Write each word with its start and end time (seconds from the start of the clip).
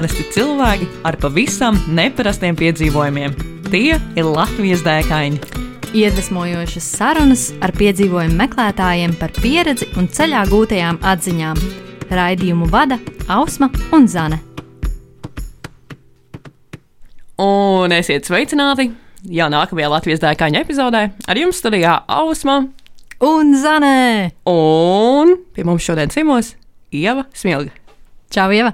Parasti 0.00 0.22
cilvēki 0.32 0.86
ar 1.04 1.18
pavisam 1.20 1.76
neparastiem 1.92 2.56
piedzīvojumiem. 2.56 3.34
Tie 3.66 3.98
ir 4.00 4.24
Latvijas 4.24 4.80
dēkaini. 4.80 5.36
Iedvesmojošas 5.92 6.86
sarunas 6.94 7.42
ar 7.60 7.74
piedzīvojumu 7.76 8.38
meklētājiem 8.38 9.12
par 9.20 9.36
pieredzi 9.36 9.90
un 10.00 10.08
ceļā 10.08 10.46
gūtajām 10.48 11.02
atziņām. 11.04 11.60
Raidījumu 12.16 12.70
vada 12.72 12.96
Ausma 13.28 13.68
un 13.92 14.08
Zane. 14.08 14.40
Un 17.44 17.92
esiet 18.00 18.24
sveicināti! 18.24 18.94
Jā, 19.28 19.52
nākamajā 19.52 19.94
Latvijas 19.98 20.24
dēkaņa 20.24 20.64
epizodē 20.64 21.10
ar 21.12 21.44
jums 21.44 21.60
studijā 21.60 21.98
Ausma 22.08 22.62
Un 23.20 23.52
Zane! 23.52 24.30
un 24.48 25.42
pie 25.52 25.68
mums 25.68 25.84
šodien 25.84 26.08
ciemos 26.08 26.54
Ieva 26.88 27.28
Smilga. 27.36 27.76
Čau, 28.32 28.48
Ieva! 28.48 28.72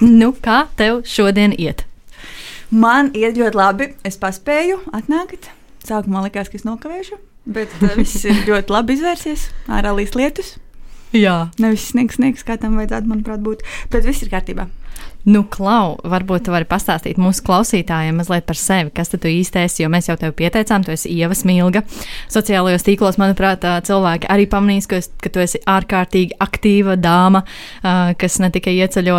Nu, 0.00 0.32
kā 0.44 0.66
tev 0.76 1.00
šodien 1.08 1.54
iet? 1.56 1.86
Man 2.68 3.12
iet 3.16 3.38
ļoti 3.38 3.56
labi. 3.56 3.86
Es 4.04 4.18
paspēju 4.20 4.82
atnākt. 4.96 5.48
Sākumā 5.86 6.26
likās, 6.26 6.50
ka 6.50 6.58
es 6.58 6.66
nokavēšu, 6.66 7.16
bet 7.48 7.72
uh, 7.80 7.94
viss 7.96 8.26
ir 8.26 8.42
ļoti 8.50 8.74
labi 8.74 8.96
izvērsies. 8.98 9.46
Ārā 9.72 9.94
līdz 9.96 10.18
lietus. 10.18 10.56
Jā, 11.16 11.46
Nevis 11.62 11.86
sniegs, 11.92 12.18
sniegs, 12.18 12.44
kā 12.44 12.58
tam 12.60 12.76
vajadzētu, 12.76 13.08
manuprāt, 13.08 13.40
būt. 13.40 13.62
Bet 13.92 14.04
viss 14.04 14.24
ir 14.26 14.32
kārtībā. 14.32 14.66
Nu, 15.26 15.42
Klau, 15.50 15.96
varbūt 16.06 16.46
tu 16.46 16.52
vari 16.54 16.66
pastāstīt 16.68 17.18
mūsu 17.18 17.42
klausītājiem 17.46 18.20
mazliet 18.20 18.46
par 18.46 18.58
sevi, 18.58 18.92
kas 18.94 19.10
tu 19.10 19.18
īsti 19.18 19.62
esi, 19.64 19.82
jo 19.82 19.90
mēs 19.90 20.06
jau 20.10 20.16
tevi 20.20 20.34
pieteicām, 20.38 20.84
tu 20.86 20.92
esi 20.94 21.10
Ieva 21.10 21.34
Smilga. 21.34 21.82
Sociālajos 22.32 22.86
tīklos, 22.86 23.18
manuprāt, 23.18 23.64
cilvēki 23.88 24.30
arī 24.30 24.46
pamanīs, 24.50 24.86
ka, 24.90 25.00
ka 25.22 25.32
tu 25.34 25.42
esi 25.42 25.58
ārkārtīgi 25.66 26.38
aktīva 26.46 26.94
dāma, 27.00 27.42
kas 28.20 28.38
ne 28.42 28.52
tikai 28.54 28.76
ieceļo, 28.84 29.16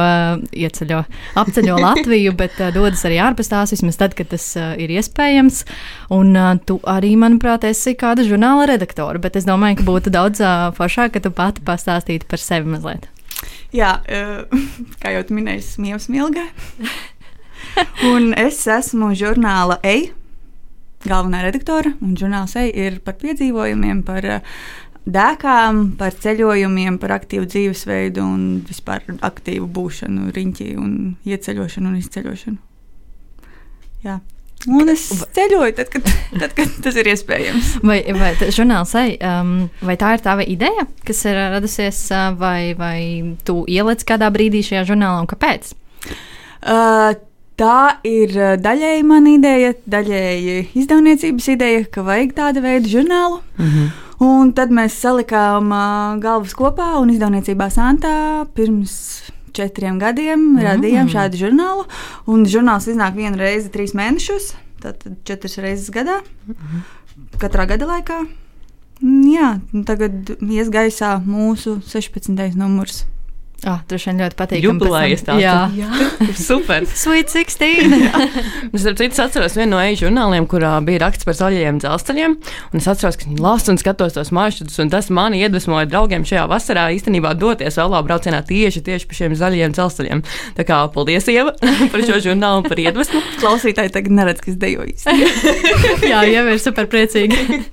ieceļo 0.55 1.02
apceļo 1.44 1.81
Latviju, 1.88 2.35
bet 2.39 2.55
dodas 2.75 3.03
arī 3.08 3.19
ārpus 3.23 3.52
tās, 3.52 3.75
vismaz 3.75 4.00
tad, 4.00 4.16
kad 4.17 4.31
tas 4.31 4.47
ir 4.80 4.95
iespējams. 4.95 5.63
Un 6.16 6.39
tu 6.69 6.80
arī, 6.88 7.16
manuprāt, 7.19 7.67
esi 7.67 7.97
kāda 8.00 8.23
žurnāla 8.28 8.69
redaktore, 8.72 9.19
bet 9.23 9.35
es 9.35 9.50
domāju, 9.50 9.81
ka 9.81 9.91
būtu 9.91 10.16
daudz 10.16 10.44
foršāk, 10.80 11.17
ka 11.17 11.25
tu 11.28 11.35
pati 11.35 11.67
pastāstītu 11.67 12.31
par 12.31 12.44
sevi 12.44 12.78
mazliet. 12.78 13.11
Jā, 13.76 13.98
uh, 14.02 14.66
kā 15.02 15.14
jau 15.16 15.23
minēju, 15.38 15.66
smiežs 15.66 16.08
smilga. 16.09 16.48
Un 18.12 18.31
es 18.38 18.59
esmu 18.70 19.12
žurnāla 19.17 19.80
EI, 19.86 20.12
galvenā 21.08 21.44
redaktore. 21.45 21.95
Un 22.02 22.16
žurnāls 22.20 22.56
EI 22.59 22.70
ir 22.72 23.00
par 23.06 23.18
piedzīvojumiem, 23.22 24.03
par 24.08 24.28
uh, 24.28 24.56
dēkām, 25.08 25.84
par 26.00 26.16
ceļojumiem, 26.16 27.00
par 27.02 27.16
aktīvu 27.18 27.48
dzīvesveidu 27.50 28.23
un 28.23 28.48
vispār 28.68 29.06
aktīvu 29.25 29.70
būšanu, 29.73 30.31
riņķī 30.36 30.72
un 30.80 30.95
ieceļošanu 31.28 31.94
un 31.94 32.02
izceļošanu. 32.02 32.58
Jā. 34.06 34.20
Un 34.66 34.89
es 34.89 35.03
ceļoju, 35.36 35.73
tad, 35.77 35.91
kad, 35.94 36.08
tad, 36.33 36.53
kad 36.58 36.72
tas 36.83 36.97
ir 36.97 37.08
iespējams. 37.11 37.75
Vai, 37.86 38.00
vai 38.17 38.31
žurnāls 38.52 38.91
ej, 39.00 39.13
um, 39.22 39.52
vai 39.86 39.95
tā 40.00 40.16
ir 40.17 40.23
tava 40.25 40.44
ideja, 40.44 40.88
kas 41.08 41.22
ir 41.30 41.38
ā, 41.38 41.45
radusies, 41.53 42.00
ā, 42.11 42.23
vai, 42.36 42.73
vai 42.78 43.00
tu 43.47 43.61
ieliec 43.69 44.03
kādā 44.08 44.31
brīdī 44.33 44.63
šajā 44.66 44.88
žurnālā 44.89 45.22
un 45.22 45.30
kāpēc? 45.30 45.72
Uh, 46.66 47.13
tā 47.59 47.80
ir 48.08 48.33
uh, 48.33 48.58
daļēji 48.59 49.05
mana 49.08 49.38
ideja, 49.38 49.72
daļēji 49.88 50.57
izdevniecības 50.81 51.53
ideja, 51.53 51.85
ka 51.94 52.03
vajag 52.09 52.35
tādu 52.41 52.66
veidu 52.66 52.91
žurnālu. 52.97 53.40
Mm 53.62 53.72
-hmm. 53.72 53.96
Un 54.28 54.53
tad 54.57 54.73
mēs 54.73 54.97
salikām 54.97 55.69
uh, 55.69 56.19
galvas 56.19 56.57
kopā 56.57 56.96
un 56.97 57.13
izdevniecībā 57.13 57.69
Santā 57.69 58.47
pirms 58.57 59.31
četriem 59.57 60.00
gadiem 60.01 60.40
mm. 60.53 60.63
radījām 60.68 61.12
šādu 61.12 61.41
žurnālu. 61.41 61.88
Un 62.29 62.45
žurnāls 62.50 62.90
iznāk 62.91 63.18
vienu 63.18 63.40
reizi 63.41 63.72
trīs 63.73 63.95
mēnešus, 63.97 64.53
tātad 64.84 65.19
četras 65.28 65.57
reizes 65.63 65.91
gadā, 65.94 66.22
mm. 66.47 66.85
katrā 67.41 67.67
gada 67.69 67.90
laikā. 67.90 68.23
Jā, 69.01 69.51
tagad 69.85 70.34
ies 70.41 70.72
gaisā 70.73 71.17
mūsu 71.22 71.78
16. 71.85 72.34
numurs. 72.57 73.03
Oh, 73.66 73.79
Droši 73.90 74.12
vien 74.12 74.19
ļoti 74.22 74.38
patīk. 74.38 74.62
Jubilejas 74.62 75.23
tāds. 75.25 75.41
Jā, 75.41 75.88
Super! 76.47 76.85
Sweet 76.85 77.31
16. 77.34 77.66
Es 78.78 78.85
ar 78.85 78.94
citu 79.00 79.23
atceros 79.23 79.56
vienu 79.57 79.72
no 79.73 79.79
eju 79.81 80.03
žurnāliem, 80.03 80.45
kurā 80.50 80.75
bija 80.85 81.01
raksts 81.07 81.25
par 81.25 81.34
zaļajiem 81.40 81.79
dzelzceļiem. 81.81 82.35
Un 82.69 82.78
es 82.81 82.90
atceros, 82.91 83.17
ka 83.17 83.25
viņi 83.25 83.41
lasa 83.41 83.73
un 83.73 83.79
skatos 83.81 84.13
tos 84.13 84.29
maršrutus, 84.35 84.78
un 84.84 84.91
tas 84.94 85.09
mani 85.09 85.41
iedvesmoja 85.41 85.90
draugiem 85.90 86.28
šajā 86.28 86.46
vasarā 86.51 86.85
īstenībā 86.94 87.34
doties 87.40 87.79
vēlā 87.81 88.03
braucienā 88.06 88.44
tieši, 88.46 88.84
tieši 88.85 89.09
pa 89.09 89.17
šiem 89.17 89.38
zaļajiem 89.41 89.73
dzelzceļiem. 89.73 90.23
Tā 90.59 90.67
kā 90.67 90.84
paldies, 90.94 91.25
Ieva, 91.34 91.56
par 91.91 92.06
šo 92.06 92.22
žurnālu 92.29 92.62
un 92.62 92.69
par 92.69 92.84
iedvesmu. 92.84 93.23
Klausītāji 93.41 93.96
tagad 93.97 94.19
neredz, 94.22 94.46
kas 94.46 94.62
dejo 94.62 94.85
īsti. 94.85 95.17
Jā, 96.06 96.22
jau 96.29 96.46
ir 96.53 96.62
super 96.62 96.85
priecīgi. 96.94 97.63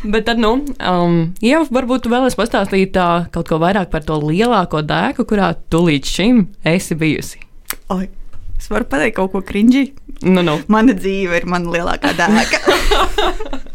Bet 0.12 0.24
tad, 0.24 0.38
nu, 0.40 0.54
um, 0.80 1.16
Ieva, 1.44 1.64
varbūt 1.68 2.06
tu 2.06 2.12
vēlēsi 2.12 2.38
pastāstīt 2.38 2.96
uh, 2.96 3.26
kaut 3.34 3.50
ko 3.50 3.58
vairāk 3.60 3.90
par 3.92 4.04
to 4.06 4.16
lielāko 4.22 4.80
dēku, 4.86 5.26
kurā 5.28 5.52
tu 5.72 5.84
līdz 5.88 6.14
šim 6.16 6.46
esi 6.64 6.96
bijusi. 6.96 7.42
Oi, 7.92 8.06
es 8.56 8.70
varu 8.72 8.88
pateikt 8.88 9.18
kaut 9.18 9.34
ko 9.34 9.42
cringy. 9.44 9.90
Nu, 10.24 10.44
nu. 10.44 10.58
Mana 10.72 10.94
dzīve 10.96 11.40
ir 11.40 11.46
mana 11.48 11.72
lielākā 11.72 12.12
dēka. 12.16 12.60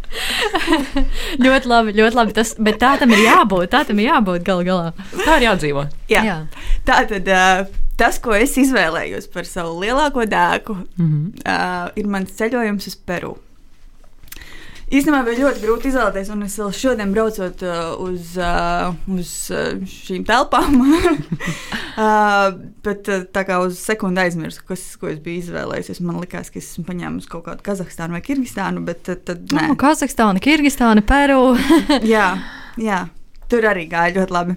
ļoti 1.45 1.69
labi, 1.69 1.95
ļoti 1.97 2.19
labi. 2.19 2.35
Tas, 2.37 2.53
bet 2.61 2.77
tā 2.81 2.95
tam 3.01 3.13
ir 3.15 3.23
jābūt. 3.25 3.69
Tā 3.73 3.83
tam 3.87 4.01
ir 4.01 4.11
jābūt 4.11 4.45
gal 4.45 4.61
galā. 4.67 4.91
Tā 5.15 5.39
ir 5.39 5.47
jādzīvo. 5.49 5.87
Jā. 6.11 6.25
Jā. 6.25 6.37
Tā 6.87 7.01
tad 7.09 7.31
uh, 7.33 7.65
tas, 7.99 8.19
ko 8.21 8.35
es 8.37 8.55
izvēlējos 8.61 9.29
par 9.33 9.49
savu 9.49 9.79
lielāko 9.83 10.25
dēku, 10.29 10.77
Mm 10.97 11.09
-hmm. 11.09 11.25
uh, 11.45 11.89
ir 11.95 12.07
mans 12.07 12.31
ceļojums 12.31 12.87
uz 12.87 12.95
Peru. 12.95 13.37
Īstenībā 14.85 15.23
bija 15.25 15.47
ļoti 15.47 15.61
grūti 15.63 15.89
izvēlēties, 15.89 16.27
un 16.29 16.45
es 16.45 16.55
vēl 16.61 16.69
šodien 16.77 17.13
braucot 17.13 17.63
uh, 17.65 17.95
uz, 18.05 18.35
uh, 18.37 18.91
uz 19.09 19.31
uh, 19.49 19.79
šīm 19.89 20.21
telpām, 20.27 20.77
bet 22.85 23.09
tā 23.33 23.43
kā 23.47 23.57
uz 23.65 23.79
sekundi 23.81 24.21
aizmirsu, 24.21 24.61
kas, 24.69 24.83
ko 25.01 25.09
es 25.09 25.17
biju 25.23 25.41
izvēlējies. 25.41 26.03
Man 26.05 26.21
liekas, 26.21 26.53
ka 26.53 26.61
esmu 26.61 26.85
paņēmis 26.91 27.31
kaut 27.31 27.47
kādu 27.47 27.65
Kazahstānu 27.65 28.19
vai 28.19 28.21
Kirgistānu, 28.27 28.85
bet 28.85 29.01
tad, 29.09 29.25
tad 29.25 29.57
nē. 29.57 29.71
Nu, 29.71 29.79
Kazahstāna, 29.81 30.43
Kirgistāna, 30.43 31.01
Peru. 31.01 31.55
jā, 32.15 32.29
jā. 32.77 33.07
Tur 33.49 33.65
arī 33.69 33.87
gāja 33.89 34.13
ļoti 34.19 34.33
labi. 34.33 34.55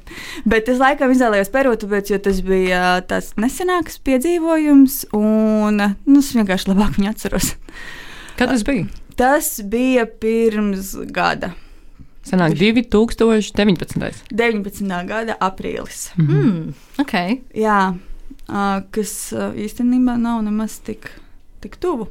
Bet 0.48 0.68
es 0.72 0.78
laikam 0.80 1.12
izvēlējos 1.12 1.52
Peru, 1.56 1.74
tāpēc, 1.80 2.12
jo 2.12 2.20
tas 2.28 2.44
bija 2.44 2.84
tāds 3.08 3.34
nesenāks 3.40 4.00
piedzīvojums, 4.04 5.02
un 5.16 5.82
nu, 5.88 6.20
es 6.20 6.32
vienkārši 6.36 6.72
labāk 6.72 6.96
viņu 7.00 7.12
atceros. 7.16 7.52
Kad 8.36 8.52
tas 8.52 8.64
bija? 8.68 8.88
Tas 9.18 9.56
bija 9.66 10.04
pirms 10.06 10.92
gada, 11.10 11.52
Senāk 12.28 12.58
2019. 12.60 14.22
19. 14.30 14.92
gada 15.08 15.36
aprīlis. 15.40 16.10
mm, 16.20 16.74
ok. 17.00 17.14
Jā, 17.56 17.78
ā, 18.46 18.64
kas 18.92 19.14
ā, 19.32 19.48
īstenībā 19.64 20.18
nav 20.20 20.42
nemaz 20.44 20.76
tik, 20.84 21.08
tik 21.64 21.78
tuvu, 21.80 22.10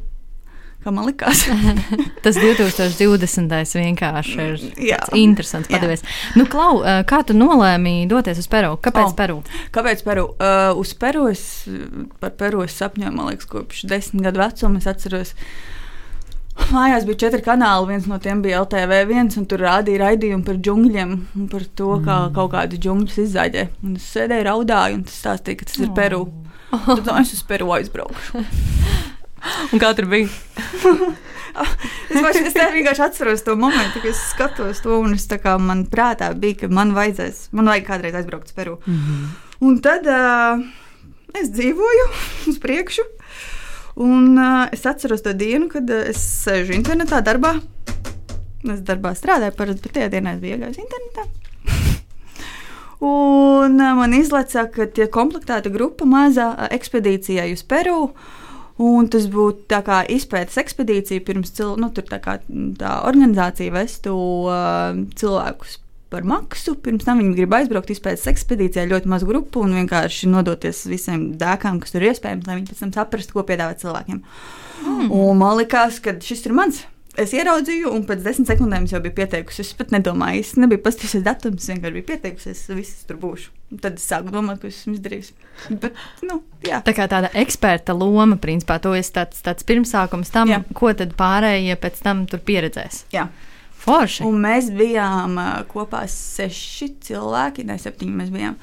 kā 0.81 0.93
man 0.95 1.05
likās. 1.11 1.43
Tas 2.25 2.39
2020. 2.41 3.77
vienkārši 3.77 4.39
ir 4.41 4.57
Jā. 4.89 4.99
tāds 5.05 5.21
interesants 5.21 5.69
Jā. 5.69 5.77
padevies. 5.77 6.03
Nu, 6.39 6.47
Klau, 6.49 6.81
ā, 6.81 6.99
kā 7.07 7.21
tu 7.27 7.37
nolēmi 7.37 8.07
doties 8.09 8.41
uz 8.41 8.49
Peru? 8.49 8.73
Kāpēc 8.81 9.11
oh. 9.11 9.17
Peru? 9.19 9.39
Kāpēc 9.75 10.01
Peru? 10.07 10.31
Uh, 10.41 10.73
uz 10.81 10.95
Peru 10.97 11.27
es 11.29 11.45
par 12.23 12.33
Peru 12.41 12.65
es 12.65 12.77
sapņoju, 12.81 13.13
man 13.13 13.29
liekas, 13.35 13.51
kopš 13.53 13.85
desmit 13.91 14.25
gadu 14.31 14.41
vecuma. 14.47 14.81
Es 14.81 14.89
atceros, 14.89 15.37
mājās 16.71 17.05
bija 17.07 17.21
četri 17.25 17.41
kanāli. 17.45 17.91
Viens 17.93 18.07
no 18.09 18.19
tiem 18.23 18.41
bija 18.45 18.63
LTV, 18.63 19.03
viens, 19.09 19.37
un 19.39 19.45
tur 19.49 19.63
rādīja 19.65 20.03
raidījumu 20.05 20.45
par 20.47 20.59
džungļiem 20.63 21.13
un 21.37 21.47
par 21.51 21.67
to, 21.79 21.93
kā 22.05 22.17
kaut 22.35 22.51
kādi 22.55 22.81
džungļi 22.83 23.23
izzaļē. 23.25 23.67
Un 23.83 23.95
es 23.99 24.09
sēdēju, 24.15 24.47
raudāju, 24.49 24.99
un 24.99 25.05
tas 25.07 25.21
stāstīja, 25.21 25.61
ka 25.61 25.69
tas 25.69 25.79
ir 25.83 25.93
Peru. 25.97 26.25
Tad 26.71 27.05
no, 27.07 27.15
es 27.21 27.33
uz 27.37 27.43
Peru 27.47 27.71
aizbraukšu. 27.77 28.43
Un 29.71 29.79
kā 29.79 29.93
tur 29.95 30.09
bija? 30.11 30.27
Es, 31.57 32.19
vairs, 32.21 32.37
es 32.37 32.53
vienkārši 32.53 33.01
atceros 33.01 33.41
to 33.41 33.55
momentu, 33.57 33.97
kad 34.03 34.11
es 34.11 34.19
skatos 34.29 34.81
to, 34.83 34.99
un 35.01 35.15
es 35.15 35.23
tā 35.25 35.39
kā 35.41 35.55
man 35.57 35.87
prātā 35.89 36.29
bija, 36.37 36.59
ka 36.61 36.69
man 36.69 36.91
vajadzēs, 36.93 37.47
man 37.57 37.71
vajag 37.71 37.87
kādreiz 37.87 38.17
aizbraukt 38.19 38.51
uz 38.51 38.53
Peru. 38.53 38.77
Mm 38.85 38.99
-hmm. 38.99 39.23
Un 39.65 39.79
tad 39.81 40.05
uh, 40.05 40.61
es 41.33 41.49
dzīvoju 41.49 42.05
uz 42.51 42.59
priekšu. 42.61 43.01
Un 43.97 44.37
uh, 44.37 44.67
es 44.71 44.85
atceros 44.85 45.23
to 45.25 45.33
dienu, 45.33 45.71
kad 45.71 45.89
uh, 45.89 46.05
es 46.11 46.21
sēžu 46.45 46.75
internetā, 46.77 47.17
darbā. 47.25 47.55
Es 48.67 48.83
darbā 48.85 49.15
strādāju, 49.17 49.55
parasti, 49.57 49.81
bet 49.87 49.95
tajā 49.95 50.11
dienā 50.13 50.35
es 50.35 50.41
biju 50.43 50.57
iegājis 50.57 50.81
internetā. 50.83 51.25
Un 53.09 53.81
uh, 53.81 53.95
man 53.97 54.13
izlaica, 54.13 54.67
ka 54.73 54.85
tiek 54.93 55.09
komplektēta 55.13 55.73
grupa 55.73 56.05
mazā 56.09 56.51
ekspedīcijai 56.77 57.49
uz 57.55 57.65
Peru. 57.65 58.11
Un 58.77 59.09
tas 59.09 59.25
būtu 59.33 59.65
tā 59.73 59.81
kā 59.81 60.03
izpētes 60.13 60.59
ekspedīcija 60.61 61.25
pirms 61.25 61.55
cilvēku, 61.57 61.81
nu, 61.81 61.89
tā 61.97 62.21
kā 62.21 62.37
tā 62.77 62.93
organizācija 63.09 63.73
vestu 63.73 64.13
uh, 64.13 64.93
cilvēkus 65.17 65.79
par 66.11 66.27
maksu. 66.27 66.75
Pirms 66.83 67.07
tam 67.07 67.21
viņi 67.21 67.35
grib 67.37 67.55
aizbraukt 67.57 67.91
izpētes 67.93 68.27
ekspedīcijā 68.31 68.87
ļoti 68.89 69.11
mazu 69.11 69.29
grupu 69.29 69.63
un 69.65 69.75
vienkārši 69.81 70.29
nodoties 70.31 70.85
visiem 70.89 71.29
dēkām, 71.39 71.81
kas 71.83 71.95
tur 71.95 72.05
ir 72.05 72.13
iespējams, 72.13 72.47
lai 72.47 72.59
viņi 72.59 72.69
pēc 72.71 72.83
tam 72.85 72.93
saprastu, 72.95 73.37
ko 73.37 73.45
piedāvāt 73.47 73.83
cilvēkiem. 73.83 74.21
Mm. 74.83 75.09
Un 75.11 75.41
man 75.41 75.57
liekas, 75.61 76.01
ka 76.03 76.15
šis 76.23 76.45
ir 76.47 76.55
mans. 76.57 76.85
Es 77.17 77.31
ieraudzīju, 77.33 77.89
un 77.97 78.03
pēc 78.05 78.21
desmit 78.21 78.51
sekundēm 78.51 78.83
jau 78.91 78.99
biju 79.01 79.15
pieteikusi. 79.17 79.63
Es 79.63 79.71
pat 79.77 79.89
nedomāju, 79.89 80.43
es 80.43 80.51
nebiju 80.61 80.83
paskatījusies 80.85 81.23
datumus, 81.25 81.63
es 81.63 81.71
vienkārši 81.71 81.95
biju 81.95 82.05
pieteikusi, 82.11 82.51
es 82.53 82.61
viss 82.69 83.07
tur 83.09 83.17
būšu. 83.23 83.49
Un 83.73 83.81
tad 83.81 83.97
es 83.97 84.05
sāku 84.05 84.29
domāt, 84.35 84.61
ko 84.61 84.69
esmu 84.69 84.93
izdarījusi. 84.93 85.33
Bet, 85.81 85.97
nu, 86.29 86.37
jā. 86.61 86.77
Tā 86.85 86.93
kā 86.93 87.07
tāda 87.09 87.31
eksperta 87.41 87.95
loma, 87.97 88.37
principā, 88.37 88.77
to 88.83 88.93
ir 88.93 89.09
tāds, 89.15 89.41
tāds 89.41 89.65
pirmsākums 89.65 90.29
tam, 90.31 90.53
jā. 90.53 90.61
ko 90.77 90.93
tad 90.93 91.17
pārējie 91.17 91.79
pēc 91.81 92.03
tam 92.05 92.21
tur 92.29 92.43
pieredzēs. 92.45 93.07
Jā. 93.15 93.25
Forši. 93.87 94.25
Un 94.27 94.41
mēs 94.43 94.69
bijām 94.75 95.37
kopā 95.71 96.03
seši 96.11 96.91
cilvēki, 97.07 97.65
ne 97.67 97.77
septiņi 97.79 98.19
mēs 98.19 98.33
bijām. 98.33 98.57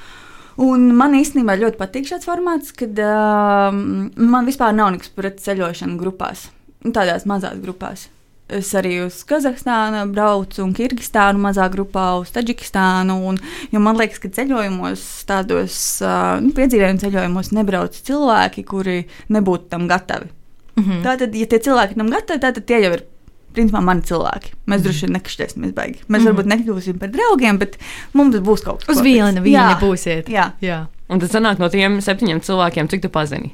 Un 0.64 0.90
man 0.94 1.16
īstenībā 1.18 1.56
ļoti 1.58 1.80
patīk 1.80 2.10
šāds 2.10 2.28
formāts, 2.28 2.74
kad 2.76 2.98
uh, 3.02 3.74
man 3.74 4.46
vispār 4.46 4.74
nav 4.76 4.92
nekas 4.94 5.10
pret 5.16 5.40
ceļošanu 5.42 5.96
grupās, 5.98 6.48
tādās 6.84 7.26
mazās 7.26 7.56
grupās. 7.62 8.08
Es 8.54 8.68
arī 8.76 8.98
uz 9.06 9.22
Kazahstānu 9.24 10.02
braucu, 10.12 10.60
un 10.66 10.74
Kirgistānu 10.76 11.40
mazā 11.40 11.64
grupā, 11.72 12.10
uz 12.20 12.28
Taģikistānu. 12.34 13.16
Un, 13.30 13.40
man 13.72 13.96
liekas, 13.96 14.20
ka 14.20 14.28
ceļojumos, 14.36 15.06
tādos 15.26 15.78
uh, 16.04 16.36
nu, 16.44 16.52
piedzīvojumu 16.54 17.00
ceļojumos, 17.00 17.50
nebrauc 17.56 17.96
cilvēki, 18.04 18.66
kuri 18.68 18.98
nebūtu 19.32 19.72
tam 19.72 19.88
gatavi. 19.88 20.28
Mm 20.76 20.84
-hmm. 20.84 21.02
Tātad, 21.06 21.34
ja 21.34 21.46
tie 21.48 21.58
cilvēki 21.58 21.96
tam 21.96 22.12
gatavi, 22.12 22.40
tad 22.44 22.60
tie 22.68 22.82
jau 22.84 22.92
ir 22.92 23.06
principā 23.56 23.82
mani 23.84 24.04
cilvēki. 24.06 24.54
Mēs 24.66 24.80
mm. 24.80 24.84
droši 24.86 25.06
vien 25.06 25.14
nekašķēsimies 25.18 25.74
baigi. 25.76 26.00
Mēs 26.08 26.22
mm. 26.22 26.30
varbūt 26.30 26.50
nekļūsim 26.52 27.00
par 27.02 27.12
draugiem, 27.14 27.60
bet 27.62 27.76
mums 28.16 28.38
būs 28.44 28.64
kaut 28.66 28.82
kas 28.82 28.90
tāds. 28.90 29.02
Uz 29.02 29.06
viena 29.06 29.44
viņa 29.44 29.66
būsiet. 29.82 30.32
Jā. 30.32 30.50
jā. 30.64 30.84
Un 31.12 31.20
tad 31.22 31.34
sanāk 31.34 31.60
no 31.62 31.68
tiem 31.72 32.00
septiņiem 32.04 32.42
cilvēkiem, 32.44 32.90
cik 32.92 33.04
tu 33.06 33.12
pazini? 33.12 33.52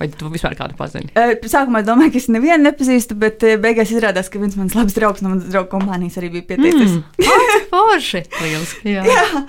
Vai 0.00 0.08
tu 0.10 0.26
vispār 0.32 0.56
kādu 0.58 0.74
pazini? 0.74 1.12
Sākumā 1.46 1.84
es 1.84 1.86
domāju, 1.86 2.16
ka 2.16 2.18
es 2.18 2.26
nevienu 2.32 2.66
nepazīstu, 2.66 3.14
bet 3.18 3.44
beigās 3.62 3.92
izrādās, 3.94 4.30
ka 4.32 4.40
viens 4.42 4.56
mans 4.58 4.74
labs 4.74 4.96
draugs 4.96 5.22
no 5.22 5.30
manas 5.30 5.46
draugu 5.52 5.70
kompānijas 5.76 6.18
arī 6.18 6.32
bija 6.34 6.48
pieteicies. 6.50 6.96
Mm. 6.98 7.38
Forši! 7.70 8.24
Lieliski! 8.40 8.96
Jā. 8.96 9.06
jā. 9.06 9.46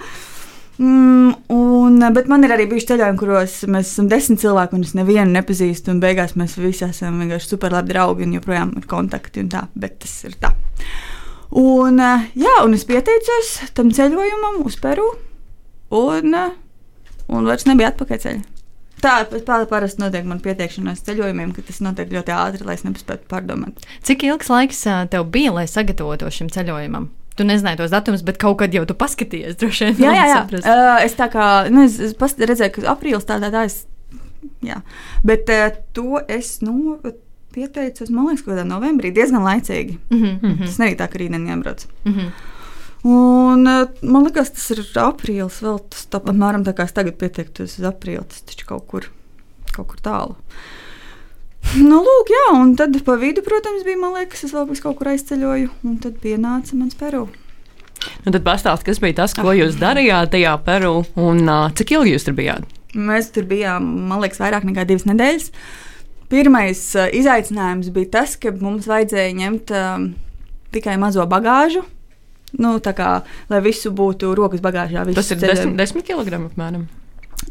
Mm, 0.77 1.35
un, 1.55 2.01
bet 2.13 2.27
man 2.27 2.43
ir 2.43 2.51
arī 2.51 2.65
bijuši 2.67 2.89
ceļojumi, 2.89 3.19
kuros 3.19 3.61
mēs 3.71 3.93
esam 3.93 4.09
desmit 4.11 4.41
cilvēki, 4.41 4.75
un 4.75 4.83
es 4.83 4.95
nevienu 4.97 5.31
nepazīstu. 5.37 5.93
Un 5.93 6.01
beigās 6.03 6.35
mēs 6.39 6.57
visi 6.59 6.83
esam 6.87 7.21
vienkārši 7.23 7.53
super 7.53 7.75
labi 7.75 7.93
draugi, 7.93 8.27
un 8.27 8.35
joprojām 8.35 8.73
ir 8.81 8.89
kontakti. 8.91 9.45
Tā, 9.51 9.65
bet 9.79 10.01
tas 10.03 10.17
ir 10.27 10.35
tā. 10.41 10.51
Un, 11.55 12.01
jā, 12.35 12.57
un 12.65 12.75
es 12.75 12.83
pieteicos 12.87 13.53
tam 13.77 13.93
ceļojumam 13.95 14.59
uz 14.67 14.75
Peru, 14.81 15.07
un, 15.95 16.35
un 16.35 17.47
vairs 17.47 17.67
nebija 17.69 17.93
atpakaļceļa. 17.93 18.51
Tā 19.05 19.19
parasti 19.69 20.01
notiek 20.01 20.25
man 20.27 20.39
pieteikšanās 20.43 21.03
ceļojumiem, 21.05 21.51
ka 21.55 21.63
tas 21.67 21.81
notiek 21.85 22.09
ļoti 22.11 22.33
ātri, 22.33 22.65
lai 22.65 22.75
es 22.79 22.83
nespētu 22.87 23.29
pārdomāt. 23.31 23.83
Cik 24.07 24.25
ilgs 24.27 24.49
laiks 24.51 24.81
tev 25.13 25.27
bija, 25.31 25.53
lai 25.55 25.67
sagatavotos 25.69 26.39
šim 26.39 26.49
ceļojumam? 26.51 27.11
Tu 27.35 27.43
nezināji 27.43 27.81
tos 27.81 27.91
datumus, 27.91 28.23
bet 28.23 28.39
kaut 28.39 28.57
kad 28.61 28.73
jau 28.73 28.85
tu 28.87 28.95
paskaties, 28.95 29.57
droši 29.59 29.91
vien. 29.91 30.05
Jā, 30.05 30.13
jā, 30.15 30.25
jā. 30.31 30.61
Uh, 30.61 31.03
es 31.03 31.17
tā 31.19 31.27
kā 31.33 31.67
nu, 31.69 31.83
es, 31.83 31.99
es 31.99 32.39
redzēju, 32.39 32.71
ka 32.77 32.87
aprīlis 32.93 33.27
tādā 33.27 33.51
tā, 33.51 33.65
es, 33.67 33.83
jā. 34.63 34.79
Bet 35.27 35.51
uh, 35.51 35.67
to 35.97 36.21
es 36.31 36.61
nu, 36.63 36.95
pieteicos, 37.55 38.11
man 38.11 38.29
liekas, 38.29 38.45
kaut 38.45 38.55
kādā 38.55 38.65
novembrī, 38.67 39.11
diezgan 39.15 39.43
laicīgi. 39.43 39.97
Mm 40.09 40.23
-hmm. 40.23 40.59
Tas 40.63 40.79
nebija 40.79 41.01
tā, 41.03 41.09
ka 41.11 41.19
rītdien 41.19 41.47
jābrauc. 41.49 41.87
Mm 42.05 42.13
-hmm. 42.13 42.31
Un, 43.05 43.67
man 44.01 44.23
liekas, 44.25 44.49
tas 44.51 44.71
ir 44.71 44.79
aprīlis, 44.97 45.61
vēl 45.61 45.79
tas 45.89 46.07
tā, 46.09 46.19
apmēram 46.19 46.63
tā 46.65 46.73
kā 46.73 46.83
es 46.83 46.95
tagad 46.95 47.19
pieteiktos 47.21 47.77
uz 47.77 47.85
aprīli, 47.85 48.23
tas 48.25 48.41
taču 48.41 48.65
kaut 48.65 48.87
kur, 48.87 49.11
kaut 49.75 49.87
kur 49.87 49.99
tālu. 50.01 50.35
Nu, 51.75 52.01
lūk, 52.05 52.29
jā, 52.31 52.43
un 52.55 52.75
tad 52.79 52.95
pa 53.07 53.15
vidu, 53.19 53.43
protams, 53.45 53.83
bija, 53.87 53.99
man 53.99 54.13
liekas, 54.15 54.45
es 54.47 54.53
vēl 54.55 54.69
kaut 54.83 54.99
kur 54.99 55.09
aizceļoju, 55.11 55.71
un 55.87 55.97
tad 56.03 56.19
pienāca 56.23 56.77
mans 56.77 56.97
Peru. 56.99 57.25
Nu, 58.23 58.29
tad 58.29 58.43
pastāstiet, 58.45 58.85
kas 58.91 59.01
bija 59.01 59.17
tas, 59.23 59.33
ko 59.35 59.55
jūs 59.55 59.79
darījāt 59.81 60.31
tajā 60.35 60.53
Peru, 60.65 61.01
un 61.19 61.41
uh, 61.47 61.65
cik 61.75 61.95
ilgi 61.97 62.15
jūs 62.15 62.27
tur 62.27 62.37
bijāt? 62.37 62.69
Mēs 62.95 63.31
tur 63.35 63.47
bijām, 63.49 63.87
man 64.11 64.21
liekas, 64.23 64.39
vairāk 64.39 64.67
nekā 64.69 64.85
divas 64.87 65.07
nedēļas. 65.09 65.49
Pirmais 66.31 66.85
uh, 66.95 67.09
izaicinājums 67.17 67.91
bija 67.95 68.13
tas, 68.19 68.37
ka 68.39 68.53
mums 68.55 68.87
vajadzēja 68.89 69.35
ņemt 69.41 69.75
uh, 69.75 70.07
tikai 70.75 70.95
mazo 71.01 71.25
bagāžu, 71.29 71.83
Nu, 72.61 72.77
tā 72.83 72.93
kā, 72.95 73.09
lai 73.51 73.61
visu 73.63 73.91
būtu 73.95 74.31
rokas 74.37 74.61
bagāžā. 74.63 75.03
Tas 75.15 75.31
ir 75.33 75.41
10 75.41 76.05
kg 76.05 76.37
apmēram. 76.39 76.85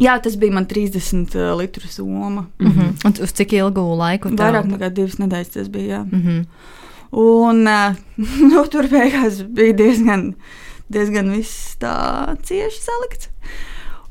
Jā, 0.01 0.17
tas 0.23 0.35
bija 0.41 0.55
man 0.57 0.67
30 0.67 1.37
uh, 1.39 1.53
litru 1.59 1.89
soma. 1.89 2.47
Mm 2.59 2.71
-hmm. 2.71 3.07
Un 3.07 3.15
uz 3.23 3.33
cik 3.33 3.53
ilgu 3.53 3.83
laiku? 3.99 4.31
Tev? 4.31 4.47
Vairāk 4.47 4.67
nekā 4.67 4.91
divas 4.91 5.19
nedēļas 5.19 5.53
tas 5.53 5.69
bija. 5.69 5.99
Jā. 5.99 6.03
Mm 6.03 6.23
-hmm. 6.23 6.47
Un 7.13 7.67
uh, 7.67 7.95
nu, 8.51 8.67
tur 8.67 8.89
beigās 8.91 9.43
bija 9.43 9.73
diezgan, 9.73 10.35
diezgan 10.89 11.31
viss 11.31 11.77
tā 11.81 12.37
cieši 12.43 12.81
salikts. 12.81 13.29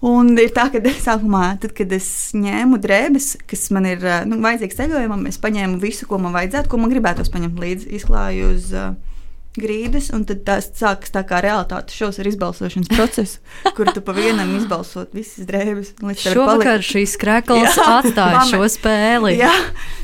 Un 0.02 0.38
ir 0.38 0.50
tā, 0.52 0.68
ka 0.72 0.80
sākumā, 0.80 1.60
tad, 1.60 1.72
kad 1.72 1.92
es 1.92 2.32
ņēmu 2.36 2.78
drēbes, 2.78 3.38
kas 3.48 3.72
man 3.72 3.86
ir 3.86 4.00
nu, 4.26 4.42
vajadzīgas 4.42 4.76
ceļojumam, 4.76 5.28
es 5.28 5.38
paņēmu 5.38 5.80
visu, 5.80 6.08
ko 6.08 6.18
man 6.18 6.34
vajadzētu, 6.34 6.70
ko 6.70 6.78
man 6.78 6.92
gribētos 6.92 7.30
paņemt 7.30 7.60
līdzi. 7.60 7.88
Izklāju 7.96 8.50
uz 8.56 8.74
uh, 8.74 8.96
grīdas, 9.54 10.10
un 10.16 10.24
tad 10.26 10.42
tās 10.48 10.70
sākas 10.74 11.14
tā 11.14 11.22
kā 11.28 11.40
realitāte 11.44 11.94
šos 11.94 12.18
ar 12.22 12.30
izbalsošanas 12.30 12.90
procesu, 12.90 13.42
kur 13.78 13.92
tu 13.94 14.02
pa 14.06 14.16
vienam 14.18 14.50
izbalsot 14.58 15.14
visas 15.14 15.46
drēbes. 15.50 15.94
Šovakar 16.24 16.82
šīs 16.86 17.16
krēkls 17.22 17.78
atstāja 17.98 18.44
šo 18.50 18.64
spēli. 18.72 19.36
Jā, 19.38 19.52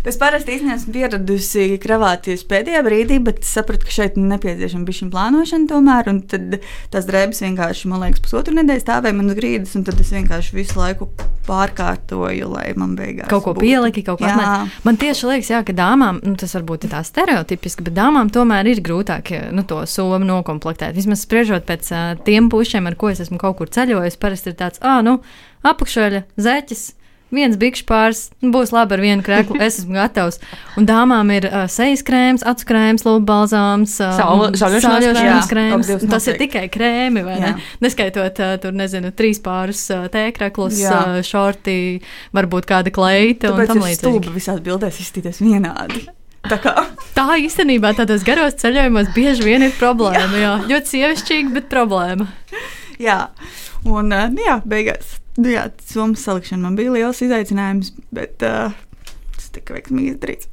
es 0.06 0.20
parasti 0.22 0.58
īstenībā 0.58 0.78
esmu 0.78 0.96
pieradusi 0.96 1.66
kravāties 1.82 2.46
pēdējā 2.50 2.84
brīdī, 2.86 3.20
bet 3.26 3.42
sapratu, 3.48 3.90
ka 3.90 3.96
šeit 4.00 4.20
nepieciešama 4.22 4.86
bija 4.88 5.02
šī 5.02 5.10
plānošana 5.16 5.70
tomēr, 5.72 6.12
un 6.14 6.22
tad 6.30 6.60
tās 6.94 7.10
drēbes 7.10 7.42
vienkārši, 7.48 7.90
man 7.90 8.06
liekas, 8.06 8.24
pusotru 8.26 8.54
nedēļu 8.60 8.86
stāvēja 8.86 9.18
man 9.18 9.34
uz 9.34 9.40
grīdas, 9.40 9.74
un 9.80 9.88
tad 9.88 10.00
es 10.04 10.14
vienkārši 10.14 10.58
visu 10.60 10.78
laiku 10.78 11.10
pārkārtoju, 11.50 12.52
lai 12.54 12.68
man 12.78 12.94
beigās 12.98 13.30
kaut 13.32 13.48
ko 13.48 13.56
būtu. 13.58 13.66
pieliki, 13.66 14.06
kaut 14.06 14.22
ko 14.22 14.30
atmet. 14.30 14.78
Man 14.86 15.00
tieši 15.02 15.30
liekas, 15.32 15.50
jā, 15.56 15.64
ka 15.66 15.74
dāmām, 15.74 16.22
nu, 16.22 16.36
tas 16.40 16.54
varbūt 16.58 16.86
ir 16.86 16.94
tā 16.94 17.02
stereotipiski, 17.08 17.86
bet 17.88 17.98
dāmām 17.98 18.30
tomēr 18.34 18.70
ir 18.70 18.84
grūtāk 18.86 19.34
nu, 19.56 19.66
to 19.68 19.82
somu 19.90 20.22
nokomplektēt. 20.28 20.96
Vismaz 20.98 21.26
spriežot 21.26 21.68
pēc 21.70 21.92
uh, 21.94 22.14
tiem 22.28 22.52
pušiem, 22.52 22.88
ar 22.90 22.98
ko 23.00 23.12
es 23.14 23.24
esmu 23.24 23.40
kaut 23.42 23.60
kur 23.60 23.72
ceļojis, 23.74 24.20
parasti 24.22 24.54
ir 24.54 24.60
tāds, 24.60 24.82
ah, 24.86 25.02
nu, 25.06 25.20
apakšveļa, 25.68 26.26
zeķis. 26.40 26.90
Viens 27.30 27.60
bikšu 27.62 27.86
pāris 27.86 28.24
nu, 28.42 28.50
būs 28.56 28.72
labi 28.74 28.96
ar 28.96 29.04
vienu 29.04 29.22
krēslu. 29.26 29.60
Es 29.62 29.78
esmu 29.84 29.94
gatavs. 30.00 30.40
Un 30.82 30.88
dāmām 30.90 31.30
ir 31.36 31.46
uh, 31.46 31.68
sejas 31.70 32.02
krēms, 32.06 32.42
acu 32.42 32.66
krēms, 32.72 33.06
lūpas 33.06 33.28
balzāms, 33.30 33.94
uh, 34.02 34.18
sauļošanas 34.58 35.52
krēms. 35.52 35.94
Tas 36.10 36.30
ir 36.32 36.42
tikai 36.42 36.66
krēmi, 36.74 37.22
vai 37.28 37.38
jā. 37.38 37.54
ne? 37.54 37.68
Neskaitot 37.86 38.42
uh, 38.42 38.56
tur, 38.64 38.74
nezinu, 38.74 39.14
trīs 39.14 39.42
pāris 39.46 39.86
uh, 39.94 40.08
tēkraklus, 40.10 40.82
uh, 40.90 41.20
šorti, 41.26 42.00
varbūt 42.34 42.70
kāda 42.74 42.94
kleita. 42.94 43.52
Tāpēc 43.52 43.76
un 43.76 43.76
tam 43.76 43.86
līdzīgi. 43.86 44.02
Stulbi 44.02 44.40
visās 44.40 44.64
bildēs 44.66 45.04
izstīties 45.06 45.46
vienādi. 45.46 46.10
Tā, 46.48 46.58
kā. 46.64 46.74
tā 47.18 47.26
īstenībā 47.44 47.92
tādos 47.98 48.24
garos 48.28 48.56
ceļojumos 48.62 49.12
bieži 49.16 49.46
vien 49.46 49.66
ir 49.66 49.74
problēma. 49.80 50.32
Jā. 50.32 50.42
Jā. 50.44 50.54
Ļoti 50.72 50.94
sievišķīgi, 50.94 51.56
bet 51.58 51.72
problēma. 51.72 52.30
Jā, 53.00 53.20
un 53.88 54.14
uh, 54.16 54.28
jā, 54.40 54.60
beigās. 54.68 55.18
Nu, 55.40 55.48
jā, 55.52 55.70
Somijas 55.88 56.26
salikšana 56.28 56.66
man 56.66 56.78
bija 56.80 56.94
liels 56.96 57.22
izaicinājums, 57.24 57.94
bet 58.16 58.44
uh, 58.44 58.76
tas 59.36 59.50
tika 59.56 59.76
veiksmīgi 59.78 60.16
izdarīts. 60.16 60.50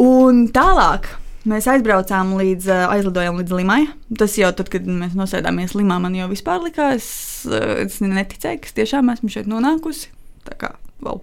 Un 0.00 0.46
tālāk 0.52 1.08
mēs 1.48 1.68
aizbraucām 1.72 2.34
līdz, 2.40 2.68
uh, 2.68 2.84
aizlidojām 2.96 3.40
līdz 3.40 3.56
Limai. 3.56 3.80
Tas 4.20 4.36
jau 4.40 4.52
tad, 4.56 4.68
kad 4.72 4.88
mēs 4.88 5.16
nosēdāmies 5.18 5.76
Limā, 5.78 6.00
man 6.04 6.16
jau 6.16 6.28
vispār 6.32 6.60
likās, 6.64 7.08
es 7.48 8.00
neticēju, 8.04 8.62
ka 8.62 8.72
es 8.72 8.80
tiešām 8.80 9.12
esmu 9.14 9.32
šeit 9.32 9.48
nonākusi. 9.52 10.12
Tā 10.48 10.58
kā, 10.58 10.74
wow. 11.04 11.22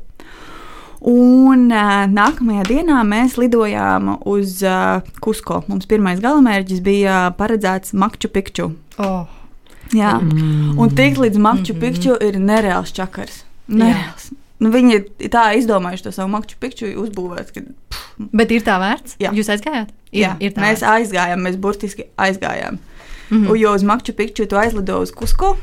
Un 1.00 1.70
uh, 1.72 2.06
nākamajā 2.12 2.64
dienā 2.68 3.04
mēs 3.08 3.38
lidojām 3.40 4.18
uz 4.28 4.60
uh, 4.68 5.00
Kusko. 5.24 5.64
Mums 5.72 5.88
pirmais 5.88 6.20
galamērķis 6.20 6.82
bija 6.84 7.22
paredzēts 7.40 7.94
Makču 7.94 8.32
Pikču. 8.34 8.74
Oh. 9.00 9.24
Jā, 9.96 10.20
mm. 10.22 10.76
un 10.78 10.92
tik 10.94 11.18
līdz 11.18 11.38
Makču 11.38 11.74
mm 11.74 11.80
-hmm. 11.80 11.82
Pikču 11.82 12.18
ir 12.22 12.36
nereāls 12.40 12.92
čakars. 12.94 13.44
Nereāls. 13.68 14.30
Nu, 14.60 14.72
viņi 14.74 14.96
ir 14.98 15.32
tā 15.32 15.46
izdomājuši 15.56 16.04
to 16.04 16.12
savu 16.12 16.34
makšu 16.34 16.58
pikču 16.60 16.92
uzbūvēt. 17.00 17.54
Ka, 17.56 17.62
pff. 17.64 18.30
Bet 18.36 18.52
ir 18.52 18.66
tā 18.68 18.76
vērts? 18.82 19.16
Jā. 19.24 19.32
Jūs 19.36 19.52
aizgājāt? 19.56 19.94
Ir, 20.12 20.26
Jā, 20.26 20.32
ir 20.44 20.52
mēs 20.60 20.82
vērts. 20.82 20.88
aizgājām, 20.96 21.46
mēs 21.48 21.56
burtiski 21.64 22.10
aizgājām. 22.20 22.80
Mm 23.30 23.38
-hmm. 23.38 23.52
Un, 23.52 23.60
jo 23.60 23.74
uz 23.74 23.84
makšu 23.84 24.14
pikču 24.14 24.46
tu 24.46 24.58
aizlido 24.58 25.00
uz 25.00 25.12
Kusko. 25.12 25.58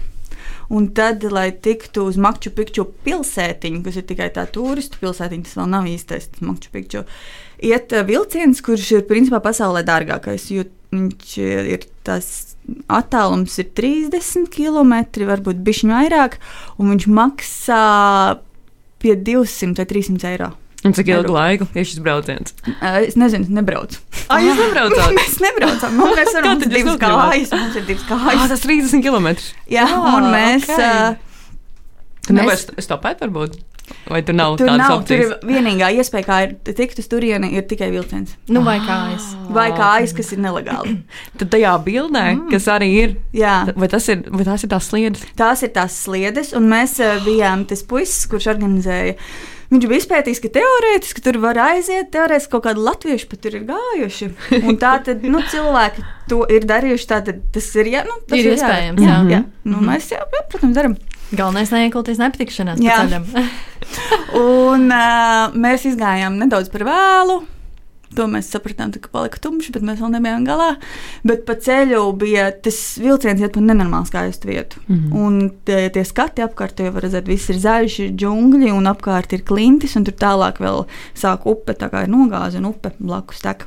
Un 0.72 0.88
tad, 0.90 1.22
lai 1.30 1.50
tiktu 1.52 2.08
uz 2.10 2.16
Makču 2.18 2.50
Pikču 2.56 2.88
pilsētiņu, 3.06 3.82
kas 3.86 4.00
ir 4.00 4.06
tikai 4.08 4.26
tā 4.34 4.46
turistu 4.50 4.98
pilsētiņa, 5.02 5.46
tas 5.46 5.58
vēl 5.60 5.70
nav 5.70 5.86
īstais 5.90 6.26
Makču 6.42 6.72
Pikču, 6.74 7.04
iet 7.62 7.94
eh, 7.94 8.06
vilciens, 8.08 8.62
kurš 8.66 8.90
ir 8.98 9.06
principā 9.06 9.42
pasaulē 9.44 9.84
dārgākais. 9.86 10.48
Viņš 10.96 11.32
ir 11.42 11.86
tas 12.06 12.56
attālums 12.90 13.58
ir 13.62 13.70
30 13.78 14.50
km, 14.54 14.94
varbūt 15.28 15.62
bišķiņu 15.66 15.94
vairāk, 15.94 16.38
un 16.80 16.94
viņš 16.94 17.08
maksā 17.14 17.82
pie 19.02 19.16
200 19.18 19.76
vai 19.78 19.86
300 19.90 20.30
eiro. 20.32 20.52
Un 20.84 20.92
cik 20.94 21.08
ilgu 21.08 21.32
laiku 21.32 21.66
ir 21.74 21.86
šis 21.88 21.98
brauciens? 22.04 22.52
Uh, 22.66 23.00
Es 23.08 23.16
nezinu, 23.18 23.46
es 23.48 23.50
nebraucu. 23.50 23.98
Ah, 24.28 24.38
jūs 24.44 24.58
nebraucāt? 24.60 25.14
mēs 25.18 25.38
tad 25.80 25.94
mums 25.96 26.18
jūs 26.20 26.72
divas 26.72 26.92
nokļuvāt? 26.92 27.30
kājas. 27.32 27.54
Mums 27.56 27.78
ir 27.80 27.86
divas 27.88 28.04
Ah, 28.10 28.26
kājas. 28.28 28.50
tas 28.52 28.66
30 28.66 29.02
km. 29.06 29.30
Jā, 29.72 29.86
un 30.16 30.28
mēs. 30.34 30.68
ok. 30.68 30.82
Uh, 30.82 31.22
Tu 32.26 32.34
Mēs- 32.34 32.42
nevari 32.66 32.82
stopēt, 32.82 33.20
varbūt? 33.22 33.52
Vai 34.10 34.18
tur 34.26 34.34
nav 34.34 34.56
Tur 34.58 34.66
tādas 34.66 34.80
nav, 34.82 35.04
tur 35.06 35.20
opcijas? 35.20 35.28
ir 35.30 35.46
vienīgā 35.46 35.90
iespēja, 35.94 36.24
kā 36.26 36.38
ir 36.42 36.54
tikt 36.74 36.98
uz 36.98 37.06
turieni, 37.06 37.52
ir 37.54 37.62
tikai 37.70 37.86
vilciens. 37.92 38.32
Nu, 38.50 38.64
vai 38.66 38.80
kājas? 38.82 39.28
Vai 39.54 39.68
kājas, 39.70 40.10
kas 40.16 40.32
ir 40.34 40.40
nelegāli. 40.42 40.96
Tad 41.38 41.52
tajā 41.54 41.76
bildē, 41.86 42.24
mm. 42.34 42.48
kas 42.50 42.66
arī 42.74 42.88
ir, 43.04 43.14
Jā, 43.30 43.60
vai 43.78 43.86
tas 43.92 44.08
ir, 44.10 44.24
vai 44.26 44.42
tās 44.48 44.66
ir 44.66 44.72
tās 44.74 44.88
sliedas? 44.90 45.22
tās 45.38 45.62
ir 45.62 45.70
tās 45.78 46.00
sliedes, 46.02 46.50
un 46.58 46.66
mēs 46.72 46.96
bijām 47.28 47.62
tas 47.70 47.84
puisis, 47.86 48.26
kurš 48.26 48.50
organizēja. 48.56 49.14
Viņš 49.72 49.86
bija 49.90 49.98
izpētījis, 50.02 50.40
ka 50.44 50.50
teorētiski 50.54 51.22
tur 51.26 51.38
var 51.42 51.58
aiziet, 51.64 52.12
teorētiski 52.14 52.52
kaut 52.52 52.64
kādi 52.68 52.84
latvieši 52.86 53.26
pat 53.32 53.40
tur 53.42 53.56
ir 53.58 53.64
gājuši. 53.66 54.28
Un 54.62 54.78
tā 54.82 54.92
tad 55.08 55.24
nu, 55.26 55.40
cilvēki 55.50 56.04
to 56.30 56.44
ir 56.54 56.68
darījuši. 56.70 57.08
Tātad 57.10 57.42
tas 57.54 57.68
ir, 57.80 57.90
jā, 57.96 58.04
nu, 58.06 58.14
tas 58.30 58.38
Ir 58.38 58.52
jā. 58.52 58.54
iespējams, 58.60 59.02
Jā, 59.02 59.16
jā. 59.26 59.40
jā. 59.40 59.42
Nu, 59.66 59.82
mēs, 59.82 60.12
jā, 60.14 60.22
jā, 60.22 60.44
protams, 60.52 60.76
darām. 60.78 60.94
Galvenais 61.34 61.72
neiekulties 61.74 62.20
nepatikšanās. 62.22 62.78
Un 64.38 64.86
uh, 64.94 65.54
mēs 65.58 65.86
izgājām 65.90 66.38
nedaudz 66.38 66.70
par 66.70 66.86
vēlu. 66.86 67.40
To 68.14 68.28
mēs 68.30 68.46
sapratām, 68.54 68.92
tā, 68.94 69.00
ka 69.02 69.08
palika 69.12 69.40
tumšs, 69.42 69.72
bet 69.74 69.82
mēs 69.82 69.98
vēl 69.98 70.12
nebijām 70.14 70.44
galā. 70.46 70.76
Bet 71.26 71.42
pa 71.44 71.56
ceļu 71.58 72.04
bija 72.16 72.52
tas 72.62 72.78
vilciens, 73.02 73.40
iet 73.42 73.52
pa 73.52 73.60
nenormālu 73.60 74.06
skaistu 74.06 74.48
vietu. 74.48 74.78
Mm 74.86 74.94
Mhm. 74.96 75.12
-hmm. 75.12 75.26
Un 75.26 75.50
tie, 75.64 75.90
tie 75.90 76.04
skati 76.04 76.42
apkārt, 76.42 76.78
jau 76.80 76.92
var 76.92 77.02
redzēt, 77.02 77.26
viss 77.26 77.50
ir 77.50 77.56
zaļš, 77.56 77.98
ir 78.04 78.10
džungļi, 78.12 78.72
un 78.72 78.84
apkārt 78.86 79.32
ir 79.32 79.42
klintis, 79.42 79.96
un 79.96 80.04
tur 80.04 80.14
tālāk 80.14 80.58
vēl 80.58 80.86
sāk 81.14 81.40
upe, 81.44 81.72
tā 81.74 81.90
kā 81.90 82.02
ir 82.02 82.08
nogāze 82.08 82.56
un 82.56 82.64
upe 82.64 82.92
blakus 82.98 83.40
tek. 83.40 83.66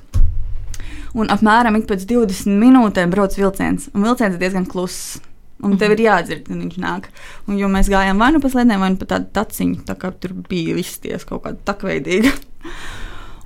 Un 1.14 1.28
apmēram 1.28 1.76
ik 1.78 1.88
pēc 1.88 2.06
20 2.06 2.60
minūtēm 2.60 3.10
brauc 3.10 3.36
vilciens, 3.36 3.90
un 3.94 4.04
vilciens 4.04 4.34
ir 4.34 4.40
diezgan 4.40 4.66
kluss. 4.66 5.20
Un 5.62 5.78
tev 5.78 5.92
ir 5.92 5.98
jādzird, 5.98 6.46
kad 6.48 6.56
viņš 6.56 6.78
nāk. 6.78 7.04
Un, 7.48 7.58
jo 7.58 7.68
mēs 7.68 7.90
gājām 7.90 8.18
vai 8.18 8.32
nu 8.32 8.40
pa 8.40 8.48
slēdēm, 8.48 8.80
vai 8.80 8.90
nu 8.92 8.96
pa 8.96 9.06
tādu 9.06 9.26
taciņu, 9.34 9.82
tā 9.86 9.96
kā 10.00 10.12
tur 10.20 10.32
bija 10.50 10.74
viss 10.76 11.00
ties 11.00 11.26
kaut 11.26 11.44
kāda 11.44 11.58
takveidīga. 11.66 12.32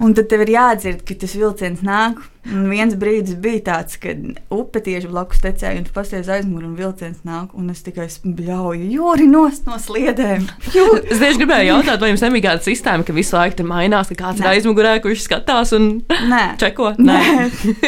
Un 0.03 0.11
tad 0.11 0.27
tev 0.27 0.43
ir 0.43 0.51
jādzird, 0.57 1.03
ka 1.07 1.15
tas 1.15 1.35
vilciens 1.39 1.83
nāk. 1.85 2.19
Un 2.43 2.65
viens 2.67 2.91
brīdis 2.99 3.37
bija 3.39 3.61
tāds, 3.69 3.95
kad 4.03 4.19
upe 4.51 4.81
tieši 4.83 5.07
blakus 5.07 5.39
tecēja, 5.43 5.79
un 5.79 5.85
tu 5.87 5.93
pasties 5.95 6.27
aizmugurē, 6.27 6.67
un 6.67 6.75
vilciens 6.75 7.21
nāk. 7.23 7.53
Un 7.55 7.69
es 7.71 7.83
tikai 7.85 8.09
bļauju, 8.23 8.89
jūri 8.91 9.27
nost 9.31 9.69
no 9.69 9.77
sliedēm. 9.79 10.49
Jūri. 10.75 11.05
Es 11.07 11.21
tieši 11.21 11.39
gribēju 11.39 11.69
jautāt, 11.69 12.01
vai 12.03 12.11
jums 12.11 12.25
nebija 12.25 12.49
kāda 12.49 12.65
sistēma, 12.65 13.07
ka 13.07 13.15
visu 13.15 13.37
laiku 13.37 13.61
tur 13.61 13.69
mainās, 13.69 14.11
ka 14.11 14.19
kāds 14.19 14.41
ir 14.41 14.47
Nē. 14.47 14.55
aizmugurē, 14.57 14.97
kurš 15.05 15.23
skatās 15.29 15.71
un 15.77 15.87
Nē. 16.33 16.43
čeko? 16.61 16.91
Nē, 16.99 17.21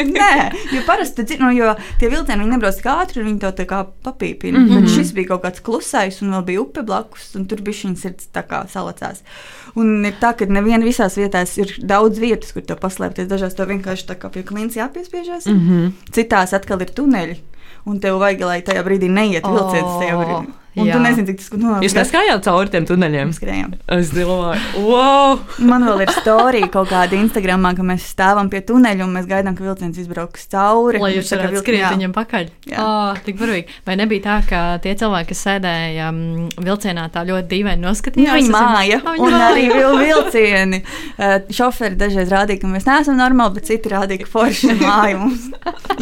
nē, 0.08 0.32
jo 0.74 0.84
parasti 0.88 1.26
no, 1.42 1.52
jo 1.52 1.74
tie 2.00 2.08
vilcieni 2.12 2.46
viņi 2.46 2.56
nebrauc 2.56 2.80
tik 2.80 2.88
ātri, 2.94 3.26
viņi 3.26 3.42
to 3.44 3.52
tā 3.60 3.68
kā 3.68 3.82
papīpina. 4.06 4.62
Mm. 4.62 4.70
-hmm. 4.70 4.88
Bet 4.88 4.96
šis 4.96 5.12
bija 5.16 5.34
kaut 5.34 5.44
kāds 5.44 5.60
klusais, 5.60 6.22
un 6.24 6.32
vēl 6.32 6.48
bija 6.48 6.64
upe 6.64 6.86
blakus, 6.86 7.34
un 7.36 7.44
tur 7.50 7.60
bija 7.60 7.82
šīs 7.82 8.00
sirds 8.06 8.32
tā 8.32 8.46
kā 8.48 8.64
salacās. 8.72 9.20
Un 9.76 10.06
ir 10.08 10.14
tā, 10.16 10.32
ka 10.32 10.46
nevienā 10.48 10.86
visās 10.86 11.18
vietās 11.18 11.58
ir 11.60 11.74
daudz 11.84 12.20
vietas, 12.22 12.54
kur 12.56 12.64
to 12.64 12.76
paslēpties. 12.80 13.28
Dažās 13.28 13.56
to 13.58 13.66
vienkārši 13.68 14.06
tā 14.08 14.16
kā 14.16 14.30
pie 14.32 14.45
klints 14.46 14.78
jāpiespiežās. 14.78 15.46
Mm. 15.50 15.66
-hmm. 15.66 16.12
Citās 16.12 16.54
atkal 16.56 16.80
ir 16.82 16.94
tuneļi. 16.94 17.36
Un 17.86 18.00
tev 18.00 18.18
vajag, 18.18 18.40
lai 18.40 18.62
tajā 18.66 18.82
brīdī 18.82 19.10
neiet 19.10 19.44
vilciens 19.46 19.98
tajā 20.00 20.16
brīdī. 20.18 20.54
Un 20.76 20.88
jā. 20.90 20.96
tu 20.96 21.00
nezini, 21.00 21.26
cik 21.30 21.38
tas 21.40 21.60
nu, 21.60 21.70
Jūs 21.80 21.94
neskājāt 21.96 22.42
cauri 22.44 22.72
tiem 22.72 22.84
tuneļiem? 22.88 23.30
Skrējām. 23.36 23.70
Es 23.96 24.10
domāju, 24.12 24.82
wow! 24.84 25.38
Man 25.70 25.86
vēl 25.88 26.02
ir 26.04 26.12
storija 26.18 26.68
kaut 26.72 26.90
kāda 26.90 27.16
Instagramā, 27.16 27.70
ka 27.78 27.86
mēs 27.86 28.04
stāvam 28.12 28.50
pie 28.52 28.60
tuneļa 28.68 29.06
un 29.06 29.14
mēs 29.16 29.28
gaidām, 29.30 29.56
ka 29.56 29.64
vilciens 29.64 29.96
izbrauks 30.02 30.44
cauri. 30.52 31.00
Lai 31.00 31.14
jūs 31.14 31.32
varētu 31.32 31.54
"Vil- 31.54 31.62
skriet 31.64 31.80
jā." 31.80 31.92
viņam 31.94 32.12
pakaļ. 32.16 32.50
Jā. 32.68 32.82
Oh, 32.84 33.20
tik 33.24 33.38
burvīgi. 33.40 33.72
Vai 33.88 33.96
nebija 33.96 34.24
tā, 34.26 34.36
ka 34.50 34.60
tie 34.84 34.92
cilvēki, 35.00 35.30
kas 35.32 35.44
sēdēja 35.46 36.10
um, 36.12 36.20
vilcienā, 36.60 37.06
tā 37.14 37.24
ļoti 37.28 37.48
dīvaini 37.54 37.82
noskatījās? 37.86 38.36
Viņa 38.36 38.44
uz 38.44 38.50
jums? 38.50 38.58
māja 38.60 39.00
viņa 39.00 39.24
un 39.24 39.32
māja. 39.32 39.48
arī 39.48 39.66
vil 39.72 39.98
vilcieni. 40.02 40.82
Uh, 41.16 41.38
šoferi 41.56 41.96
dažreiz 41.96 42.28
rādīja, 42.36 42.60
ka 42.66 42.70
mēs 42.74 42.84
neesam 42.88 43.16
normāli, 43.16 43.56
bet 43.56 43.70
citi 43.72 43.94
rādīja, 43.94 44.26
ka 44.26 44.30
forši 44.36 44.74
ir 44.74 44.80
māja 44.84 45.16
mums. 45.24 45.48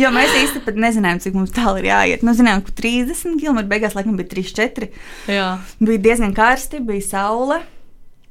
Jo 0.00 0.10
mēs 0.10 0.34
īsti 0.42 0.64
pat 0.66 0.74
nezinājām, 0.82 1.22
cik 1.22 1.38
mums 1.38 1.54
tālu 1.54 1.78
ir 1.78 1.92
jāiet. 1.92 2.24
Mēs 2.26 2.40
zinājām, 2.42 2.64
ka 2.66 2.74
30 2.82 3.38
km 3.38 3.62
beigās 3.70 3.94
laikam 3.94 4.16
bija 4.18 4.32
3-4. 4.34 4.63
Jā. 5.30 5.58
Bija 5.80 6.02
diezgan 6.08 6.34
karsti, 6.36 6.80
bija 6.84 7.06
saule. 7.06 7.60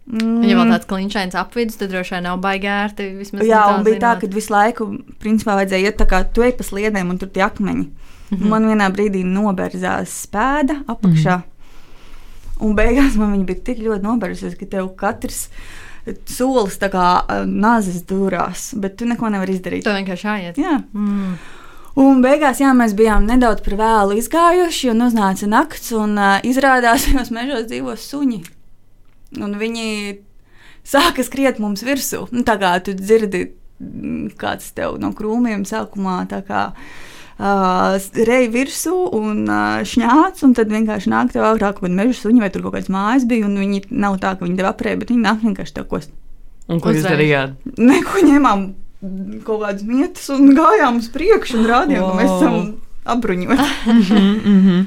Mm. 0.03 0.41
Ja 0.43 0.57
vēl 0.59 0.73
tāds 0.73 0.87
kliņšains 0.89 1.37
apvidus, 1.39 1.77
tad 1.79 1.93
droši 1.93 2.17
vien 2.17 2.25
nav 2.27 2.41
baigi 2.43 2.67
ērti. 2.67 3.05
Jā, 3.47 3.61
un 3.71 3.85
bija 3.85 4.01
tā, 4.01 4.09
zināt. 4.17 4.25
ka 4.25 4.35
visu 4.35 4.51
laiku 4.51 4.89
principā 5.23 5.55
vajadzēja 5.61 5.93
iet 5.93 5.99
tā 6.01 6.07
kā 6.09 6.25
tu 6.27 6.43
ej 6.43 6.57
pa 6.57 6.67
sliedēm 6.67 7.13
un 7.13 7.21
tur 7.21 7.31
tie 7.31 7.45
akmeņi. 7.45 7.85
Mm. 7.85 8.37
-hmm. 8.37 8.49
Man 8.51 8.67
vienā 8.67 8.89
brīdī 8.91 9.23
noberzās 9.23 10.27
spēda 10.27 10.83
apakšā. 10.87 11.37
Mm 11.37 11.41
-hmm. 11.41 11.49
Un 12.63 12.75
beigās 12.75 13.15
man 13.15 13.33
viņa 13.33 13.45
bija 13.45 13.63
tik 13.63 13.79
ļoti 13.79 14.03
noberzusies, 14.03 14.55
ka 14.55 14.65
tev 14.65 14.91
katrs 14.95 15.49
solis 16.25 16.77
tā 16.81 16.89
kā 16.91 17.07
uh, 17.23 17.47
nāzes 17.47 18.03
durās, 18.07 18.73
bet 18.75 18.97
tu 18.99 19.05
neko 19.05 19.29
nevari 19.29 19.53
izdarīt. 19.53 19.83
To 19.83 19.95
vienkārši 19.95 20.27
jāiet. 20.27 20.57
Jā. 20.57 20.81
Mm. 20.93 21.37
Un 21.99 22.23
beigās 22.25 22.57
jā, 22.57 22.71
mēs 22.73 22.95
bijām 22.97 23.27
nedaudz 23.29 23.61
par 23.65 23.75
vēlu 23.77 24.17
izgājuši, 24.17 24.89
un 24.95 25.05
uznāca 25.05 25.49
nakts, 25.49 25.91
un 25.93 26.17
uh, 26.17 26.39
izrādās, 26.45 27.05
ka 27.13 27.25
mežos 27.35 27.67
dzīvo 27.69 27.93
suņi. 27.99 28.39
Un 29.41 29.57
viņi 29.59 29.87
sāka 30.85 31.25
skriet 31.25 31.61
mums 31.61 31.85
virsū. 31.85 32.25
Nu, 32.33 32.41
tā 32.45 32.57
kā 32.61 32.73
tu 32.85 32.95
dzirdi, 32.97 33.45
kāds 34.41 34.73
tev 34.73 34.97
no 35.01 35.13
krūmiem 35.17 35.67
sākumā 35.69 36.23
kā. 36.47 36.69
Uh, 37.33 37.97
Reja 38.13 38.49
virsū 38.53 38.93
un 39.17 39.47
uh, 39.49 39.81
šņāts, 39.89 40.43
un 40.45 40.53
tad 40.57 40.69
vienkārši 40.69 41.09
nāk 41.09 41.31
tev 41.33 41.47
ārā 41.47 41.71
kaut 41.73 41.81
kāda 41.87 41.97
meža 41.97 42.19
suņa, 42.19 42.43
vai 42.43 42.51
tur 42.53 42.61
kaut 42.65 42.75
kādas 42.77 42.91
mājas 42.93 43.25
bija. 43.29 43.47
un 43.49 43.57
Viņi 43.57 43.87
nav 43.89 44.19
tā, 44.21 44.35
ka 44.37 44.45
viņi 44.45 44.59
tev 44.61 44.69
aprēķina, 44.69 45.01
bet 45.01 45.13
viņi 45.13 45.25
nāk 45.25 45.41
vienkārši 45.41 45.75
tev 45.79 45.89
kost. 45.89 46.13
Un 46.69 46.79
ko 46.79 46.93
jūs 46.93 47.01
Uzreiz. 47.01 47.17
darījāt? 47.17 47.57
Neko 47.81 48.21
ņēmām 48.29 48.67
kaut 49.43 49.63
kādas 49.63 49.85
mietas 49.87 50.29
un 50.33 50.53
gājām 50.57 50.99
uz 51.01 51.07
priekšu 51.13 51.59
un 51.59 51.69
rādījām, 51.69 52.09
ka 52.09 52.17
mēs 52.19 52.29
Wow. 52.31 52.41
esam 52.41 52.75
apbruņoti. 53.15 53.71
Mhm, 53.93 54.35
mhm. 54.43 54.83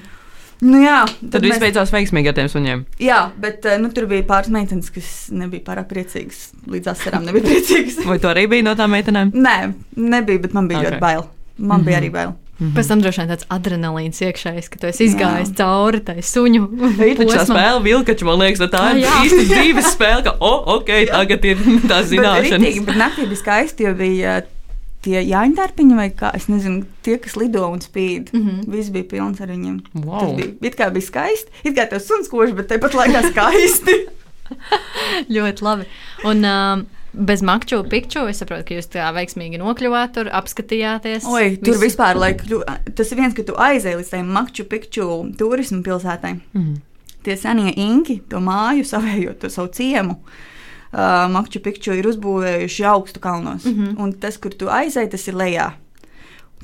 Nu, 0.64 0.78
jā, 0.80 1.02
Tad 1.30 1.44
viss 1.44 1.60
beidzās 1.60 1.90
veiksmīgi 1.92 2.30
ar 2.30 2.36
tiem 2.38 2.46
suņiem. 2.48 2.86
Jā, 3.02 3.18
bet 3.36 3.66
eh, 3.68 3.76
nu, 3.76 3.90
tur 3.92 4.06
bija 4.08 4.24
pāris 4.24 4.48
meitenes, 4.48 4.88
kas 4.94 5.28
nebija 5.28 5.60
pārāk 5.66 5.90
priecīgas. 5.90 6.46
Līdz 6.72 6.94
asarām 6.94 7.26
nebija 7.28 7.44
priecīgas. 7.44 7.98
Vai 8.08 8.16
tu 8.22 8.30
arī 8.30 8.46
biji 8.48 8.64
no 8.64 8.72
tām 8.78 8.94
meitenēm? 8.96 9.34
Nē, 9.36 9.56
nebija, 10.00 10.40
bet 10.46 10.56
man 10.56 10.70
bija 10.70 10.80
okay. 10.80 10.88
Ok. 10.88 10.96
ļoti 10.96 11.04
bail. 11.04 11.26
Man 11.58 11.66
mm 11.66 11.72
-hmm. 11.76 11.86
bija 11.90 12.00
arī 12.00 12.10
bail. 12.12 12.32
Pēc 12.56 12.88
tam 12.88 13.00
droši 13.04 13.20
vien 13.20 13.28
tāds 13.34 13.44
adrenalīns 13.52 14.20
iekšējs, 14.24 14.68
ka 14.72 14.78
tu 14.80 14.86
esi 14.88 15.04
izgājis 15.10 15.50
Jā. 15.52 15.56
cauri 15.60 16.00
tai 16.00 16.14
suņu. 16.24 16.62
Tā 17.36 17.44
spēle, 17.44 17.82
vilkača, 17.84 18.24
man 18.24 18.38
liekas, 18.40 18.62
tā 18.72 18.80
Ah, 18.80 18.94
ir 18.96 19.02
jā. 19.04 19.16
īsta 19.26 19.42
dzīves 19.52 19.90
spēle, 19.92 20.22
ka, 20.24 20.32
oh, 20.40 20.62
ok, 20.78 20.90
tagad 21.12 21.44
ir 21.44 21.60
tā 21.84 21.98
Bet, 22.00 22.08
zināšana. 22.14 22.60
ritīgi, 22.64 22.84
bet 22.88 22.96
naktī 22.96 23.26
bija 23.28 23.42
skaisti, 23.42 23.84
jo 23.84 23.92
bija 23.98 24.38
eh, 24.40 24.48
tie 25.04 25.20
jāņķērpiņi 25.28 25.98
vai 26.00 26.08
kā, 26.16 26.32
es 26.34 26.48
nezinu, 26.48 26.86
tie, 27.04 27.18
kas 27.22 27.36
lido 27.36 27.68
un 27.68 27.78
spīd. 27.84 28.32
Mm. 28.32 28.42
-hmm. 28.48 28.64
Viss 28.72 28.88
bija 28.90 29.04
pilns 29.12 29.40
ar 29.44 29.52
viņiem. 29.52 29.76
Wow. 30.02 30.18
Tas 30.24 30.32
bija, 30.40 30.52
it 30.70 30.76
kā 30.80 30.88
bija 30.96 31.06
skaisti, 31.12 31.52
it 31.64 31.76
kā 31.76 31.84
tas 31.92 32.08
suns 32.08 32.28
koši, 32.32 32.56
bet 32.56 32.72
tāpat 32.72 32.96
laikā 32.96 33.20
skaisti. 33.30 34.00
Ļoti 35.36 35.62
labi. 35.66 35.86
Un, 36.24 36.44
um, 36.44 36.86
Bez 37.12 37.42
makču, 37.46 37.82
pikču. 37.88 38.26
Es 38.28 38.42
saprotu, 38.42 38.66
ka 38.68 38.76
jūs 38.76 38.90
tā 38.92 39.06
veiksmīgi 39.16 39.60
nokļuvāt, 39.62 40.16
tur 40.16 40.32
apskatījāties. 40.36 41.28
Oi, 41.30 41.56
tur 41.56 41.76
visu. 41.76 41.84
vispār, 41.86 42.18
lai 42.18 42.34
kļu, 42.36 42.60
tas 42.96 43.12
ir 43.12 43.20
viens, 43.22 43.36
ka 43.36 43.46
tu 43.46 43.54
aizēji 43.56 44.00
līdz 44.02 44.10
tam 44.12 44.34
makču 44.36 44.66
pikču 44.68 45.06
turismu 45.38 45.80
pilsētai. 45.86 46.34
Mhm. 46.52 46.76
Tie 47.26 47.34
senie 47.34 47.72
inki, 47.74 48.20
to 48.30 48.38
māju, 48.38 48.84
savējo 48.86 49.32
to 49.40 49.50
savu 49.50 49.72
ciemu. 49.74 50.20
Uh, 50.20 50.44
Makču 51.32 51.60
pikču 51.60 51.96
ir 51.98 52.06
uzbūvējuši 52.08 52.86
augstu 52.88 53.20
kalnos. 53.20 53.64
Mm. 53.64 53.74
-hmm. 53.74 53.98
Un 54.02 54.12
tas, 54.12 54.38
kur 54.38 54.54
tu 54.54 54.66
aizēji, 54.66 55.10
tas 55.10 55.28
ir 55.28 55.34
lejā. 55.34 55.72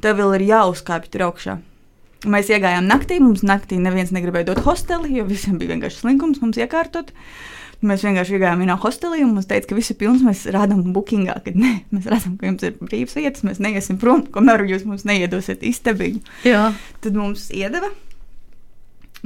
Tev 0.00 0.16
vēl 0.16 0.34
ir 0.36 0.48
jāuzkāpj 0.48 1.10
tur 1.10 1.20
augšā. 1.28 1.58
Mēs 2.24 2.48
iegājām 2.48 2.86
naktī, 2.86 3.20
mums 3.20 3.42
naktī 3.42 3.78
neviens 3.78 4.10
negribēja 4.10 4.44
dot 4.44 4.62
hosteli, 4.64 5.16
jo 5.16 5.24
visiem 5.24 5.58
bija 5.58 5.74
vienkārši 5.74 5.98
slinkums 5.98 6.40
mums 6.40 6.56
iekārtot. 6.56 7.12
Mēs 7.82 8.04
vienkārši 8.06 8.36
iegājām 8.36 8.62
vienā 8.62 8.76
hostelī 8.78 9.24
un 9.24 9.32
mums 9.34 9.48
teica, 9.50 9.68
ka 9.70 9.78
viss 9.78 9.90
ir 9.90 9.98
pilns. 9.98 10.22
Mēs 10.26 10.44
rādām 10.54 10.84
bookingā, 10.94 11.40
ka 11.42 11.54
nē, 11.54 11.72
mēs 11.94 12.06
redzam, 12.12 12.36
ka 12.38 12.46
jums 12.46 12.62
ir 12.68 12.76
brīvas 12.78 13.18
vietas, 13.18 13.46
mēs 13.46 13.62
neiesim 13.62 13.98
prom, 14.02 14.22
kamēr 14.34 14.62
jūs 14.70 14.86
mums 14.86 15.06
neiedosiet 15.08 15.64
istabiņu. 15.66 16.22
Jā, 16.46 16.68
Tad 17.02 17.18
mums 17.18 17.48
iedeva 17.50 17.90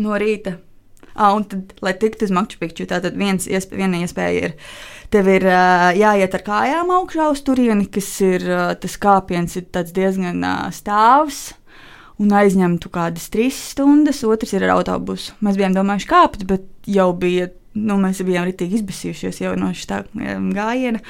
no 0.01 0.17
rīta 0.21 0.57
Ah, 1.17 1.33
un 1.33 1.47
tad, 1.49 1.73
lai 1.81 1.95
tiktu 1.97 2.27
uz 2.29 2.33
Makču 2.37 2.59
Pikču, 2.61 2.85
tātad 2.91 3.15
viens, 3.17 3.47
iespē, 3.49 3.79
viena 3.81 4.03
iespēja 4.05 4.51
ir, 4.51 4.55
tev 5.09 5.31
ir 5.33 5.47
uh, 5.49 5.89
jāiet 5.97 6.35
ar 6.37 6.43
kājām 6.45 6.93
augšā 6.93 7.31
uz 7.33 7.41
turieni, 7.47 7.87
kas 7.89 8.11
ir, 8.21 8.45
uh, 8.45 8.75
tas 8.77 8.99
kāpiens 9.01 9.57
ir 9.57 9.65
diezgan 9.97 10.45
uh, 10.45 10.67
stāvs. 10.77 11.55
Un 12.21 12.33
aizņemtu 12.33 12.89
kādas 12.93 13.31
trīs 13.33 13.57
stundas, 13.73 14.23
otrs 14.25 14.55
ir 14.57 14.65
ar 14.65 14.75
autobusu. 14.79 15.35
Mēs 15.45 15.57
bijām 15.57 15.75
domājuši 15.77 16.09
kāpt, 16.09 16.45
bet 16.49 16.69
jau 16.89 17.11
bija, 17.17 17.51
nu, 17.77 17.99
mēs 18.01 18.23
bijām 18.27 18.49
ritīgi 18.49 18.81
izbēsījušies 18.81 19.43
jau 19.45 19.57
no 19.61 19.73
šī 19.77 20.03
gājiena. 20.57 21.03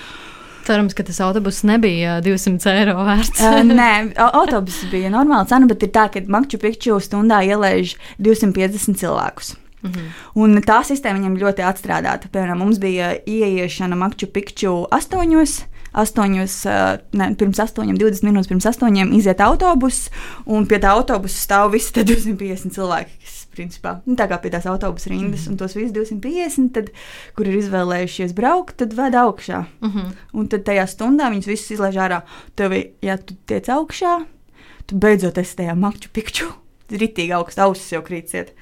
Cerams, 0.66 0.96
ka 0.98 1.04
tas 1.06 1.20
autobus 1.22 1.60
nebija 1.62 2.18
200 2.26 2.72
eiro 2.72 2.96
vērts. 3.06 3.38
uh, 3.38 3.60
nē, 3.80 3.90
autobus 4.26 4.80
bija 4.90 5.12
normāla 5.14 5.46
cena, 5.46 5.68
bet 5.70 5.86
ir 5.86 5.92
tā, 5.94 6.08
ka 6.10 6.24
Makču 6.26 6.58
Pikču 6.62 6.98
stundā 7.02 7.38
ielaiž 7.46 7.94
250 8.18 8.98
cilvēkus. 8.98 9.54
Mm 9.82 9.92
-hmm. 9.92 10.10
Un 10.34 10.58
tā 10.66 10.80
sistēma 10.82 11.20
viņam 11.20 11.38
ļoti 11.38 11.62
atstrādāta. 11.62 12.28
Piemēram, 12.32 12.58
mums 12.58 12.78
bija 12.78 13.14
ieiešana 13.26 13.96
Makču 13.96 14.26
Pikču 14.26 14.86
astoņos. 14.90 15.62
Astoņos, 15.96 16.66
ne, 17.12 17.34
pirms 17.34 17.58
astoņiem, 17.58 17.96
20 17.96 18.22
minūtes 18.22 18.48
pirms 18.48 18.66
astoņiem 18.66 19.14
iziet 19.16 19.40
autobuss, 19.40 20.10
un 20.44 20.66
pie 20.66 20.76
tā 20.78 20.90
autobusa 20.92 21.38
stāv 21.40 21.72
visi 21.72 21.92
250 21.92 22.70
cilvēki, 22.70 23.10
kas 23.24 23.45
principā 23.56 23.96
nu, 24.04 24.14
tā 24.18 24.28
kā 24.30 24.38
pie 24.42 24.52
tās 24.54 24.68
autobusu 24.70 25.10
rindas, 25.10 25.46
mm 25.46 25.56
un 25.56 25.58
tos 25.60 25.76
visus 25.76 25.94
250, 25.96 26.70
tad, 26.76 26.92
kur 27.36 27.48
ir 27.48 27.58
izvēlējušies 27.62 28.34
braukt, 28.36 28.76
tad 28.82 28.94
ved 28.94 29.14
augšā. 29.14 29.64
Mm 29.80 29.90
-hmm. 29.90 30.12
Un 30.32 30.48
tad 30.48 30.64
tajā 30.64 30.86
stundā 30.86 31.30
viņus 31.30 31.46
visus 31.46 31.70
izlaiž 31.70 31.96
ārā. 31.96 32.22
Tev, 32.54 32.72
ja 33.02 33.16
tu 33.16 33.34
tiec 33.46 33.68
augšā, 33.68 34.24
tu 34.86 34.96
beidzot 34.96 35.38
esi 35.38 35.56
tajā 35.56 35.74
makču 35.74 36.08
pikču. 36.12 36.46
Ritīgi 36.90 37.32
augsts 37.32 37.58
ausis 37.58 37.92
jau 37.92 38.02
krītsiet 38.02 38.52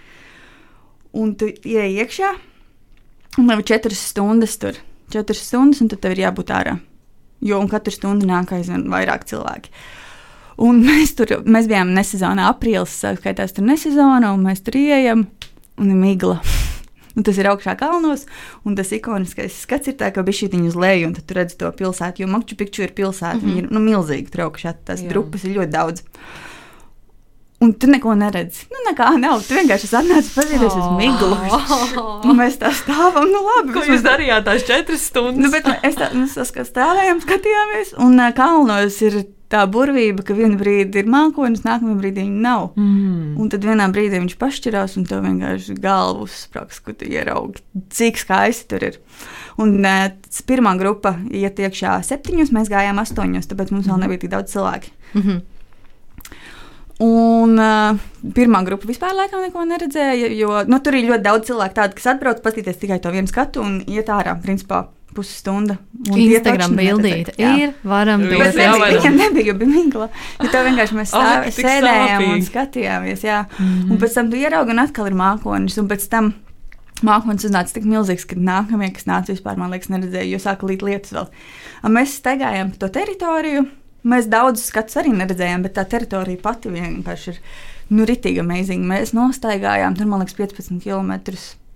un 1.15 1.35
tu 1.39 1.49
ieej 1.49 2.01
iekšā, 2.03 2.31
un 3.39 3.51
tev 3.51 3.63
ir 3.63 3.69
četras 3.71 4.03
stundas 4.11 4.59
tur. 4.61 4.79
Četras 5.13 5.45
stundas, 5.47 5.83
un 5.85 5.91
tad 5.93 6.03
tev 6.03 6.17
ir 6.17 6.25
jābūt 6.27 6.51
ārā. 6.55 6.79
Jo 7.45 7.61
katru 7.71 7.93
stundu 7.95 8.27
nāk 8.27 8.55
aizvien 8.57 8.87
vairāk 8.91 9.27
cilvēki. 9.29 9.73
Un 10.63 10.85
mēs 10.85 11.17
tur 11.19 11.41
mēs 11.47 11.67
bijām 11.71 11.91
nesezonā, 11.97 12.47
aprīlis, 12.53 13.01
skaitās 13.19 13.57
tur 13.57 13.67
nesezonā, 13.67 14.31
un 14.35 14.45
mēs 14.47 14.63
tur 14.67 14.79
ieejam, 14.79 15.27
un 15.81 15.91
ir 15.91 15.99
migla. 15.99 16.39
Un 17.15 17.23
tas 17.23 17.37
ir 17.39 17.47
augšā 17.47 17.77
kalnos, 17.79 18.25
un 18.67 18.75
tas 18.75 18.89
ikoniskais 18.91 19.61
skats 19.63 19.87
ir 19.87 19.95
tā, 20.01 20.09
ka 20.11 20.25
bija 20.27 20.41
šī 20.41 20.49
viņa 20.51 20.73
uz 20.73 20.79
leju, 20.83 21.05
un 21.07 21.13
tu 21.15 21.37
redzi 21.37 21.55
to 21.61 21.69
pilsētu. 21.79 22.25
Jo 22.25 22.27
Makču 22.33 22.57
Pikču 22.59 22.83
ir 22.83 22.91
pilsēta, 22.97 23.37
mm 23.37 23.45
-hmm. 23.45 23.53
viņa 23.53 23.63
ir 23.63 23.69
nu, 23.71 23.83
milzīga, 23.85 24.33
tur 24.33 24.43
augšā 24.49 24.73
tās 24.83 25.05
Jā. 25.05 25.13
drupas 25.13 25.45
ir 25.45 25.55
ļoti 25.55 25.71
daudz. 25.71 26.03
Un 27.63 27.73
tu 27.73 27.87
neko 27.87 28.15
neredzi. 28.19 28.67
Nu, 28.73 28.81
nekā 28.91 29.13
nav. 29.21 29.45
Tu 29.47 29.55
vienkārši 29.55 29.89
atnāci 30.01 30.35
paskatīties 30.35 30.75
uz 30.75 30.89
miglu. 30.99 31.37
Oh. 31.55 32.27
Mēs 32.35 32.59
tā 32.59 32.73
stāvam. 32.75 33.31
Nu, 33.31 33.41
labi, 33.47 33.73
Ko 33.73 33.85
jūs 33.87 34.03
darījāt 34.05 34.45
tās 34.45 34.67
četras 34.67 35.07
stundas? 35.07 35.39
Nu, 35.39 35.51
bet 35.55 35.71
es 35.87 35.95
tā, 35.95 36.11
nu, 36.13 36.27
stāvējām, 36.27 37.23
skatījāmies. 37.23 37.95
Un 38.05 38.21
kalnos 38.37 39.01
ir 39.07 39.23
tā 39.55 39.63
burvība, 39.71 40.25
ka 40.27 40.35
vienā 40.37 40.59
brīdī 40.59 41.05
ir 41.05 41.09
mākonis, 41.11 41.63
nākamajā 41.67 42.01
brīdī 42.01 42.27
viņa 42.27 42.43
nav. 42.45 42.67
Mm. 42.81 43.39
Un 43.41 43.53
tad 43.53 43.67
vienā 43.67 43.87
brīdī 43.95 44.21
viņš 44.23 44.37
pašķirās, 44.41 44.99
un 44.99 45.07
tev 45.09 45.23
vienkārši 45.27 45.79
galva 45.79 46.27
uzsprāgs, 46.27 46.83
ka 46.85 46.97
tu 46.99 47.09
ieraugi, 47.11 47.63
cik 47.95 48.21
skaisti 48.21 48.69
tur 48.73 48.87
ir. 48.91 49.01
Un 49.63 49.77
uh, 49.81 50.07
pirmā 50.49 50.75
grupa 50.81 51.17
iet 51.31 51.63
iekšā 51.63 52.01
septiņos, 52.11 52.55
mēs 52.57 52.73
gājām 52.73 53.01
astoņos, 53.03 53.51
tāpēc 53.51 53.75
mums 53.75 53.91
vēl 53.91 54.05
nebija 54.05 54.25
tik 54.25 54.35
daudz 54.35 54.55
cilvēku. 54.57 54.95
Mm 55.15 55.27
-hmm. 55.27 55.43
Un 57.05 57.59
uh, 57.59 57.99
pirmā 58.35 58.61
grupa 58.67 58.87
vispār 58.87 59.17
laikam 59.19 59.43
neko 59.43 59.65
neredzēja, 59.67 60.29
jo 60.39 60.61
nu, 60.71 60.79
tur 60.79 60.95
ir 60.95 61.09
ļoti 61.09 61.27
daudz 61.27 61.49
cilvēku, 61.51 61.75
tādu, 61.75 61.97
kas 61.99 62.07
atbrauc 62.13 62.43
paskatīties 62.43 62.79
tikai 62.79 63.01
to 63.03 63.11
vienu 63.11 63.27
skatu 63.27 63.65
un 63.65 63.81
iet 63.91 64.07
ārā. 64.07 64.37
Principā, 64.43 64.87
Pusstunda. 65.15 65.77
Instagram 66.15 66.77
bildīte 66.79 67.35
ir. 67.41 67.75
Varam 67.87 68.25
to 68.27 68.39
redzēt. 68.41 68.73
Viņam 68.99 69.19
nebija, 69.19 69.49
jo 69.51 69.57
bija 69.61 69.71
migla. 69.71 70.09
Ja 70.41 70.51
tā 70.53 70.65
vienkārši 70.67 70.99
mēs 70.99 71.13
stāv, 71.13 71.47
oh, 71.47 71.53
sēdējām 71.59 72.09
sāpīgi. 72.09 72.33
un 72.33 72.49
skatījāmies. 72.49 73.27
Jā. 73.27 73.45
Mm 73.59 73.69
-hmm. 73.69 73.93
Un 73.93 74.03
pēc 74.03 74.19
tam 74.19 74.31
tu 74.31 74.41
ieraugi 74.41 74.75
un 74.75 74.83
atkal 74.85 75.11
ir 75.11 75.19
mākonis. 75.19 75.79
Un 75.81 75.89
pēc 75.89 76.09
tam 76.11 76.33
mākonis 77.03 77.47
uznāca 77.49 77.75
tik 77.75 77.87
milzīgs, 77.89 78.27
ka 78.29 78.37
nākamie, 78.37 78.93
kas 78.95 79.09
nāca 79.11 79.35
vispār, 79.35 79.57
man 79.61 79.71
liekas, 79.75 79.91
neredzēja, 79.93 80.31
jo 80.31 80.39
sāka 80.39 80.69
līt 80.69 80.83
lietas 80.83 81.13
vēl. 81.13 81.29
Un 81.85 81.97
mēs 81.99 82.19
staigājām 82.21 82.71
pa 82.75 82.85
to 82.85 82.89
teritoriju. 82.99 83.67
Mēs 84.05 84.29
daudz 84.29 84.67
skatus 84.69 84.99
arī 85.01 85.15
neredzējām, 85.17 85.63
bet 85.65 85.79
tā 85.79 85.87
teritorija 85.89 86.43
pati 86.43 86.69
vienkārši 86.69 87.31
ir 87.33 87.39
nu, 87.91 88.05
ritīgi 88.05 88.43
amazing. 88.45 88.85
Mēs 88.85 89.15
nostaigājām 89.17 89.97
tur, 89.97 90.11
man 90.11 90.25
liekas, 90.25 90.37
15 90.37 90.83
km. 90.85 91.17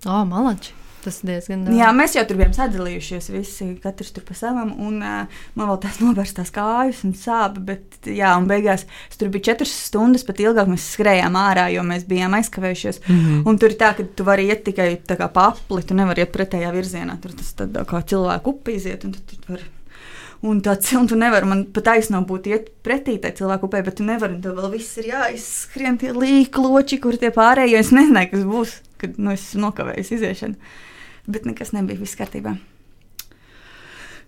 O, 0.07 0.21
oh, 0.21 0.25
malači! 0.29 0.78
Tas 1.05 1.21
diezgan 1.23 1.63
daudz. 1.63 1.77
Jā, 1.79 1.93
mēs 1.95 2.17
jau 2.17 2.25
tur 2.27 2.41
bijām 2.41 2.55
sadalījušies, 2.57 3.29
visi 3.31 3.69
katrs 3.83 4.11
tur 4.17 4.25
pa 4.27 4.35
savam. 4.39 4.73
Un, 4.83 4.99
uh, 4.99 5.41
man 5.59 5.71
vēl 5.71 5.81
tās 5.85 6.01
novērstas 6.05 6.51
kājas 6.55 7.05
un 7.07 7.15
sāpes, 7.19 7.63
bet 7.69 8.11
jā, 8.11 8.33
un 8.41 8.49
beigās 8.51 8.87
tur 9.19 9.31
bija 9.35 9.53
četras 9.53 9.73
stundas, 9.87 10.27
pat 10.27 10.43
ilgāk 10.43 10.71
mēs 10.71 10.91
skrējām 10.97 11.39
ārā, 11.39 11.69
jo 11.75 11.87
mēs 11.87 12.07
bijām 12.09 12.35
aizkavējušies. 12.41 13.03
Mm 13.07 13.19
-hmm. 13.23 13.47
Un 13.47 13.63
tur 13.63 13.75
ir 13.75 13.79
tā, 13.79 13.95
ka 13.97 14.07
tu 14.17 14.27
vari 14.27 14.49
iet 14.51 14.65
tikai 14.67 14.91
kā 15.09 15.31
papli, 15.33 15.83
tu 15.83 15.95
nevari 15.95 16.27
iet 16.27 16.35
pretējā 16.35 16.75
virzienā. 16.75 17.19
Tur 17.23 17.33
tas 17.39 17.55
tā 17.55 17.69
kā 17.87 18.03
cilvēku 18.03 18.59
upīziet, 18.59 19.05
un 19.05 19.13
tu, 19.13 19.37
tu 19.37 19.53
vari 19.53 19.78
Un 20.47 20.61
tāds, 20.63 20.93
un 20.95 21.09
tu 21.11 21.17
nevari 21.19 21.49
man 21.51 21.65
pat 21.75 21.89
aizsnau 21.97 22.23
būt 22.27 22.47
iet 22.53 22.69
pretī 22.87 23.17
tai 23.19 23.33
cilvēku 23.35 23.67
upē, 23.67 23.81
bet 23.87 23.99
tu 23.99 24.07
nevari. 24.07 24.39
Tev 24.43 24.55
vēl 24.61 24.71
viss 24.77 25.01
ir 25.03 25.09
jāizskrien 25.11 25.99
tie 25.99 26.13
līkloči, 26.15 27.01
kur 27.03 27.19
tie 27.19 27.33
pārējie. 27.35 27.81
Es 27.81 27.91
nezināju, 27.95 28.31
kas 28.37 28.45
būs, 28.47 28.75
kad 29.03 29.19
nu, 29.19 29.35
es 29.35 29.51
nokavējos 29.59 30.13
iziešanu. 30.15 30.75
Bet 31.29 31.49
nekas 31.49 31.75
nebija 31.75 31.99
viss 31.99 32.17
kārtībā. 32.19 32.55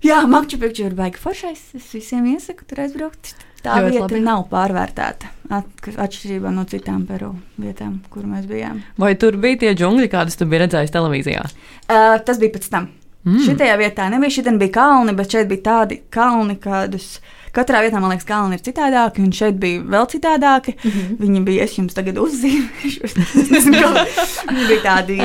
Jā, 0.05 0.23
Makču 0.27 0.57
Pikču 0.61 0.89
ir 0.89 0.97
baigi 0.97 1.21
foršais. 1.21 1.63
Es 1.77 1.91
visiem 1.93 2.27
iesaku 2.33 2.67
tur 2.67 2.83
aizbraukt. 2.87 3.35
Tā 3.61 3.77
Ļoti 3.77 3.93
vieta 3.93 4.07
labi. 4.07 4.21
nav 4.25 4.47
pārvērtēta. 4.49 5.31
At, 5.53 5.89
atšķirībā 5.91 6.53
no 6.55 6.65
citām 6.69 7.03
Peru 7.09 7.35
vietām, 7.61 7.99
kur 8.09 8.25
mēs 8.25 8.47
bijām. 8.49 8.81
Vai 9.01 9.13
tur 9.21 9.37
bija 9.41 9.61
tie 9.67 9.75
džungļi, 9.77 10.09
kādus 10.13 10.41
tu 10.41 10.49
biji 10.49 10.63
redzējis 10.65 10.95
televīzijā? 10.95 11.43
Uh, 11.45 12.17
tas 12.25 12.41
bija 12.41 12.55
pēc 12.57 12.71
tam. 12.73 12.89
Mm. 13.25 13.43
Šitajā 13.45 13.75
vietā 13.77 14.07
nebija 14.09 14.33
šī 14.39 14.57
bija 14.57 14.73
kalni, 14.73 15.13
bet 15.17 15.35
šeit 15.35 15.51
bija 15.51 15.67
tādi 15.67 16.01
kalni, 16.13 16.57
kādus. 16.61 17.19
Katrā 17.51 17.81
vietā, 17.83 17.99
man 17.99 18.13
liekas, 18.13 18.29
kalni 18.29 18.55
ir 18.57 18.63
citādāki, 18.63 19.25
un 19.27 19.33
šeit 19.35 19.57
bija 19.59 19.83
vēl 19.83 20.07
citādāki. 20.13 20.77
Mm 20.79 20.91
-hmm. 20.91 21.17
Viņi 21.19 21.45
bija, 21.45 21.65
es 21.65 21.79
jums 21.79 21.95
tagad 21.95 22.19
uzzīmēšu, 22.23 23.01
viņi 24.51 24.67
bija 24.69 24.83
tādi 24.85 25.19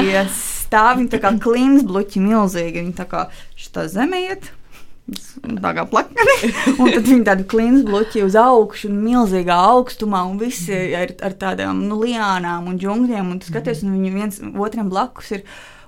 stāvi, 0.65 1.07
tā 1.07 1.21
kā 1.21 1.31
klīns 1.39 1.85
bluķi 1.85 2.19
milzīgi. 2.19 2.81
Viņi 2.81 2.93
tā 2.97 3.05
kā 3.05 3.27
šitā 3.55 3.87
zemē 3.87 4.21
iet. 4.29 4.51
Tā 5.61 5.71
kā 5.77 5.83
plakani, 5.85 6.49
un 6.81 6.89
tad 6.89 7.05
viņi 7.05 7.23
tādu 7.27 7.43
klīnu 7.45 7.83
bloķi 7.85 8.23
uz 8.25 8.35
augšu, 8.35 8.89
un 8.89 9.03
milzīgā 9.05 9.53
augstumā, 9.53 10.23
un 10.25 10.39
visi 10.41 10.73
ar, 10.97 11.13
ar 11.21 11.35
tādām 11.37 11.83
nu, 11.85 11.99
liānām 12.01 12.65
un 12.71 12.79
džungļiem. 12.81 13.29
Un 13.31 13.39
tu 13.39 13.51
skaties, 13.51 13.83
un 13.85 13.93
viņi 13.99 14.13
viens 14.15 14.41
otram 14.57 14.89
blakus 14.89 15.31
ir 15.37 15.45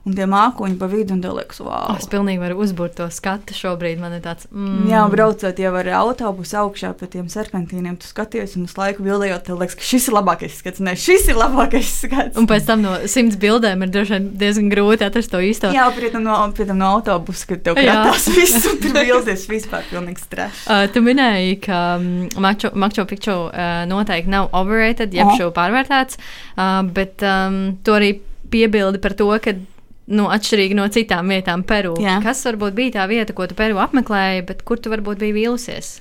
un 0.08 0.15
tie 0.15 0.28
mākoņi 0.30 0.78
pa 0.80 0.88
vidu, 0.91 1.15
un 1.17 1.24
liekas, 1.38 1.60
wow. 1.63 1.96
Es 2.00 2.08
pilnīgi 2.12 2.39
varu 2.41 2.62
uzbūrt 2.63 2.96
to 3.00 3.08
skatu 3.13 3.56
šobrīd. 3.58 4.00
Man 4.00 4.15
ir 4.17 4.24
tāds, 4.24 4.48
mm. 4.48 4.88
Jā, 4.91 5.04
braucot 5.12 5.60
jau 5.60 5.74
ar 5.82 5.89
autobusu 6.00 6.60
augšā 6.62 6.93
pa 6.98 7.10
tiem 7.12 7.28
serpentīniem, 7.32 7.98
tu 8.00 8.08
skaties, 8.08 8.56
un 8.58 8.67
uz 8.70 8.76
laiku 8.80 9.04
bildējot, 9.06 9.43
tev 9.50 9.60
liekas, 9.60 9.78
ka 9.80 9.88
šis 9.89 10.08
ir 10.10 10.17
labākais 10.17 10.58
skats. 10.62 10.84
Nē, 10.84 10.96
šis 11.00 11.28
ir 11.34 11.39
labākais 11.39 11.91
skats. 12.06 12.39
Un 12.39 12.48
pēc 12.50 12.70
tam 12.70 12.86
no 12.86 12.96
simts 13.12 13.39
bildēm 13.41 13.84
ir 13.86 13.93
diezgan 13.93 14.72
grūti 14.72 15.08
atrast 15.08 15.34
to 15.34 15.41
īsto. 15.43 15.74
Jā, 15.76 15.89
pietam 15.98 16.24
no, 16.26 16.39
pietam 16.58 16.80
no 16.80 16.93
autobusa, 16.98 17.50
kad 17.52 17.65
tev 17.67 17.80
kratās 17.80 18.30
viss, 18.38 18.63
un 18.72 18.80
tur 18.84 18.96
bildes 18.98 19.48
vispār 19.52 19.88
pilnīgi 19.91 20.24
stress. 20.24 20.65
Uh, 20.78 20.84
tu 20.91 21.00
minēji, 21.02 21.56
ka 21.63 21.78
um, 21.98 22.28
Macho, 22.43 22.70
Macho 22.78 23.06
Picchu 23.08 23.34
uh, 23.48 23.86
noteikti 23.89 24.30
nav 24.30 24.50
overrated, 24.58 25.13
jeb 25.15 25.32
šo 25.39 25.48
pārvērtēts, 25.56 26.20
uh, 26.20 26.82
bet 26.93 27.24
um, 27.26 27.78
tu 27.86 27.96
arī 27.96 28.12
piebildi 28.52 29.02
par 29.04 29.15
to, 29.17 29.30
ka 29.43 29.56
nu, 30.08 30.30
atšķirīgi 30.32 30.78
no 30.78 30.88
citām 30.93 31.34
vietām 31.34 31.65
Peru. 31.67 31.96
Jā. 32.02 32.20
Kas 32.24 32.46
varbūt 32.48 32.78
bija 32.78 33.00
tā 33.02 33.10
vieta, 33.12 33.36
ko 33.36 33.48
tu 33.50 33.58
Peru 33.58 33.82
apmeklēji, 33.84 34.46
bet 34.48 34.63
kur 34.67 34.80
tu 34.80 34.93
varbūt 34.93 35.20
biji 35.24 35.36
vīlusies? 35.41 35.93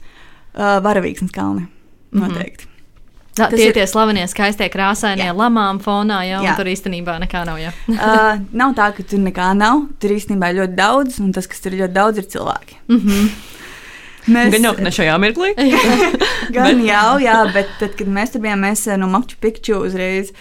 Uh, 0.55 0.79
Varavīksnes 0.85 1.35
kalni. 1.35 1.66
Mhm. 2.12 2.23
Noteikti. 2.23 2.64
Mm 2.64 2.71
-hmm. 2.71 2.77
Tā, 3.37 3.51
tie 3.53 3.66
ir 3.69 3.75
tie 3.77 3.85
slavenie, 3.85 4.25
skaistie, 4.31 4.71
krāsainie, 4.73 5.27
jā. 5.29 5.35
lamām 5.37 5.77
fonā, 5.85 6.23
jau 6.25 6.55
tur 6.57 6.71
īstenībā 6.73 7.19
nekā 7.21 7.45
nav. 7.45 7.59
uh, 7.61 8.40
nav 8.53 8.73
tā, 8.79 8.87
ka 8.97 9.03
tur 9.03 9.19
nekā 9.19 9.51
nav. 9.57 9.83
Tur 10.01 10.11
īstenībā 10.11 10.51
ir 10.51 10.62
ļoti 10.62 10.77
daudz, 10.79 11.21
un 11.21 11.35
tas, 11.37 11.47
kas 11.47 11.61
tur 11.61 11.77
ir 11.77 11.83
ļoti 11.85 11.92
daudz, 11.92 12.19
ir 12.19 12.25
cilvēki. 12.25 12.75
Mm 12.88 13.01
-hmm. 13.01 13.29
Mēs, 14.27 14.51
gan 14.51 14.64
jau 14.64 14.73
ne 14.83 14.90
šajā 14.90 15.19
mirklī. 15.23 15.53
gan 16.57 16.81
jau, 16.83 17.19
jā, 17.23 17.37
bet 17.55 17.69
tad, 17.79 17.92
kad 17.99 18.09
mēs 18.11 18.33
tur 18.33 18.42
bijām, 18.42 18.64
mēs 18.64 18.87
no 18.99 19.07
Makču 19.07 19.37
Pikču 19.40 19.83
uzreiz 19.87 20.33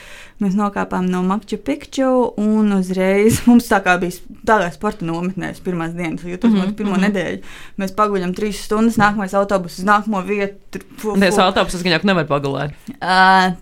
Mēs 0.44 0.56
nokāpām 0.60 1.06
no 1.08 1.22
Makču 1.24 1.58
Pikču 1.64 2.10
un 2.42 2.74
uzreiz 2.76 3.40
mums 3.48 3.70
tā 3.72 3.80
kā 3.86 3.96
bija 4.02 4.18
tādā 4.48 4.72
sporta 4.74 5.08
nometnēs 5.08 5.62
pirmās 5.64 5.94
dienas, 5.96 6.24
jo 6.24 6.38
tas 6.38 6.52
mm 6.52 6.62
-hmm. 6.62 6.74
pirmo 6.74 6.96
mm 6.96 6.98
-hmm. 6.98 7.08
nedēļu. 7.08 7.40
Mēs 7.78 7.96
paguļam 7.96 8.34
trīs 8.36 8.66
stundas, 8.66 8.98
nākamais 8.98 9.34
autobus 9.34 9.80
uz 9.80 9.86
nākamo 9.86 10.26
vietu. 10.26 10.80
Nē, 11.16 11.32
autobusus 11.40 11.84
gan 11.84 11.92
jau 11.92 12.00
nevar 12.04 12.26
pagulēt. 12.26 12.72
Uh, 13.02 13.56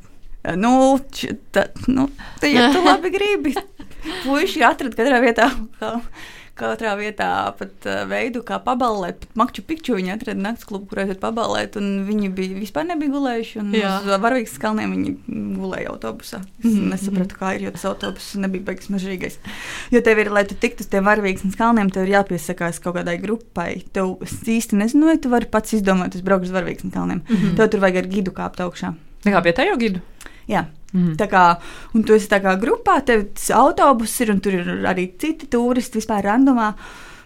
Nu, 0.43 0.99
tā, 1.55 1.69
nu, 1.87 2.09
tā, 2.41 2.49
ja 2.51 2.67
tu 2.73 2.81
labi 2.87 3.13
gribi, 3.13 3.53
puiši 4.25 4.63
atrada 4.67 4.97
katrā 4.97 5.21
vietā. 5.23 5.47
Katrā 6.63 6.93
vietā 6.99 7.27
pat 7.59 7.87
uh, 7.89 8.03
veidu, 8.09 8.41
kā 8.47 8.57
paballēt. 8.63 9.19
Pat 9.27 9.35
Makču 9.43 9.63
Pikču 9.67 9.97
viņi 9.97 10.13
atrada 10.15 10.39
naktas 10.39 10.65
klubu, 10.69 10.87
kur 10.89 11.03
aiziet 11.03 11.19
paballēt, 11.21 11.75
un 11.79 12.05
viņi 12.07 12.31
bija, 12.35 12.57
vispār 12.61 12.87
nebija 12.89 13.11
gulējuši. 13.13 13.59
Un 13.61 13.73
Jā. 13.77 13.93
uz 14.01 14.11
Varavīgas 14.23 14.55
kalniem 14.63 14.93
viņi 14.95 15.13
gulēja 15.59 15.91
autobusā. 15.93 16.41
Es 16.63 16.69
Mhm, 16.71 16.89
nesapratu, 16.93 17.37
kā 17.39 17.53
ir, 17.57 17.65
jo 17.67 17.71
tas 17.75 17.85
autobus 17.91 18.31
nebija 18.39 18.63
beigas 18.71 18.89
mažīgais. 18.93 19.37
Jo 19.91 20.01
tev 20.05 20.19
ir, 20.23 20.31
lai 20.33 20.45
tu 20.47 20.55
tiktu 20.55 20.85
uz 20.85 20.89
tiem 20.91 21.03
Varavīgas 21.09 21.57
kalniem, 21.59 21.91
tev 21.93 22.07
ir 22.07 22.15
jāpiesakās 22.15 22.79
kaut 22.83 22.95
kādai 22.95 23.19
grupai. 23.21 23.83
Tev 23.93 24.15
īsti 24.23 24.79
nezinu, 24.79 25.11
vai 25.11 25.17
tu 25.19 25.29
vari 25.33 25.45
pats 25.51 25.75
izdomāt, 25.77 26.15
es 26.15 26.21
braukšu 26.25 26.49
uz 26.51 26.55
Varavīgas 26.55 26.87
kalniem. 26.93 27.21
Mhm. 27.27 27.55
Tev 27.59 27.69
tur 27.73 27.83
vajag 27.83 28.03
ar 28.05 28.09
gidu 28.15 28.31
kāpt 28.31 28.63
augšā. 28.63 28.93
Tā 29.23 29.31
kā 29.31 29.43
pie 29.43 29.53
tev 29.55 29.77
gidu. 29.79 30.01
Jā. 30.47 30.65
Mhm. 30.93 31.15
Tā 31.17 31.27
kā, 31.27 31.57
un 31.95 32.03
tu 32.03 32.13
esi 32.13 32.27
tā 32.29 32.39
kā 32.43 32.53
grupā, 32.61 32.99
tev 33.05 33.23
tas 33.33 33.49
autobus 33.51 34.19
ir, 34.21 34.31
un 34.31 34.39
tur 34.39 34.53
ir 34.53 34.65
arī 34.85 35.07
citi 35.17 35.47
turisti 35.47 35.97
vispār 35.99 36.23
randomā. 36.23 36.73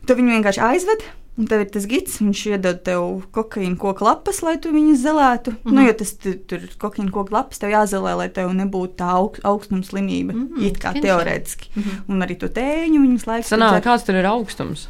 Tu 0.08 0.16
viņu 0.16 0.32
vienkārši 0.42 0.62
aizved, 0.64 1.04
un 1.38 1.46
tev 1.48 1.60
ir 1.62 1.70
tas 1.70 1.86
gids, 1.86 2.20
viņš 2.22 2.46
iedod 2.54 2.80
tev 2.84 3.24
kokaīna 3.36 3.78
koku 3.78 4.06
lapas, 4.06 4.42
lai 4.42 4.56
tu 4.58 4.72
viņus 4.72 5.04
zelētu. 5.04 5.52
Mm 5.52 5.58
Mhm. 5.58 5.70
-hmm. 5.70 5.74
Nu, 5.76 5.82
jo 5.88 5.94
tas 5.94 6.14
tu, 6.18 6.34
tur 6.48 6.60
kokaīna 6.80 7.12
koku 7.12 7.34
lapas 7.34 7.60
tev 7.60 7.70
jāzelē, 7.70 8.16
lai 8.18 8.30
tev 8.30 8.50
nebūtu 8.54 8.96
tā 8.96 9.10
aug, 9.12 9.38
augstuma 9.44 9.84
slimība, 9.84 10.34
mm 10.34 10.40
Mhm, 10.40 10.56
-hmm. 10.58 10.64
it 10.68 10.78
kā 10.80 10.96
interesanti. 10.96 11.02
teorētiski. 11.08 11.68
Mhm. 11.76 11.90
Un 12.08 12.20
arī 12.22 12.38
to 12.40 12.48
tēņu 12.48 13.00
viņus 13.02 13.26
laikam. 13.28 13.60
Sanāk, 13.60 13.84
kāds 13.84 14.06
tur 14.06 14.16
ir 14.16 14.26
augstums? 14.26 14.88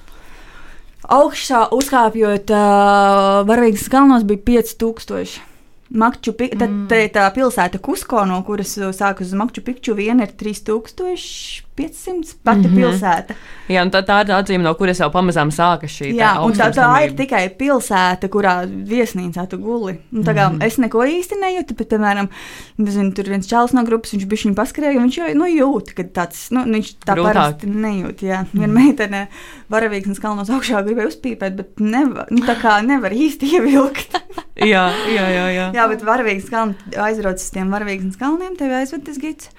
Augšā 1.09 1.69
uzkāpjot, 1.71 2.49
uh, 2.51 3.47
Varavīgas 3.47 3.87
kalnos 3.89 4.23
bija 4.23 4.37
5000. 4.37 5.39
Makču, 5.89 6.33
tad, 6.33 6.69
Mm. 6.69 6.87
tā, 7.13 7.33
pilsēta 7.33 7.79
Kusko, 7.79 8.25
no 8.27 8.43
kuras 8.43 8.75
sākas 8.75 9.27
uz 9.31 9.33
Makču 9.33 9.61
Pikču, 9.63 9.95
viena 9.95 10.23
ir 10.23 10.33
3500 11.77 12.35
pati 12.43 12.59
mm. 12.59 12.65
-hmm. 12.65 12.75
pilsēta. 12.75 13.35
Jā, 13.67 13.83
tā, 13.91 14.01
tā 14.07 14.21
ir 14.21 14.29
tā 14.29 14.37
atzīme, 14.41 14.63
no 14.63 14.73
kuras 14.79 14.99
jau 14.99 15.09
pamazām 15.11 15.51
sākas 15.51 15.91
šī 15.91 16.13
Jā, 16.15 16.37
un 16.43 16.53
tā, 16.55 16.69
tā 16.73 16.87
ir 17.05 17.15
tikai 17.17 17.43
pilsēta, 17.59 18.29
kurā 18.31 18.55
viesnīcā 18.65 19.47
tu 19.51 19.59
guli. 19.61 19.97
Un, 20.13 20.23
tā 20.23 20.33
kā, 20.33 20.49
mm. 20.51 20.63
Es 20.67 20.77
neko 20.77 21.03
īsti 21.03 21.39
nejūtu, 21.41 21.75
bet, 21.77 21.89
piemēram, 21.89 22.29
nezinu, 22.77 23.13
tur 23.13 23.29
viens 23.29 23.47
čels 23.47 23.73
no 23.73 23.83
grupas, 23.83 24.13
viņš 24.13 24.25
bija 24.25 24.43
viņa 24.45 24.55
paskrēja, 24.55 25.01
viņš 25.01 25.17
jau 25.17 25.31
nu, 25.37 25.49
jūt, 25.51 25.93
ka 25.97 26.03
tāds, 26.03 26.47
nu, 26.55 26.63
viņš 26.63 26.93
tā 27.05 27.17
Grūtāk. 27.17 27.27
parasti 27.27 27.71
nejūt. 27.71 28.23
Jā, 28.27 28.45
viena 28.53 28.73
meitene 28.73 29.27
varavīgs 29.69 30.21
kalnos 30.23 30.49
augšā 30.49 30.83
gribēja 30.87 31.11
uzpīpēt, 31.11 31.57
bet 31.59 31.83
nevar, 31.83 32.31
nu, 32.31 32.43
tā 32.47 32.57
kā 32.61 32.79
nevar 32.85 33.11
īsti 33.11 33.51
ievilkt. 33.57 34.17
Jā, 34.57 34.87
jā, 35.11 35.25
jā. 35.29 35.49
jā. 35.53 35.67
Jā, 35.75 35.89
bet 35.91 36.05
varavīgs 36.05 36.49
kalns 36.49 36.97
aizrodas 36.97 37.45
uz 37.45 37.53
tiem 37.53 37.73
varavīgs 37.73 38.17
kalniem, 38.19 38.55
tev 38.57 38.73
aizved 38.79 39.05
tas 39.05 39.19
gids. 39.21 39.51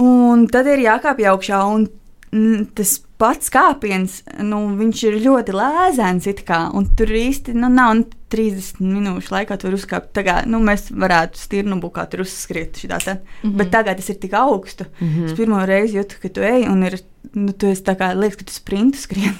Un 0.00 0.46
tad 0.52 0.68
ir 0.70 0.80
jākāpj 0.86 1.28
augšā, 1.28 1.60
un 1.68 1.86
mm, 2.32 2.70
tas 2.78 2.96
pats 3.20 3.52
kāpiens, 3.52 4.20
nu, 4.46 4.62
viņš 4.78 5.02
ir 5.10 5.18
ļoti 5.26 5.52
lēzens, 5.52 6.28
kā, 6.46 6.62
un 6.76 6.88
tur 6.96 7.12
īsti 7.12 7.52
nu, 7.56 7.68
nav 7.72 7.98
nu, 7.98 8.06
30 8.30 8.78
minūšu 8.84 9.34
laikā 9.34 9.56
tur 9.60 9.74
uzkāpt. 9.74 10.12
Tā 10.14 10.22
kā 10.26 10.36
nu, 10.46 10.60
mēs 10.62 10.88
varētu 10.94 11.40
stirnu 11.40 11.80
bukā 11.82 12.06
tur 12.10 12.22
uzskriet 12.24 12.78
šitā 12.78 13.00
te. 13.02 13.14
Mm. 13.18 13.42
-hmm. 13.42 13.56
Bet 13.58 13.70
tagad 13.74 13.96
tas 13.96 14.08
ir 14.08 14.20
tik 14.22 14.32
augstu. 14.32 14.84
Mm. 15.00 15.08
-hmm. 15.08 15.26
Es 15.26 15.32
pirmo 15.36 15.66
reizi 15.66 15.98
jūtu, 15.98 16.20
ka 16.22 16.28
tu 16.28 16.40
ej, 16.40 16.68
un 16.68 16.82
ir, 16.82 17.00
nu, 17.34 17.52
tu 17.52 17.66
esi 17.66 17.82
tā 17.82 17.96
kā, 17.98 18.14
liekas, 18.14 18.36
ka 18.36 18.44
tu 18.44 18.52
sprintu 18.52 18.98
skrien. 18.98 19.34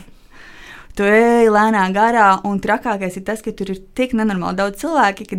Tu 1.01 1.07
ej 1.09 1.47
lēnā 1.49 1.87
garā, 1.97 2.27
un 2.45 2.59
trakākais 2.61 3.15
ir 3.17 3.23
tas, 3.25 3.41
ka 3.41 3.55
tur 3.57 3.71
ir 3.73 3.79
tik 3.97 4.11
nenormāli 4.19 4.59
daudz 4.59 4.83
cilvēku, 4.83 5.25
ka 5.31 5.39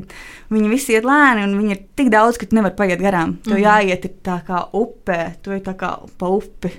viņi 0.56 0.70
visi 0.72 0.96
iet 0.96 1.06
lēni, 1.06 1.44
un 1.46 1.54
viņi 1.60 1.76
ir 1.76 1.82
tik 2.00 2.10
daudz, 2.10 2.40
ka 2.42 2.48
tu 2.50 2.58
nevari 2.58 2.74
paiet 2.80 3.04
garām. 3.04 3.36
Tur 3.46 3.60
Mhm. 3.60 3.66
jāiet 3.68 4.06
ir 4.10 4.16
tā 4.26 4.40
kā 4.48 4.64
upē, 4.74 5.36
tu 5.44 5.52
ej 5.54 5.62
tā 5.62 5.76
kā 5.78 5.92
pa 6.18 6.26
upi. 6.34 6.72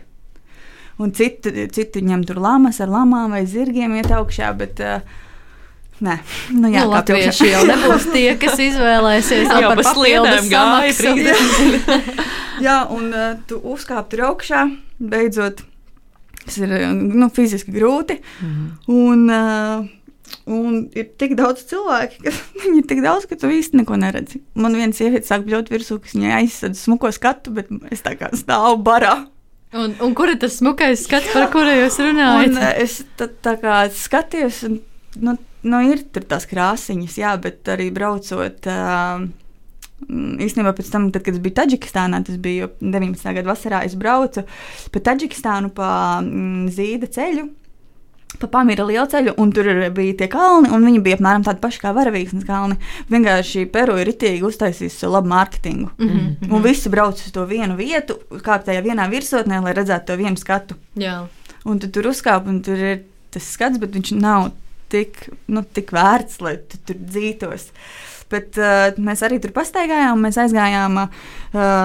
Un 0.98 1.12
citi, 1.14 1.52
citi 1.70 2.02
ņem 2.02 2.26
tur 2.26 2.36
lamas 2.42 2.80
ar 2.80 2.88
lamām 2.88 3.30
vai 3.30 3.44
zirgiem 3.46 3.94
iet 3.96 4.10
augšā, 4.10 4.50
bet 4.58 4.80
uh, 4.80 5.00
nē, 6.02 6.18
nu 6.58 6.68
jā, 6.68 6.82
nu, 6.84 6.90
Latvieši 6.90 7.52
jau 7.52 7.62
nebūs 7.70 8.10
tie, 8.12 8.36
kas 8.36 8.58
izvēlēsies 8.58 9.46
pa 9.48 9.74
par 9.74 9.84
sliedēm 9.94 10.50
papildus 10.50 10.50
gāja 10.50 10.92
samaksu. 10.98 11.14
30. 11.86 12.22
Jā, 12.66 12.80
un 12.90 13.12
uh, 13.14 13.36
tu 13.46 13.58
uzkāp 13.62 14.10
tur 14.10 14.26
augšā, 14.32 14.66
beidzot. 15.00 15.62
Tas 16.44 16.56
ir 16.58 16.72
uh, 16.74 16.92
nu, 16.94 17.28
fiziski 17.34 17.74
grūti. 17.74 18.16
Un, 18.90 19.26
uh, 19.30 19.84
un 20.50 20.78
ir 20.98 21.10
tik 21.20 21.34
daudz 21.38 21.64
cilvēku, 21.70 22.22
ka 22.24 22.32
viņi 22.64 22.80
ir 22.82 22.88
tik 22.90 23.02
daudz, 23.04 23.28
ka 23.30 23.38
tu 23.38 23.50
īsti 23.52 23.78
neko 23.82 23.98
neredzi. 24.00 24.40
Man 24.58 24.74
viena 24.78 24.96
sieviete 24.96 25.28
sāk 25.28 25.44
bļaut 25.46 25.70
virsū, 25.72 26.00
kas 26.02 26.16
viņai 26.16 26.32
aizsēž 26.40 26.78
smuko 26.80 27.12
skatu, 27.14 27.52
bet 27.58 27.70
es 27.94 28.02
tā 28.04 28.16
kā 28.18 28.32
stāvu 28.36 28.80
barā. 28.86 29.14
Un, 29.72 29.94
un 30.04 30.10
kur 30.18 30.28
ir 30.28 30.36
tas 30.42 30.58
smukais 30.60 31.06
skats, 31.06 31.30
par 31.32 31.46
kuru 31.52 31.72
jūs 31.72 31.94
Un, 32.02 32.10
runājat? 32.10 32.58
uh, 32.58 32.72
es 32.82 32.98
tā, 33.16 33.30
tā 33.44 33.54
kā 33.62 33.78
skatījos, 33.96 34.64
un 34.68 34.80
nu, 35.24 35.36
nu, 35.64 35.78
ir 35.88 36.02
tur 36.12 36.26
tās 36.28 36.44
krāsiņas, 36.50 37.14
jā, 37.22 37.36
bet 37.40 37.70
arī 37.72 37.92
braucot. 37.94 38.66
Uh, 38.68 39.28
Mm, 39.28 39.41
Īstenībā 40.08 40.72
pēc 40.76 40.90
tam, 40.92 41.10
tad, 41.14 41.22
kad 41.24 41.34
es 41.34 41.40
biju 41.44 41.54
Taģikistānā, 41.60 42.22
tas 42.26 42.36
bija 42.42 42.66
jau 42.66 42.70
19. 42.82 43.34
gada 43.38 43.48
vasarā, 43.52 43.84
es 43.86 43.94
braucu 43.94 44.44
pa 44.92 45.00
Taģikistānu 45.10 45.70
pa 45.76 46.20
mm, 46.20 46.68
zīda 46.74 47.08
ceļu. 47.12 47.48
Pa 48.40 48.48
Pamīra 48.48 48.86
lielu 48.88 49.04
ceļu, 49.12 49.34
un 49.38 49.50
tur 49.52 49.66
ir- 49.68 49.90
bija 49.92 50.14
tie 50.22 50.28
kalni, 50.32 50.70
un 50.72 50.84
viņi 50.88 51.02
bija 51.04 51.18
apmēram 51.18 51.42
tādi 51.44 51.60
paši 51.60 51.80
kā 51.82 51.90
varavīksnes 51.92 52.46
kalni. 52.48 52.78
Vienkārši 53.12 53.66
Peru 53.70 53.98
ir 54.00 54.08
itīgi 54.08 54.40
uztaisījis 54.48 54.96
sev 55.02 55.12
labu 55.12 55.28
mārketingu. 55.28 55.90
Mhm, 55.98 56.50
Un 56.50 56.62
visi 56.64 56.88
brauc 56.88 57.20
uz 57.20 57.30
to 57.30 57.44
vienu 57.46 57.76
vietu, 57.76 58.16
kāp 58.40 58.64
tajā 58.64 58.80
vienā 58.82 59.04
virsotnē, 59.12 59.60
lai 59.62 59.74
redzētu 59.76 60.06
to 60.06 60.16
vienu 60.16 60.36
skatu. 60.40 60.74
Jā. 60.96 61.26
Un 61.66 61.78
tu 61.78 61.88
tur 61.92 62.08
uzkāp, 62.10 62.48
un 62.48 62.62
tur 62.62 62.74
ir 62.76 63.02
tas 63.30 63.42
skats, 63.44 63.78
bet 63.78 63.92
viņš 63.92 64.16
nav 64.18 64.50
tik, 64.88 65.28
nu, 65.48 65.62
tik 65.62 65.90
vērts, 65.92 66.40
lai 66.40 66.56
tu 66.56 66.78
tur 66.86 66.96
dzītos. 66.96 67.68
Bet 68.32 68.58
uh, 68.60 68.96
mēs 69.02 69.22
arī 69.26 69.38
tur 69.42 69.54
pastaigājām, 69.56 70.24
mēs 70.24 70.40
aizgājām 70.40 70.98
uh, 71.04 71.22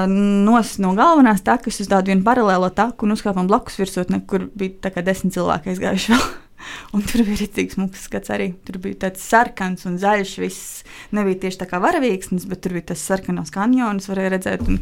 no 0.08 0.96
galvenās 0.98 1.44
takas 1.46 1.82
uz 1.84 1.92
tādu 1.92 2.14
vienu 2.14 2.26
paralēlo 2.28 2.72
taku 2.76 3.08
un 3.08 3.16
uzkāpām 3.18 3.50
blakus 3.52 3.80
virsotnē, 3.82 4.24
kur 4.30 4.48
bija 4.58 4.88
tā 4.88 4.94
kā 4.96 5.06
desmit 5.06 5.36
cilvēki 5.38 5.76
aizgājuši 5.76 6.14
vēl. 6.16 6.28
Un 6.98 7.04
tur 7.06 7.22
bija 7.22 7.38
rīcīgs 7.44 7.76
smuks 7.78 8.08
skats 8.08 8.32
arī. 8.34 8.50
Tur 8.66 8.80
bija 8.82 8.98
tāds 9.06 9.22
sarkans 9.24 9.86
un 9.88 10.00
zaļš. 10.02 10.32
Viss 10.42 10.82
nebija 11.16 11.44
tieši 11.46 11.62
tā 11.62 11.68
kā 11.70 11.80
varavīksnes, 11.84 12.48
bet 12.50 12.64
tur 12.66 12.74
bija 12.76 12.90
tas 12.92 13.04
sarkanos 13.06 13.54
kanjonus, 13.54 14.10
varēja 14.10 14.34
redzēt. 14.34 14.66
un 14.66 14.82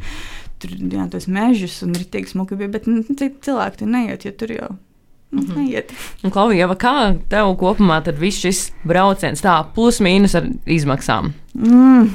Tur 0.59 0.71
bija 0.79 1.05
tos 1.11 1.27
mežus 1.27 1.81
un 1.83 1.95
rītīgi 1.97 2.31
smuki 2.31 2.57
bija. 2.59 2.71
Bet 2.77 2.87
nu, 2.87 3.01
cilvēki 3.03 3.81
tur 3.81 3.91
neiet, 3.91 4.23
jo 4.25 4.31
tur 4.31 4.53
jau 4.55 4.69
nu, 4.71 5.41
Mhm. 5.41 5.55
neiet. 5.59 5.91
Un, 6.23 6.31
Klauvija, 6.31 6.67
kā 6.79 7.19
tev 7.29 7.57
kopumā 7.59 7.99
viss 8.17 8.39
šis 8.39 8.71
brauciens 8.87 9.41
tā 9.43 9.57
plus 9.75 9.99
mīnus 9.99 10.35
ar 10.35 10.47
izmaksām? 10.65 11.33
Mm. 11.55 12.09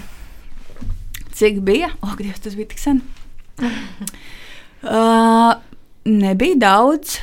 Cik 1.33 1.61
bija? 1.65 1.91
O, 2.05 2.13
Dievs, 2.19 2.41
tas 2.45 2.57
bija 2.59 2.69
tik 2.69 2.79
sen. 2.83 3.01
Uh, 4.81 5.55
nebija 6.09 6.57
daudz, 6.61 7.19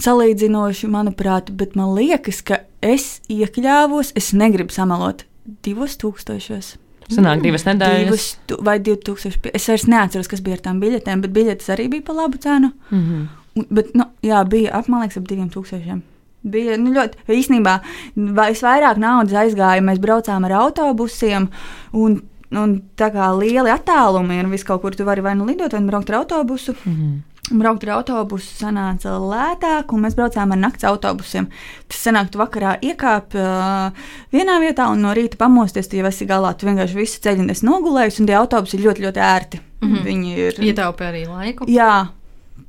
salīdzinoši, 0.00 0.88
manuprāt, 0.92 1.50
bet 1.56 1.74
man 1.78 1.92
liekas, 1.96 2.40
ka 2.46 2.62
es 2.84 3.18
iekļāvos, 3.32 4.12
es 4.18 4.32
negribu 4.36 4.72
samalot, 4.74 5.24
divos 5.64 5.96
tūkstošos. 6.00 6.74
Sanāk 7.12 7.42
divas 7.44 7.66
nedēļas. 7.68 8.06
Divus, 8.08 8.26
tu, 8.48 8.56
vai 8.64 8.78
2000. 8.80 9.50
Es 9.54 9.68
vairs 9.68 9.84
neatceros, 9.92 10.28
kas 10.32 10.40
bija 10.44 10.56
ar 10.56 10.62
tām 10.64 10.78
biļetēm, 10.80 11.20
bet 11.26 11.34
biļetes 11.36 11.68
arī 11.74 11.90
bija 11.92 12.06
par 12.06 12.16
labu 12.22 12.40
cenu. 12.40 12.72
Mhm. 12.90 13.24
Un- 13.54 13.66
Bet, 13.70 13.92
nu, 13.94 14.02
jā, 14.24 14.40
bija 14.50 14.72
apmēram 14.80 15.12
ap 15.14 15.28
diviem 15.30 15.46
tūkstošiem. 15.52 16.00
Bija 16.44 16.76
nu, 16.76 16.92
ļoti, 16.92 17.24
īstenībā, 17.32 17.78
visvairāk 18.14 19.00
naudas 19.00 19.36
aizgāja. 19.44 19.84
Mēs 19.84 20.00
braucām 20.02 20.44
ar 20.44 20.58
autobusiem, 20.60 21.48
un, 21.96 22.18
un 22.52 22.74
tā 23.00 23.08
kā 23.14 23.30
lieli 23.38 23.72
attālumi 23.72 24.42
ir 24.42 24.50
vis 24.52 24.66
kaut 24.68 24.84
kur, 24.84 24.96
tu 24.96 25.06
vari 25.08 25.24
vai 25.24 25.32
nu 25.38 25.48
lidot, 25.48 25.72
vai 25.72 25.80
nu 25.80 25.92
braukt 25.92 26.12
ar 26.12 26.22
autobusu. 26.22 26.76
Mhm. 26.84 27.14
Un 27.52 27.60
Braukt 27.60 27.82
ar 27.84 27.98
autobusu 27.98 28.54
sanāca 28.56 29.18
lētāk, 29.20 29.90
un 29.92 30.00
mēs 30.06 30.14
braucām 30.16 30.54
ar 30.54 30.60
nakts 30.62 30.86
autobusiem. 30.88 31.50
Tas 31.92 31.98
sanāk, 32.06 32.30
tu 32.32 32.40
vakarā 32.40 32.78
iekāp 32.80 33.36
uh, 33.36 34.06
vienā 34.32 34.54
vietā, 34.62 34.86
un 34.88 35.04
no 35.04 35.12
rīta 35.12 35.36
pamosties, 35.36 35.90
tu 35.90 35.98
jau 35.98 36.06
esi 36.08 36.24
galā. 36.30 36.54
Tu 36.56 36.64
vienkārši 36.64 36.96
visu 36.96 37.20
ceļu 37.26 37.44
esi 37.52 37.68
nogulējis, 37.68 38.22
un 38.22 38.30
tie 38.30 38.38
autobusi 38.38 38.78
ir 38.78 38.86
ļoti, 38.86 39.04
ļoti 39.04 39.24
ērti. 39.26 39.60
Mm. 39.60 39.90
-hmm. 39.90 40.06
Viņi 40.08 40.32
ir 40.46 40.62
Ietaupīja 40.70 41.10
arī 41.10 41.26
laiku. 41.28 41.68
Jā, 41.68 42.06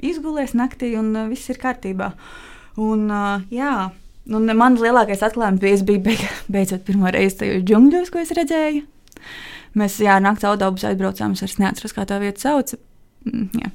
izgulēs 0.04 0.52
naktī, 0.60 0.92
un 1.00 1.16
uh, 1.16 1.30
viss 1.32 1.48
ir 1.50 1.62
kārtībā. 1.62 2.12
Un, 2.82 3.06
uh, 3.08 3.44
jā, 3.54 3.90
un 4.28 4.52
mans 4.60 4.82
lielākais 4.84 5.24
atklājums 5.24 5.62
bija, 5.64 6.02
beig, 6.04 6.26
beidzot 6.54 6.84
pirmo 6.88 7.12
reizi 7.14 7.40
tajos 7.44 7.64
džungļos, 7.68 8.12
ko 8.12 8.24
es 8.24 8.34
redzēju. 8.36 8.84
Mēs 9.76 9.98
jā, 10.04 10.16
naktas 10.24 10.48
autobusā 10.54 10.94
aizbraucām, 10.94 11.36
es 11.36 11.58
neatceros, 11.60 11.96
kā 11.96 12.06
tā 12.08 12.20
vieta 12.24 12.48
sauc. 12.48 12.76
Mm, 13.28 13.50
jā. 13.60 13.72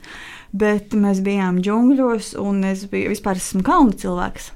Bet 0.60 0.96
mēs 0.96 1.20
bijām 1.24 1.60
džungļos, 1.62 2.32
un 2.40 2.64
es 2.70 2.86
biju 2.90 3.12
vispār 3.12 3.38
esmu 3.40 3.62
kalnu 3.66 3.94
cilvēks. 4.00 4.50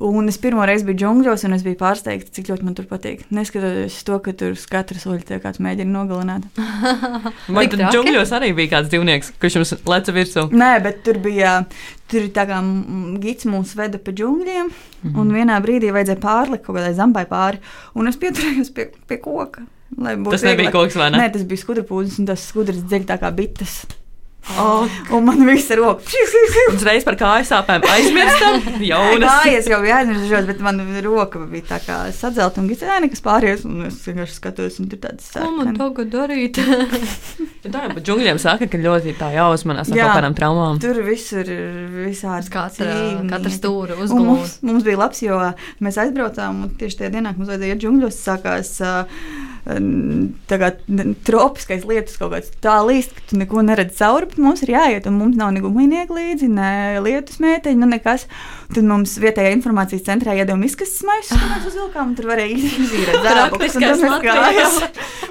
Un 0.00 0.30
es 0.32 0.38
pirmo 0.40 0.64
reizi 0.64 0.86
biju 0.88 0.96
džungļos, 1.02 1.42
un 1.44 1.52
es 1.52 1.62
biju 1.64 1.76
pārsteigta, 1.76 2.30
cik 2.32 2.46
ļoti 2.48 2.64
man 2.64 2.76
tur 2.78 2.86
patīk. 2.88 3.26
Neskatoties 3.36 3.98
uz 3.98 4.06
to, 4.08 4.16
ka 4.24 4.32
tur 4.32 4.54
katra 4.72 4.96
soļa 4.96 5.26
tiek 5.28 5.42
kāds 5.44 5.60
mēģina 5.60 5.92
nogalināt. 5.92 6.46
Vai 7.56 7.66
traki? 7.68 7.90
džungļos 7.92 8.32
arī 8.38 8.48
bija 8.56 8.78
kāds 8.78 8.88
dzīvnieks, 8.94 9.34
kurš 9.42 9.58
jums 9.58 9.74
leca 9.92 10.14
virsū? 10.16 10.46
Nē, 10.56 10.70
bet 10.86 11.02
tur 11.04 11.20
bija. 11.20 11.58
Tur 12.10 12.24
ir 12.24 12.32
tā 12.34 12.46
kā 12.48 12.62
mm, 12.64 13.20
gids 13.22 13.46
mūs 13.46 13.76
veda 13.78 14.00
pa 14.02 14.10
džungļiem, 14.16 14.72
mm 14.72 14.72
-hmm. 15.04 15.20
un 15.20 15.36
vienā 15.36 15.60
brīdī 15.62 15.92
vajadzēja 15.94 16.18
pārlikt 16.24 16.64
kaut 16.64 16.80
kādai 16.80 16.96
zambai 16.96 17.26
pāri, 17.28 17.60
un 17.94 18.08
es 18.08 18.16
pieturējos 18.16 18.72
pie, 18.74 18.88
pie 19.06 19.20
koka. 19.20 19.68
lai 19.98 20.16
būtu 20.16 20.30
Tas 20.30 20.42
nebija 20.42 20.70
vieglāk. 20.70 20.80
koks, 20.80 20.96
vai 20.96 21.10
ne? 21.10 21.18
Nē, 21.18 21.32
tas 21.32 21.44
bija 21.44 21.60
skudrpūzis, 21.60 22.18
un 22.18 22.26
tas 22.26 22.48
skudrs 22.48 22.82
dziļi 22.82 23.06
tā 23.06 23.20
kā 23.20 23.30
bites. 23.30 23.84
Oh, 24.58 24.88
Un 25.14 25.24
man 25.28 25.42
viss 25.46 25.68
ir 25.70 25.78
roka. 25.78 26.02
uzreiz 26.72 27.04
par 27.06 27.14
kāju 27.20 27.44
sāpēm 27.46 27.84
aizmirstam. 27.86 28.56
Jaunas. 28.82 29.44
Kājas 29.44 29.68
jau 29.70 29.78
bija 29.84 29.98
aizmirsušās, 30.00 30.46
bet 30.48 30.62
man 30.64 30.80
roka 31.04 31.42
bija 31.50 31.66
tā 31.74 31.78
kā 31.84 31.98
sadzelta 32.16 32.62
un 32.62 32.70
gids, 32.70 32.82
ē, 32.82 32.96
nekas 33.04 33.22
pāries, 33.24 33.62
un 33.68 33.84
es 33.90 33.98
vienkārši 34.08 34.38
skatos, 34.38 34.80
un 34.82 34.88
tur 34.90 35.00
tāds 35.04 35.28
Ko 35.36 35.50
man 35.58 35.76
tagad 35.78 36.10
darīt? 36.14 36.58
Tā 37.70 37.84
jau 37.84 37.92
par 37.92 38.00
džungļiem 38.00 38.38
saka, 38.40 38.66
ka 38.72 38.80
ļoti 38.80 39.12
tā 39.20 39.28
jāuzmanās 39.36 39.90
ar 39.92 39.98
Jā. 40.00 40.06
kaut 40.08 40.18
kādām 40.22 40.36
traumām. 40.38 40.80
Tur 40.82 41.02
visur 41.04 41.44
ir 41.44 41.92
visādi 42.08 42.48
Katra, 42.50 42.94
katra 43.30 43.52
stūra 43.52 43.98
uzglūda. 44.00 44.24
Mums, 44.30 44.56
mums 44.66 44.86
bija 44.86 44.98
labs, 45.04 45.20
jo 45.22 45.36
mēs 45.84 46.00
aizbraucām, 46.00 46.64
un 46.64 46.74
tieši 46.80 47.02
tajā 47.02 47.12
dienā, 47.18 47.34
kad 47.34 47.42
mums 47.44 47.52
vajadzēja 47.52 47.76
iet 47.76 47.82
džungļos, 47.84 48.18
sākās 48.24 48.72
uh, 48.80 49.24
kā 50.50 50.72
tropiskais 51.26 51.84
lietus 51.88 52.18
kaut 52.20 52.34
kāds 52.34 52.54
tā 52.64 52.78
līst, 52.86 53.14
ka 53.16 53.26
tu 53.30 53.40
neko 53.40 53.64
neredzi 53.66 54.00
cauri, 54.00 54.30
bet 54.30 54.40
mums 54.42 54.64
ir 54.66 54.74
jāiet, 54.74 55.08
un 55.10 55.18
mums 55.20 55.38
nav 55.40 55.52
ne 55.54 55.62
gumijnieki 55.64 56.16
līdzi, 56.16 56.50
ne 56.56 56.72
lietus 57.04 57.40
mēteņi, 57.42 57.80
nu 57.80 57.90
nekas. 57.90 58.26
Tad 58.70 58.86
mums 58.86 59.16
vietējā 59.18 59.50
informācijas 59.56 60.04
centrā 60.06 60.36
iedeva 60.38 60.54
miskastes 60.60 61.02
maisus, 61.02 61.34
ko 61.34 61.48
mēs 61.50 61.64
uzvilkām, 61.72 62.12
un 62.12 62.18
tur 62.18 62.28
varēja 62.30 62.54
izīrēt 62.54 63.22
zābakus, 63.26 63.74
un 63.74 63.86
tas 63.86 64.04
gājām. 64.04 64.12
materiāls. 64.14 64.80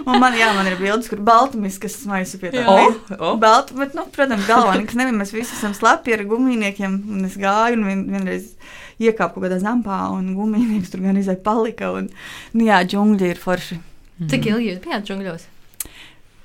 Un 0.06 0.20
man, 0.22 0.36
jā, 0.38 0.50
man 0.56 0.68
ir 0.70 0.78
bildes, 0.80 1.10
kur 1.12 1.22
baltu 1.24 1.60
miskastes 1.62 2.08
maisu 2.10 2.40
pie 2.42 2.52
tā. 2.54 2.66
O, 2.68 2.92
o. 3.16 3.34
Baltu, 3.42 3.78
bet, 3.80 3.96
nu, 3.98 4.06
protams, 4.14 4.48
galvā 4.50 4.78
nekas 4.80 4.98
nebija. 5.00 5.18
Mēs 5.20 5.34
visi 5.36 5.56
esam 5.58 5.76
slapi 5.78 6.16
ar 6.16 6.26
gumijniekiem. 6.30 6.96
Un 7.16 7.28
es 7.28 7.38
gāju 7.40 7.80
un 7.80 7.86
vien, 7.88 8.06
vienreiz 8.12 8.54
iekāpu 9.00 9.38
kaut 9.38 9.48
kādā 9.48 9.60
zampā, 9.62 10.02
un 10.16 10.34
gumijnieks 10.38 10.92
tur 10.94 11.04
gan 11.06 11.20
izai 11.20 11.38
palika. 11.44 11.94
Un, 11.96 12.10
nu, 12.56 12.66
jā, 12.68 12.82
džungļi 12.88 13.32
ir 13.34 13.42
forši. 13.42 13.80
Cik 14.28 14.46
ilgi 14.52 14.74
jūs 14.74 14.82
bijāt 14.84 15.08
džungļos? 15.08 15.48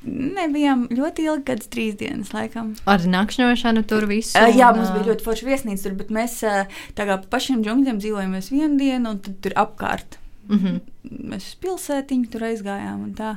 Nebijām 0.05 0.83
ļoti 0.93 1.25
ilgi, 1.25 1.45
kādas 1.49 1.71
trīs 1.73 1.95
dienas, 1.97 2.29
laikam. 2.37 2.75
Ar 2.85 3.01
nakšņošanu 3.09 3.87
tur 3.89 4.05
visu. 4.11 4.35
Uh, 4.37 4.51
jā, 4.53 4.69
mums 4.77 4.91
bija 4.93 5.07
ļoti 5.09 5.25
forša 5.25 5.47
viesnīca 5.49 5.87
tur, 5.87 5.95
bet 5.97 6.11
mēs 6.13 6.35
uh, 6.45 6.67
tā 6.99 7.07
kā 7.09 7.17
pa 7.23 7.31
pašiem 7.39 7.63
džungļiem 7.65 8.03
dzīvojam 8.03 8.35
vienu 8.37 8.77
dienu, 8.83 9.15
un 9.15 9.23
tad 9.25 9.39
tur 9.47 9.55
apkārt. 9.65 10.19
Mhm. 10.53 10.83
Mēs 11.31 11.47
uz 11.49 11.55
pilsētiņu 11.65 12.29
tur 12.33 12.45
aizgājām 12.51 13.01
un 13.07 13.15
tā. 13.17 13.31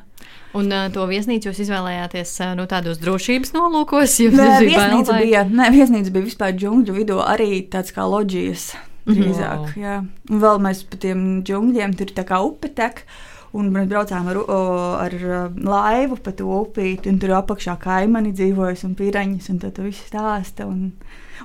Un 0.59 0.67
uh, 0.75 0.89
to 0.91 1.05
viesnīcu 1.07 1.47
jūs 1.53 1.61
izvēlējāties 1.63 2.33
uh, 2.43 2.51
no 2.59 2.65
tādos 2.67 2.99
drošības 2.99 3.53
nolūkos. 3.55 4.17
Nē, 4.35 4.49
viesnīca 4.67 5.13
vai- 5.15 5.21
bija, 5.23 5.45
nē, 5.47 5.69
viesnīca 5.71 6.11
bija 6.11 6.27
vispār 6.27 6.51
džungļu 6.59 6.97
vidū, 6.99 7.21
arī 7.23 7.61
tāds 7.71 7.95
kā 7.95 8.03
loģijas. 8.11 8.73
Drīzāk, 9.07 9.71
Wow. 9.71 9.79
jā. 9.79 9.95
Un 10.27 10.39
vēl 10.43 10.57
mēs 10.67 10.83
pa 10.83 10.97
tiem 10.99 11.19
džungļiem 11.47 11.93
tur 11.95 12.11
tā 12.11 12.25
kā 12.27 12.41
upe 12.43 12.67
tek. 12.75 13.05
Un 13.55 13.69
mēs 13.71 13.87
braucām 13.87 14.27
ar, 14.27 14.41
o, 14.43 14.59
ar 14.99 15.13
uh, 15.21 15.45
laivu 15.55 16.17
pa 16.23 16.33
to 16.35 16.49
upīti, 16.59 17.07
un 17.11 17.19
tur 17.21 17.37
apakšā 17.37 17.77
kaimani 17.79 18.33
dzīvojas 18.35 18.83
un 18.87 18.95
pīraņas, 18.99 19.49
un 19.53 19.61
tad 19.63 19.79
viss 19.85 20.09
stāsta. 20.09 20.67
Un, 20.67 20.91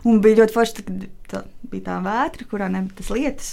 un 0.03 0.21
bija 0.25 0.43
ļoti 0.43 0.57
forši, 0.57 0.83
kad 0.83 1.07
tā, 1.31 1.45
bija 1.71 1.87
tā 1.93 1.99
vētra, 2.03 2.49
kurā 2.51 2.69
nebija 2.73 2.99
tas 2.99 3.13
lietas. 3.15 3.53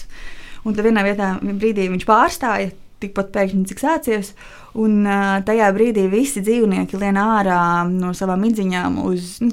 Un 0.66 0.76
tad 0.76 0.88
vienā 0.90 1.06
vietā, 1.06 1.36
brīdī 1.46 1.86
viņš 1.94 2.08
pārstāja, 2.10 2.74
tikpat 3.02 3.32
pēkšņi 3.36 3.68
cik 3.70 3.82
sācies. 3.82 4.34
Un 4.80 5.02
tajā 5.48 5.68
brīdī 5.74 6.04
visi 6.12 6.44
dzīvnieki 6.46 7.00
lien 7.02 7.18
ārā 7.18 7.60
no 7.90 8.12
savām 8.18 8.44
midziņām 8.46 9.00
uz 9.10 9.40
nu, 9.42 9.50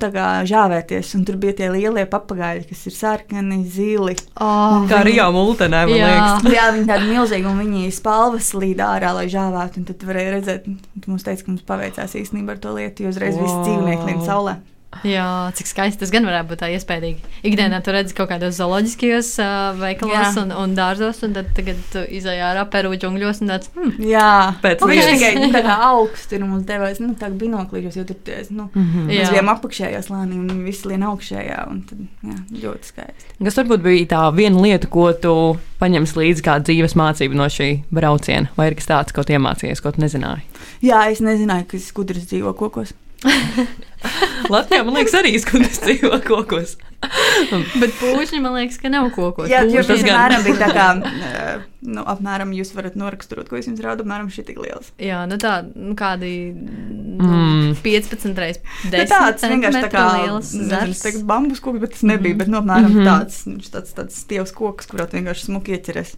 žāvēties. 0.51 1.15
Un 1.17 1.25
tur 1.29 1.39
bija 1.41 1.57
tie 1.63 1.71
lielie 1.73 2.05
papagaļi, 2.11 2.67
kas 2.69 2.85
ir 2.91 2.97
sarkani, 2.97 3.63
zili. 3.65 4.19
Oh, 4.37 4.85
Kā 4.91 5.01
arī 5.01 5.17
jau 5.17 5.31
multenē, 5.35 5.87
man 5.89 5.97
Jā. 5.97 6.13
liekas. 6.13 6.53
Jā, 6.59 6.69
viņi 6.77 6.89
tādi 6.93 7.11
milzīgi, 7.15 7.49
un 7.49 7.65
viņi 7.65 7.97
spalvas 7.97 8.53
līd 8.59 8.85
ārā, 8.85 9.17
lai 9.17 9.27
žāvētu. 9.33 9.81
Un 9.81 9.91
tad 9.91 10.07
varēja 10.11 10.37
redzēt, 10.37 10.71
ka 11.01 11.11
mums 11.11 11.27
teica, 11.27 11.47
ka 11.47 11.55
mums 11.55 11.67
paveicās 11.67 12.17
īstenībā 12.21 12.59
ar 12.59 12.63
to 12.63 12.77
lietu, 12.77 13.07
jo 13.07 13.17
uzreiz 13.17 13.39
wow. 13.39 13.47
Wow. 13.47 13.63
visi 13.63 13.71
dzīvnieki 13.71 14.11
lien 14.13 14.25
saulē. 14.29 14.59
Jā, 15.05 15.51
cik 15.53 15.67
skaisti 15.69 16.01
tas 16.01 16.11
gan 16.15 16.25
varētu 16.25 16.49
būt 16.55 16.61
tā 16.63 16.69
iespējīgi. 16.73 17.19
Ikdienā 17.45 17.83
tu 17.85 17.93
redzi 17.93 18.15
kaut 18.17 18.31
kādos 18.31 18.55
zooloģiskajos 18.57 19.29
uh, 19.45 19.77
veikalos 19.77 20.39
un, 20.41 20.55
un 20.57 20.73
dārzos, 20.79 21.19
un 21.27 21.35
tad 21.37 21.51
tagad 21.59 21.77
tu 21.93 22.01
izējā 22.17 22.47
ārā 22.55 22.63
Peru 22.73 22.95
džungļos 22.97 23.43
un 23.45 23.51
tāds. 23.53 23.69
Hmm, 23.77 23.93
Jā, 24.01 24.55
Pēc 24.63 24.81
viņš 24.81 24.97
lietas. 25.03 25.19
tikai 25.21 25.33
nu, 25.43 25.51
tā 25.53 25.63
kā 25.67 25.77
augsts 25.91 26.31
tur 26.31 26.47
mums 26.49 26.65
devās, 26.71 27.01
nu, 27.05 27.13
tā 27.21 27.29
binoklīžos, 27.29 27.99
jo 28.01 28.07
tur 28.09 28.17
ties, 28.25 28.49
nu, 28.55 28.71
Mhm. 28.75 29.07
mēs 29.11 29.21
Jā. 29.27 29.31
bijām 29.37 29.53
apakšējā 29.53 30.01
slānī 30.09 30.41
un 30.41 30.65
visi 30.65 30.89
lien 30.89 31.05
augšējā. 31.11 31.61
Un 31.71 31.83
tad, 31.91 31.99
jā, 32.25 32.39
ļoti 32.65 32.93
skaisti. 32.95 33.31
Kas 33.45 33.61
varbūt 33.61 33.85
bija 33.85 34.07
tā 34.17 34.23
viena 34.35 34.63
lieta, 34.65 34.87
ko 34.89 35.11
tu 35.13 35.35
paņemsi 35.83 36.17
līdzi 36.23 36.43
kā 36.47 36.57
dzīves 36.65 36.97
mācību 36.97 37.35
no 37.37 37.51
šī 37.53 37.83
brauciena? 37.93 38.49
Vai 38.57 38.71
ir 38.73 38.79
kas 38.81 38.89
tāds, 38.89 39.13
ko 39.13 39.23
tu 39.27 39.37
iemācījies, 39.37 39.83
ko 39.85 39.93
tu 39.93 40.01
nezināji? 40.01 40.47
Jā, 40.89 41.05
es 41.13 41.21
nezināju, 41.21 41.69
ka 41.69 41.77
skudras 41.85 42.25
dzīvo 42.33 42.57
kokos. 42.57 42.95
Latvijā, 44.53 44.83
man 44.87 44.95
liekas, 44.99 45.15
arī 45.19 45.33
skudras 45.43 45.81
dzīvo 45.83 46.19
kokos. 46.27 46.77
Bet 47.81 47.93
pūšņi 48.01 48.39
man 48.43 48.55
liekas, 48.57 48.79
ka 48.81 48.91
nav 48.93 49.09
kokos. 49.15 49.49
Jā, 49.51 49.63
jo 49.69 49.83
tas 49.87 50.01
apmēram 50.03 50.45
bija 50.47 50.59
tā 50.63 50.69
kā, 50.75 50.87
eh, 51.29 51.65
nu, 51.87 52.05
apmēram 52.09 52.53
jūs 52.57 52.71
varat 52.77 52.97
noraksturot, 52.99 53.49
ko 53.51 53.59
es 53.61 53.69
jums 53.69 53.83
rādu, 53.85 54.05
apmēram 54.07 54.29
šī 54.33 54.45
tik 54.49 54.61
liels. 54.63 54.93
Jā, 55.03 55.23
nu 55.31 55.39
tā, 55.43 55.59
nu 55.75 55.97
kādi 55.99 56.33
nu, 56.55 57.03
Mm. 57.17 57.71
15 57.81 58.37
reizes 58.37 58.59
Nu, 58.85 58.91
tāds 59.09 59.41
vienkārši 59.49 59.81
tā 59.87 59.89
kā 59.89 60.03
liels 60.19 60.51
zars. 60.69 60.91
es 60.93 61.01
teiktu, 61.01 61.23
bambus 61.25 61.63
koks, 61.65 61.81
bet 61.81 61.95
tas 61.95 62.03
nebija, 62.05 62.37
bet, 62.37 62.51
nu, 62.53 62.59
apmēram 62.61 62.93
Mhm. 62.93 63.07
tāds, 63.09 63.39
viņš 63.49 63.71
tāds, 63.73 63.95
tāds 63.97 64.19
stievs 64.21 64.53
koks, 64.53 64.85
kurā 64.91 65.07
tu 65.09 65.17
vienkārši 65.17 65.47
smuki 65.49 65.73
ieķeries. 65.79 66.13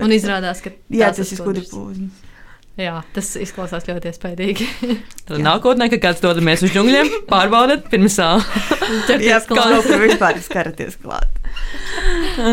Un 0.00 0.10
izrādās, 0.16 0.62
ka 0.64 0.72
Jā, 0.90 1.12
tas 1.14 1.30
ir 1.32 1.38
skudras. 1.38 1.68
pūznis. 1.68 2.08
Jā, 2.80 3.02
tas 3.12 3.26
izklausās 3.36 3.84
ļoti 3.84 4.08
iespējīgi. 4.08 4.66
Tad 5.28 5.42
nākotnē, 5.44 5.90
kad 5.92 6.00
kāds 6.06 6.22
dodamies 6.24 6.62
uz 6.64 6.72
džungļiem, 6.72 7.10
pārbaudiet 7.32 7.84
pirms 7.92 8.16
kaut 9.76 9.84
kur 9.90 10.00
vispār 10.00 10.40
skaraties 10.40 10.96
klāt. 11.02 11.28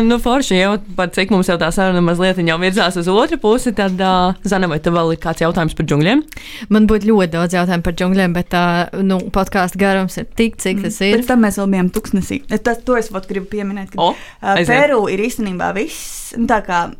Nu, 0.04 0.18
forši 0.20 0.58
jau 0.58 0.74
par 0.98 1.08
cik 1.14 1.32
mums 1.32 1.48
jau 1.48 1.56
tā 1.60 1.70
saruna 1.72 2.02
mazliet 2.04 2.36
jau 2.44 2.58
virzās 2.60 3.00
uz 3.00 3.08
otru 3.08 3.40
pusi, 3.40 3.72
tad, 3.76 3.96
uh, 3.96 4.36
Zana, 4.44 4.68
vai 4.68 4.76
tev 4.84 4.98
vēl 4.98 5.14
ir 5.14 5.22
kāds 5.24 5.40
jautājums 5.40 5.76
par 5.78 5.88
džungļiem? 5.88 6.24
Man 6.68 6.88
būtu 6.90 7.08
ļoti 7.08 7.32
daudz 7.38 7.56
jautājumu 7.56 7.88
par 7.88 7.96
džungļiem, 7.96 8.36
bet 8.36 8.52
tā, 8.52 8.64
nu, 9.00 9.22
podkāstu 9.32 9.80
garums 9.80 10.20
ir 10.20 10.28
tik, 10.36 10.60
cik 10.60 10.84
tas 10.84 11.00
ir. 11.00 11.16
Pēc 11.16 11.32
tam 11.32 11.46
mēs 11.46 11.56
vēl 11.62 11.72
bijām 11.78 11.92
tuksnesī. 11.96 12.42
Es 12.52 12.60
Tas, 12.66 12.84
to 12.84 13.00
es 13.00 13.08
vat 13.14 13.24
gribu 13.30 13.48
pieminēt. 13.56 13.94
Ka, 13.94 14.10
O, 14.10 14.12
uh, 14.12 14.50
aiziet. 14.52 14.74
Peru 14.76 15.06
ir 15.08 15.24
īstenībā 15.30 15.72
viss. 15.80 16.34
Nu, 16.36 16.44
tā 16.50 16.60
kā 16.66 16.90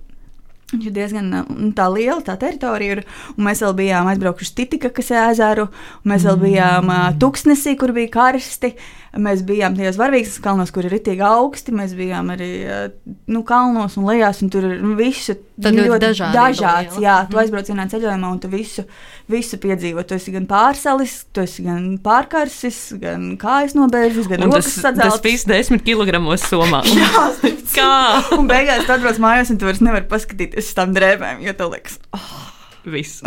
Viņš 0.70 0.86
ir 0.86 0.94
diezgan 0.94 1.30
nu, 1.32 1.70
tā 1.74 1.88
liela 1.90 2.20
tā 2.22 2.36
teritorija, 2.38 2.98
ir, 2.98 3.02
un 3.34 3.46
mēs 3.48 3.62
vēl 3.64 3.74
bijām 3.80 4.10
aizbraukuši 4.12 4.46
uz 4.46 4.54
Titikakas 4.60 5.10
ezeru, 5.24 5.66
un 6.04 6.12
mēs 6.12 6.26
vēl 6.28 6.38
bijām 6.44 6.92
uh, 6.92 7.08
Tuksnesī, 7.20 7.74
kur 7.80 7.94
bija 7.96 8.12
karsti. 8.14 8.74
Mēs 9.18 9.40
bijām 9.42 9.74
tajos 9.74 9.96
varvīgas 9.98 10.36
kalnos, 10.38 10.70
kur 10.70 10.86
ir 10.86 10.92
ritīgi 10.94 11.24
augsti. 11.26 11.72
Mēs 11.74 11.96
bijām 11.98 12.28
arī 12.30 12.50
uh, 12.62 12.84
nu, 13.26 13.40
kalnos 13.42 13.96
un 13.98 14.04
lejās, 14.06 14.38
un 14.44 14.50
tur 14.54 14.68
ir 14.68 14.76
nu, 14.84 14.92
visu 14.94 15.34
Tad 15.60 15.74
ļoti 15.74 15.98
dažādība 16.04 16.36
dažāds. 16.36 16.94
liela. 16.94 17.02
Jā, 17.02 17.16
tu 17.26 17.34
Mhm. 17.36 17.40
aizbrauc 17.42 17.66
vienā 17.72 17.86
ceļojumā, 17.90 18.30
un 18.30 18.38
tu 18.38 18.48
visu, 18.48 18.84
visu 19.28 19.58
piedzīvo. 19.58 20.04
Tu 20.06 20.14
esi 20.14 20.30
gan 20.32 20.46
pārsalis, 20.46 21.24
tu 21.34 21.40
esi 21.42 21.64
gan 21.66 21.98
pārkarsis, 21.98 22.78
gan 23.02 23.36
kājas 23.36 23.74
nobērzis, 23.74 24.28
gan 24.30 24.42
Un 24.46 24.50
tas, 24.54 24.64
rokas 24.64 24.74
tas 24.74 24.82
sadzelts. 24.86 25.20
viss 25.26 25.44
desmit 25.44 25.82
kilogramos 25.84 26.40
somā. 26.46 26.84
Jā, 27.02 27.26
Kā? 27.74 28.38
Un 28.38 28.46
beigās 28.46 28.86
tu 28.86 28.92
atbrauc 28.94 29.18
mājās, 29.18 29.50
un 29.50 29.58
tu 29.58 29.66
vairs 29.66 29.82
nevari 29.82 30.06
paskatīties 30.06 30.70
uz 30.70 30.74
tām 30.78 30.94
drēbēm, 30.94 31.42
jo 31.42 31.52
tev 31.58 31.74
liekas, 31.74 31.98
oh, 32.14 32.46
Viss. 32.86 33.20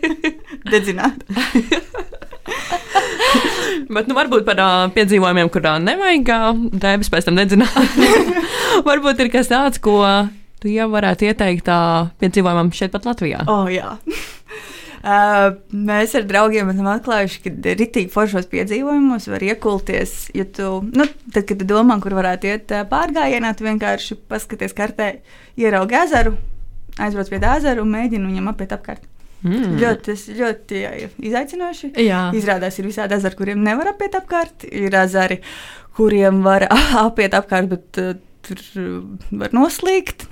dedzināt. 0.72 1.20
Bet 3.94 4.10
nu, 4.10 4.16
varbūt 4.18 4.44
par 4.46 4.60
uh, 4.62 4.88
piedzīvojumiem, 4.94 5.50
kurā 5.52 5.76
nevajag 5.82 6.34
uh, 6.34 6.50
dēbes 6.82 7.10
pēc 7.12 7.28
tam 7.28 7.38
nedzināt. 7.38 7.96
varbūt 8.88 9.24
ir 9.24 9.32
kas 9.32 9.50
tāds, 9.50 9.80
ko 9.82 10.02
tu 10.60 10.70
jau 10.70 10.90
varētu 10.92 11.30
ieteikt 11.30 11.70
uh, 11.72 12.10
piedzīvojumam 12.22 12.72
šeit 12.76 12.92
pat 12.94 13.08
Latvijā. 13.08 13.46
Oh, 13.50 13.66
jā. 13.70 13.96
Uh, 15.00 15.54
mēs 15.72 16.12
ar 16.18 16.26
draugiem 16.28 16.68
esam 16.68 16.84
atklājuši, 16.92 17.38
ka 17.40 17.72
rītīgi 17.80 18.10
foršos 18.12 18.50
piedzīvojumos 18.52 19.30
var 19.32 19.44
iekulties. 19.46 20.12
Ja 20.36 20.44
tu, 20.44 20.82
nu, 20.92 21.06
tad, 21.32 21.46
kad 21.48 21.56
tu 21.56 21.64
domā, 21.70 21.96
kur 22.04 22.12
varētu 22.18 22.50
iet 22.50 22.74
pārgājienā, 22.90 23.54
tu 23.56 23.64
vienkārši 23.64 24.18
paskaties 24.28 24.76
kartē, 24.76 25.08
ieraugi 25.56 25.96
ezeru, 26.02 26.34
aizbrauc 27.00 27.32
pie 27.32 27.40
tā 27.40 27.54
ezera 27.62 27.80
un 27.80 27.96
mēģini 27.96 28.28
viņam 28.28 28.52
apiet 28.52 28.76
apkārt. 28.76 29.08
Mm. 29.40 29.76
Ļoti, 29.80 30.16
ļoti 30.36 30.80
izaicinoši. 31.30 31.92
Jā, 32.04 32.26
Izrādās, 32.36 32.76
ir 32.80 32.88
visādi 32.90 33.16
ezeri, 33.16 33.38
kuriem 33.38 33.62
nevar 33.64 33.94
apiet 33.94 34.18
apkārt. 34.18 34.66
Ir 34.68 34.94
ezeri, 35.00 35.40
kuriem 35.96 36.42
var 36.44 36.66
apiet 37.06 37.36
apkārt, 37.38 37.70
bet 37.72 38.02
uh, 38.02 38.12
tur 38.46 38.60
var 39.40 39.56
noslīgt. 39.56 40.26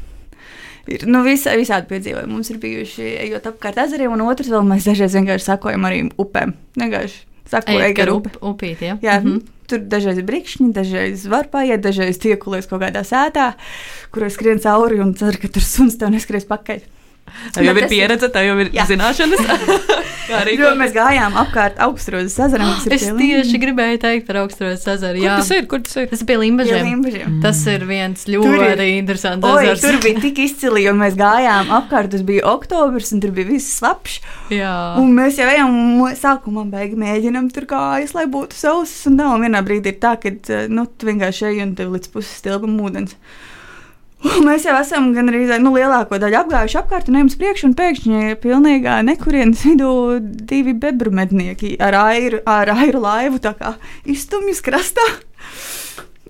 Ir 0.89 1.05
nu, 1.09 1.21
visā, 1.25 1.53
visādi 1.59 1.89
piedzīvojumi. 1.91 2.33
Mums 2.33 2.49
ir 2.53 2.61
bijuši 2.63 3.09
ejot 3.27 3.49
apkārt 3.51 3.81
ezeriem, 3.85 4.13
un 4.15 4.25
otrs 4.25 4.49
vēl 4.53 4.65
mēs 4.69 4.89
dažreiz 4.89 5.17
vienkārši 5.19 5.51
sakojam 5.51 5.85
arī 5.89 6.07
upēm. 6.21 6.55
Vienkārši 6.81 7.25
sakojam 7.49 8.15
upi. 8.15 8.33
up, 8.33 8.43
upīt, 8.55 8.85
ja? 8.85 8.99
Jā, 9.03 9.21
mm. 9.21 9.27
-hmm. 9.29 9.55
Tur 9.69 9.83
dažreiz 9.85 10.17
ir 10.17 10.25
brīkšņi, 10.25 10.71
dažreiz 10.73 11.27
var 11.29 11.51
paiet, 11.53 11.83
dažreiz 11.85 12.17
tiekulies 12.19 12.67
kaut 12.67 12.81
kādā 12.81 13.03
sētā, 13.05 13.53
kur 14.11 14.25
es 14.25 14.33
skrienu 14.33 14.61
cauri 14.65 15.01
un 15.05 15.13
ceru, 15.15 15.37
ka 15.43 15.49
tur 15.53 15.63
suns 15.63 15.99
tev 16.01 16.09
neskries 16.09 16.49
pakaļ. 16.49 16.81
Tev 17.55 17.65
jau 17.69 17.75
Bet 17.75 17.85
ir 17.87 17.91
pieredze, 17.93 18.29
tev 18.35 18.47
jau 18.49 18.57
ir 18.65 18.71
Jā. 18.75 18.85
zināšanas. 18.91 19.43
Kā 20.29 20.43
arī 20.43 20.59
Jo 20.61 20.75
mēs 20.77 20.91
gājām 20.93 21.37
apkārt 21.41 21.79
augstrodas 21.81 22.35
ezeram. 22.45 22.69
kas 22.75 22.85
ir 22.87 22.93
Es 22.99 23.05
tieši 23.17 23.61
gribēju 23.63 24.01
teikt 24.03 24.27
par 24.29 24.37
augstros 24.43 24.83
ezeru. 24.93 25.23
Jā, 25.23 25.39
tas 25.41 25.49
ir? 25.57 25.65
Kur 25.71 25.81
tas 25.87 25.97
ir? 25.97 26.09
tas 26.11 26.21
pie 26.29 26.37
Limbažiem. 26.43 26.85
Limbažiem. 26.85 27.39
Tas 27.41 27.63
ir 27.73 27.87
viens 27.89 28.27
Tur 28.29 28.45
ir- 28.45 28.61
ļoti 28.61 28.89
interesants 28.99 29.49
Oi, 29.49 29.65
ezers. 29.65 29.81
tur 29.87 29.97
bija 30.05 30.21
tik 30.27 30.43
izcili, 30.45 30.85
un 30.93 31.01
mēs 31.01 31.17
gājām 31.17 31.73
apkārt. 31.81 32.11
Tas 32.13 32.27
bija 32.29 32.45
oktobris, 32.53 33.13
un 33.17 33.21
tur 33.25 33.33
bija 33.33 33.49
viss 33.55 33.79
slapjš. 33.81 34.19
Jā. 34.53 34.75
Un 35.01 35.17
mēs 35.17 35.41
jau 35.41 35.49
ejam, 35.49 35.73
un 36.05 36.13
sākumā 36.13 36.67
beig 36.77 36.93
mēģinām 37.01 37.49
tur 37.55 37.65
kājas, 37.65 38.13
lai 38.15 38.27
būtu 38.29 38.53
sausas. 38.53 39.07
Un 39.09 39.17
tā, 39.17 39.33
un 39.33 39.41
vienā 39.49 39.65
brīdī 39.65 39.95
ir 39.97 40.01
tā, 40.05 40.13
ka 40.21 40.29
nu, 40.69 40.85
tu 40.99 41.09
vienkārši 41.09 41.49
ej 41.55 41.63
un 41.65 41.75
tev 41.75 41.89
līdz 41.97 42.13
puses 42.13 42.37
stilbam 42.43 42.77
ūdens. 42.85 43.17
Mēs 44.47 44.67
jau 44.67 44.75
esam 44.81 45.13
gan 45.15 45.31
arī 45.31 45.45
nu, 45.63 45.73
lielāko 45.77 46.19
daļu 46.19 46.41
apgājuši 46.41 46.79
apkārt 46.81 47.11
un 47.11 47.21
ejam 47.21 47.31
uz 47.31 47.37
priekšu, 47.39 47.69
un 47.71 47.77
pēkšņi 47.79 48.39
pilnīgā 48.43 48.99
nekurienes 49.07 49.63
vidū 49.67 49.93
divi 50.21 50.75
bebru 50.75 51.13
mednieki 51.15 51.77
ar 51.83 51.97
airu, 52.01 52.43
ar 52.47 52.73
airu 52.75 53.03
laivu 53.05 53.41
izstumjas 54.09 54.63
krastā. 54.65 55.07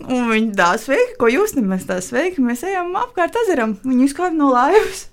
Un 0.09 0.29
viņi 0.31 0.53
tā 0.57 0.72
sveiki, 0.79 1.16
ko 1.18 1.31
jūs 1.33 1.57
nemaz 1.57 1.88
tā 1.88 1.98
sveiki. 2.05 2.44
Mēs 2.44 2.62
ejam 2.68 2.92
apkārt 3.01 3.35
ezeram, 3.44 3.74
viņi 3.83 4.07
izkāpa 4.07 4.37
no 4.37 4.53
laivas. 4.53 5.08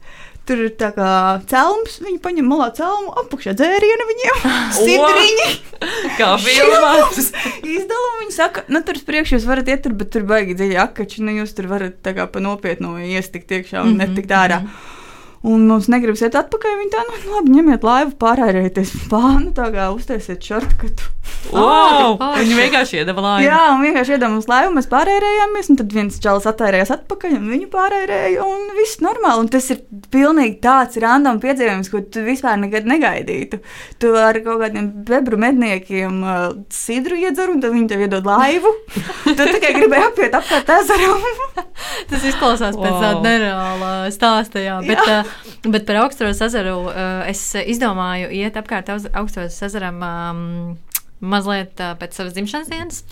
Tur 0.46 0.60
ir 0.62 0.74
tā 0.78 0.92
kā 0.94 1.10
celms, 1.50 1.96
viņi 2.06 2.20
paņem 2.22 2.46
malā 2.46 2.68
celmu, 2.78 3.10
apakšā 3.24 3.56
dzērienu 3.58 4.06
viņiem, 4.12 4.44
sidriņi. 4.78 5.48
Kā 6.20 6.36
filmās. 6.42 7.32
Izdala 7.76 8.12
viņi 8.22 8.36
saka, 8.36 8.66
nu 8.70 8.82
tur 8.86 9.00
uz 9.00 9.06
priekšu 9.08 9.40
jūs 9.40 9.48
varat 9.50 9.72
iet 9.74 9.82
tur, 9.86 9.96
bet 9.98 10.14
tur 10.14 10.28
baigi 10.30 10.58
dziļi 10.58 10.78
akači, 10.86 11.24
nu 11.26 11.34
jūs 11.40 11.56
tur 11.58 11.70
varat 11.72 11.98
tā 12.06 12.14
kā 12.18 12.28
pa 12.30 12.44
nopietnu 12.44 12.94
iestikt 13.18 13.58
iekšā 13.58 13.82
un 13.82 13.96
mm 13.96 13.98
-hmm. 13.98 14.14
netikt 14.14 14.38
ārā. 14.38 14.62
Un 15.46 15.68
mums 15.70 15.86
negribas 15.92 16.24
iet 16.26 16.36
atpakaļ. 16.40 16.78
Viņi 16.82 16.94
tā, 16.96 17.04
nu, 17.06 17.18
labi, 17.36 17.52
ņemiet 17.60 17.84
laivu, 17.86 18.16
pārējieties 18.22 18.96
plānu, 19.12 19.52
tā 19.58 19.68
kā 19.76 19.92
uztaisiet 19.94 20.42
šortkatu. 20.42 21.12
Wow! 21.52 22.16
Oh, 22.18 22.34
Viņi 22.38 22.56
vienkārši 22.58 23.00
iedeva 23.04 23.22
laivu. 23.22 23.46
Jā, 23.46 23.60
un 23.76 23.82
vienkārši 23.86 24.16
iedām 24.16 24.36
uz 24.40 24.48
laivu, 24.50 24.72
mēs 24.76 24.88
pārējājāmies, 24.90 25.70
un 25.70 25.78
tad 25.80 25.94
viens 25.94 26.18
čalis 26.22 26.48
attērējās 26.50 26.92
atpakaļ, 26.96 27.36
un 27.38 27.46
viņu 27.52 27.68
pārējāja, 27.74 28.46
un 28.46 28.64
viss 28.78 28.98
normāli. 29.06 29.44
Un 29.46 29.50
tas 29.54 29.70
ir 29.74 29.84
pilnīgi 30.14 30.58
tāds 30.66 30.98
random 31.02 31.38
piedzīvojums, 31.44 31.92
ko 31.94 32.02
tu 32.14 32.24
vispār 32.26 32.58
nekad 32.64 32.90
negaidītu. 32.90 33.62
Tu 34.02 34.14
ar 34.18 34.40
kaut 34.46 34.64
kādiem 34.66 34.90
bebru 35.06 35.38
medniekiem 35.42 36.20
uh, 36.26 36.46
sidru 36.74 37.18
iedzer, 37.22 37.54
un 37.54 37.62
tad 37.62 37.74
viņi 37.78 37.92
tev 37.94 38.06
iedod 38.08 38.26
laivu. 38.30 38.74
tu 39.30 39.38
tikai 39.38 39.74
gribēji 39.78 40.10
apiet 40.10 40.38
apkārt 40.42 40.74
ezeram. 40.80 41.26
Tas 42.10 42.26
izklausās 42.26 42.74
pēc 42.78 42.92
Wow. 42.96 43.02
tāda 43.02 43.22
nereāla 43.26 43.90
stāsta, 44.14 44.62
jā. 44.64 44.78
Bet, 44.86 45.02
uh, 45.06 45.35
bet 45.64 45.86
par 45.86 46.02
augstros 46.04 46.42
ezeru 46.42 46.78
uh, 46.88 47.24
es 47.30 47.48
izdomāju 47.56 48.32
iet 48.32 48.60
apkārt 48.60 48.92
augstros 48.92 49.62
ezeram 49.66 50.04
um, 50.06 50.78
mazliet 51.24 51.80
uh, 51.80 51.96
pēc 52.00 52.18
savas 52.18 52.36
dzimšanas 52.36 52.72
dienas. 52.72 53.04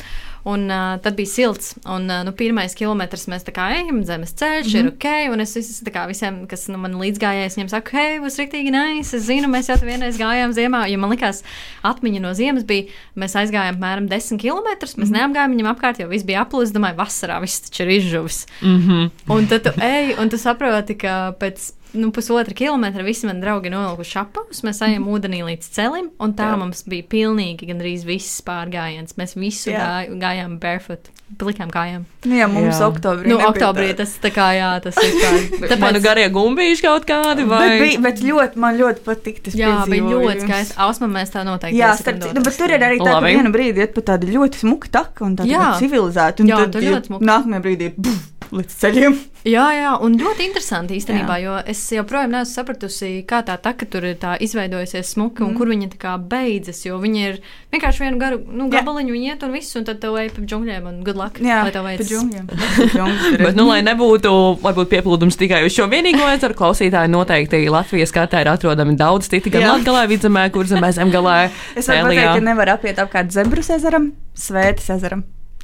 Un 0.44 0.66
uh, 0.68 0.98
tad 1.00 1.16
bija 1.16 1.30
silts. 1.32 1.70
Un, 1.88 2.10
uh, 2.12 2.20
nu, 2.28 2.34
pirmais 2.36 2.74
kilometrs 2.76 3.30
mēs 3.32 3.46
tā 3.48 3.54
kā 3.56 3.70
ejam, 3.78 4.02
zemes 4.04 4.34
ceļš 4.36 4.68
mm 4.68 4.74
-hmm. 4.74 4.80
ir 4.80 4.90
ok. 4.92 5.34
Un 5.34 5.40
es 5.40 5.56
vis, 5.56 5.70
tā 5.86 5.92
kā 5.96 6.04
visiem, 6.08 6.42
kas 6.52 6.68
nu, 6.68 6.78
man 6.78 6.98
līdzgājējis, 7.00 7.56
viņiem 7.56 7.70
saku, 7.72 7.96
hei, 7.96 8.20
būs 8.20 8.40
rīktīgi 8.42 8.74
nice. 8.76 9.16
Es 9.18 9.24
zinu, 9.24 9.48
mēs 9.48 9.70
jau 9.72 9.78
vienreiz 9.80 10.20
gājām 10.20 10.52
ziemā. 10.52 10.84
Jo 10.92 11.00
man 11.00 11.16
likās, 11.16 11.44
atmiņa 11.84 12.20
no 12.20 12.34
ziemas 12.34 12.64
bija, 12.68 12.92
mēs 13.16 13.38
aizgājām 13.40 13.78
apmēram 13.78 14.10
10 14.10 14.42
km. 14.42 14.68
Mēs 14.84 14.96
mm 14.98 15.04
-hmm. 15.04 15.16
neapgājām 15.18 15.56
viņam 15.56 15.72
apkārt, 15.72 16.00
jo 16.00 16.08
viss 16.08 16.26
bija 16.26 16.44
aplūsts. 16.44 16.76
Domāju, 16.76 16.96
vasarā 16.98 17.40
viss 17.42 17.62
taču 17.62 17.84
ir 17.84 17.90
izžuvis. 17.90 18.46
Mhm. 18.62 19.08
Un 19.28 19.48
tad 19.48 19.64
tu 19.64 19.72
ej, 19.82 20.16
un 20.20 20.30
tu 20.30 20.38
saproti, 20.38 20.98
ka 20.98 21.36
pēc 21.40 21.72
nu, 21.94 22.12
pusotra 22.12 22.54
kilometra 22.54 23.04
visi 23.04 23.28
mani 23.30 23.42
draugi 23.44 23.72
nolikuši 23.74 24.20
apavus. 24.24 24.64
Mēs 24.66 24.82
ejam 24.86 25.06
ūdenī 25.14 25.44
līdz 25.46 25.70
celim, 25.76 26.10
un 26.22 26.34
tā 26.38 26.52
Jā. 26.52 26.60
mums 26.60 26.86
bija 26.90 27.06
pilnīgi 27.10 27.70
gandrīz 27.70 28.06
viss 28.08 28.42
pārgājiens. 28.46 29.18
Mēs 29.20 29.36
visu 29.38 29.72
Jā. 29.72 29.84
gāj, 29.84 30.16
gājām 30.22 30.58
barefoot, 30.62 31.12
plikām 31.40 31.72
kājām. 31.74 32.08
Nu, 32.26 32.38
jā, 32.38 32.48
mums 32.52 32.80
Jā. 32.80 32.90
oktobrī. 32.90 33.30
Nu, 33.30 33.38
oktobrī 33.46 33.92
tā. 33.92 34.02
tas 34.02 34.16
tā 34.24 34.34
kā 34.34 34.50
jā, 34.58 34.72
tas 34.84 34.98
vispār. 34.98 35.40
Tāpēc... 35.64 35.84
Manu 35.86 36.02
garie 36.04 36.26
gumbīši 36.34 36.86
kaut 36.86 37.08
kādi 37.10 37.46
vai? 37.50 37.62
Bet, 37.70 37.80
bija, 37.86 38.02
bet 38.08 38.26
ļoti, 38.26 38.62
man 38.66 38.78
ļoti 38.82 39.06
patika 39.06 39.48
tas. 39.48 39.58
Jā, 39.58 39.74
bija 39.90 40.10
ļoti 40.10 40.48
skaisti. 40.48 40.78
Ausma 40.88 41.10
mēs 41.14 41.34
tā 41.34 41.46
noteikti. 41.48 41.80
Jā, 41.80 41.94
starp, 42.00 42.22
citu, 42.26 42.44
bet 42.46 42.60
tur 42.60 42.74
ir 42.74 42.88
arī 42.90 43.02
tā, 43.02 43.18
ka 43.18 43.24
vienu 43.26 43.54
brīdi 43.54 43.86
iet 43.86 43.94
pa 43.96 44.06
tādu 44.14 44.34
ļoti 44.34 44.64
smuku 44.66 44.90
taku 44.94 45.28
un 45.30 45.38
tādu 45.40 45.54
Jā. 45.54 45.62
ļoti 45.70 45.86
civilizētu. 45.86 46.46
Un 46.46 46.54
Jā, 46.54 46.62
tad 46.66 46.80
ir 46.82 46.90
ļoti 46.90 47.14
smuki. 47.14 47.30
Nākamajā 47.30 47.66
brīdī 47.68 47.90
ir 47.92 47.98
buf, 47.98 48.22
līdz 48.54 48.74
ceļiem. 48.84 49.14
Jā, 49.44 49.64
jā, 49.76 49.90
un 50.06 50.14
ļoti 50.16 50.46
interesanti 50.48 50.96
īstenībā, 50.96 51.36
Jā. 51.36 51.44
jo 51.44 51.54
es 51.68 51.80
joprojām 51.92 52.32
neesmu 52.32 52.54
sapratusi, 52.56 53.10
kā 53.28 53.42
tā 53.44 53.58
taka 53.60 53.84
tur 53.92 54.06
ir 54.08 54.16
tā 54.22 54.38
izveidojusies 54.40 55.10
smuki 55.18 55.44
un 55.44 55.50
Mhm. 55.52 55.58
kur 55.58 55.68
viņa 55.68 55.88
tā 55.92 55.98
kā 56.00 56.14
beidzas. 56.30 56.86
Jo 56.86 56.96
viņi 57.02 57.20
ir 57.28 57.40
vienkārši 57.74 58.00
vienu 58.06 58.20
garu 58.22 58.40
nu, 58.48 58.70
gabaliņu, 58.72 59.18
iet 59.20 59.44
un 59.44 59.52
viss, 59.52 59.76
un 59.76 59.84
tad 59.84 60.00
tev 60.00 60.16
ej 60.22 60.30
pa 60.30 60.42
džungļiem 60.42 60.88
un 60.88 61.04
good 61.04 61.18
luck. 61.20 61.42
Jā, 61.44 61.60
lai 61.84 61.98
tev 61.98 62.08
džungļiem. 62.08 62.48
Pa 62.54 62.88
džungļiem. 62.96 63.44
Bet, 63.44 63.56
nu, 63.60 63.68
lai 63.68 63.82
nebūtu 63.84 64.32
varbūt, 64.64 64.88
pieplūdums 64.96 65.36
tikai 65.38 65.66
uz 65.66 65.76
šo 65.76 65.90
vienīgo 65.92 66.24
ezeru, 66.38 66.54
klausītāji 66.56 67.12
noteikti 67.12 67.66
Latvijas 67.70 68.16
kartē 68.16 68.46
ir 68.46 68.54
atrodami 68.54 68.96
daudz 68.96 69.28
citi, 69.28 69.50
gan. 69.52 69.82
Latvijā, 69.84 70.08
Vidzemē, 70.08 70.48
kur 70.56 70.64
zemē, 70.64 70.94
zemgalē, 70.96 71.50
Es 71.76 71.88
varu 71.92 72.08
pateikt, 72.08 72.34
ka 72.38 72.40
nevar 72.40 72.70
apiet 72.78 72.96
apkārt 72.98 73.32
Zebrus 73.36 73.70
ezeram, 73.70 74.14
Svētas 74.38 74.90
ezeram. 74.96 75.24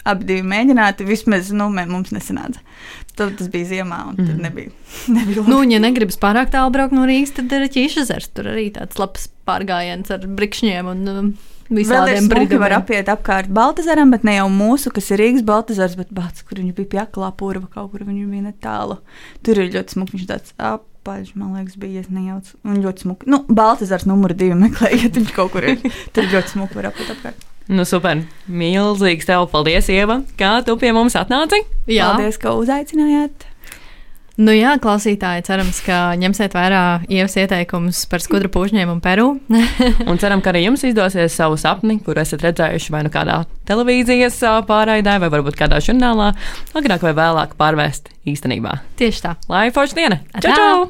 Abi 0.10 0.26
divi 0.30 0.46
mēģināti, 0.50 1.06
vismaz 1.08 1.52
nu, 1.56 1.70
mē- 1.74 1.88
mums 1.90 2.14
nesanāca. 2.16 2.62
Tad 3.20 3.36
tas 3.40 3.50
bija 3.52 3.68
ziemā, 3.68 4.00
un 4.12 4.18
tad 4.20 4.40
nebija. 4.40 4.72
nebija 5.16 5.44
labi. 5.44 5.52
Nu, 5.52 5.62
ja 5.68 5.80
negribas 5.84 6.20
pārāk 6.22 6.52
tālu 6.54 6.72
braukt 6.76 6.96
no 6.96 7.06
Rīgas, 7.10 7.36
tad 7.38 7.52
ir 7.56 7.68
ķīšazars. 7.74 8.32
Tur 8.36 8.52
arī 8.54 8.70
tāds 8.76 9.00
labs 9.02 9.28
pārgājiens 9.50 10.12
ar 10.14 10.24
brikšņiem 10.40 10.92
un 10.92 11.02
um, 11.12 11.32
visādiem 11.74 12.30
smuki, 12.30 12.60
var 12.62 12.78
apiet 12.80 13.10
apkārt 13.12 13.52
Baltasaram, 13.54 14.14
bet 14.14 14.24
ne 14.28 14.38
jau 14.38 14.48
mūsu, 14.54 14.94
kas 14.96 15.12
ir 15.12 15.22
Rīgas 15.24 15.46
Baltasars, 15.48 15.98
bet 16.00 16.14
bāts, 16.16 16.46
kur 16.48 16.62
viņi 16.62 16.74
bija 16.80 16.92
pie 16.94 17.02
aklā 17.04 17.32
purva, 17.38 17.68
kaut 17.74 17.92
kur 17.94 18.06
viņi 18.08 18.26
bija 18.32 18.48
netālu. 18.50 19.00
Tur 19.46 19.60
ir 19.62 19.74
ļoti 19.76 19.98
smuki, 19.98 20.16
viņš 20.18 20.30
tāds 20.32 20.56
apaļš, 20.72 21.36
man 21.40 21.60
liekas, 21.60 21.78
bija, 21.82 22.06
es 22.06 22.10
nejaucu. 22.14 22.56
Un 22.64 22.82
ļoti 22.86 23.06
smuki. 23.08 23.30
Nu, 23.36 23.44
Baltasars 23.50 24.08
numur 24.10 24.34
divi 24.38 24.58
meklējiet, 24.64 25.12
viņš 25.20 25.36
kaut 25.36 25.54
kur 25.58 25.68
ir. 25.74 25.82
Tur 26.16 26.30
ļoti 26.30 26.56
smuki, 26.56 26.80
var 26.80 26.94
apiet 26.94 27.14
apkārt. 27.18 27.49
Nu, 27.70 27.86
super. 27.86 28.24
Milzīgs 28.50 29.28
tev 29.30 29.46
paldies, 29.52 29.92
Ieva, 29.94 30.24
kā 30.40 30.58
tu 30.66 30.74
pie 30.82 30.90
mums 30.96 31.14
atnāci. 31.20 31.62
Jā, 31.86 32.16
Paldies, 32.16 32.40
ka 32.42 32.56
uzaicinājāt. 32.58 33.46
nu 34.42 34.56
jā, 34.56 34.72
klausītāji, 34.82 35.44
cerams, 35.46 35.82
ka 35.86 36.00
ņemsiet 36.18 36.56
vērā 36.58 36.82
ievas 37.06 37.36
ieteikumus 37.38 38.00
par 38.10 38.24
skudru 38.26 38.50
pušņiem 38.50 38.90
un 38.90 39.02
peru. 39.06 39.28
Un 40.10 40.18
ceram, 40.18 40.42
ka 40.42 40.50
arī 40.50 40.64
jums 40.66 40.88
izdosies 40.88 41.36
savu 41.38 41.60
sapni, 41.62 42.00
kur 42.02 42.18
esat 42.18 42.42
redzējuši 42.48 42.96
vai 42.96 43.04
nu 43.06 43.14
kādā 43.14 43.44
televīzijas 43.70 44.40
pārraidē, 44.66 45.20
vai 45.22 45.30
varbūt 45.30 45.60
kādā 45.60 45.78
žurnālā, 45.84 46.32
agrāk 46.74 47.06
vai 47.06 47.14
vēlāk 47.22 47.54
pārvērst 47.60 48.10
īstenībā. 48.26 48.80
Tieši 48.98 49.28
tā. 49.28 49.36
Lai 49.52 49.68
forša 49.76 50.02
diena! 50.02 50.24
Čau! 50.40 50.58
čau! 50.58 50.90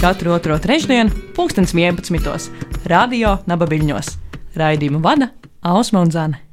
Katru 0.00 0.32
otro 0.32 0.58
trešdienu, 0.58 1.10
pulkstens 1.36 1.72
11. 1.74 2.50
Radio 2.84 3.38
Nabaviļņos. 3.48 4.10
Raidījumu 4.56 5.00
vada 5.00 5.30
Ausma 5.64 6.04
un 6.04 6.12
Zana. 6.12 6.45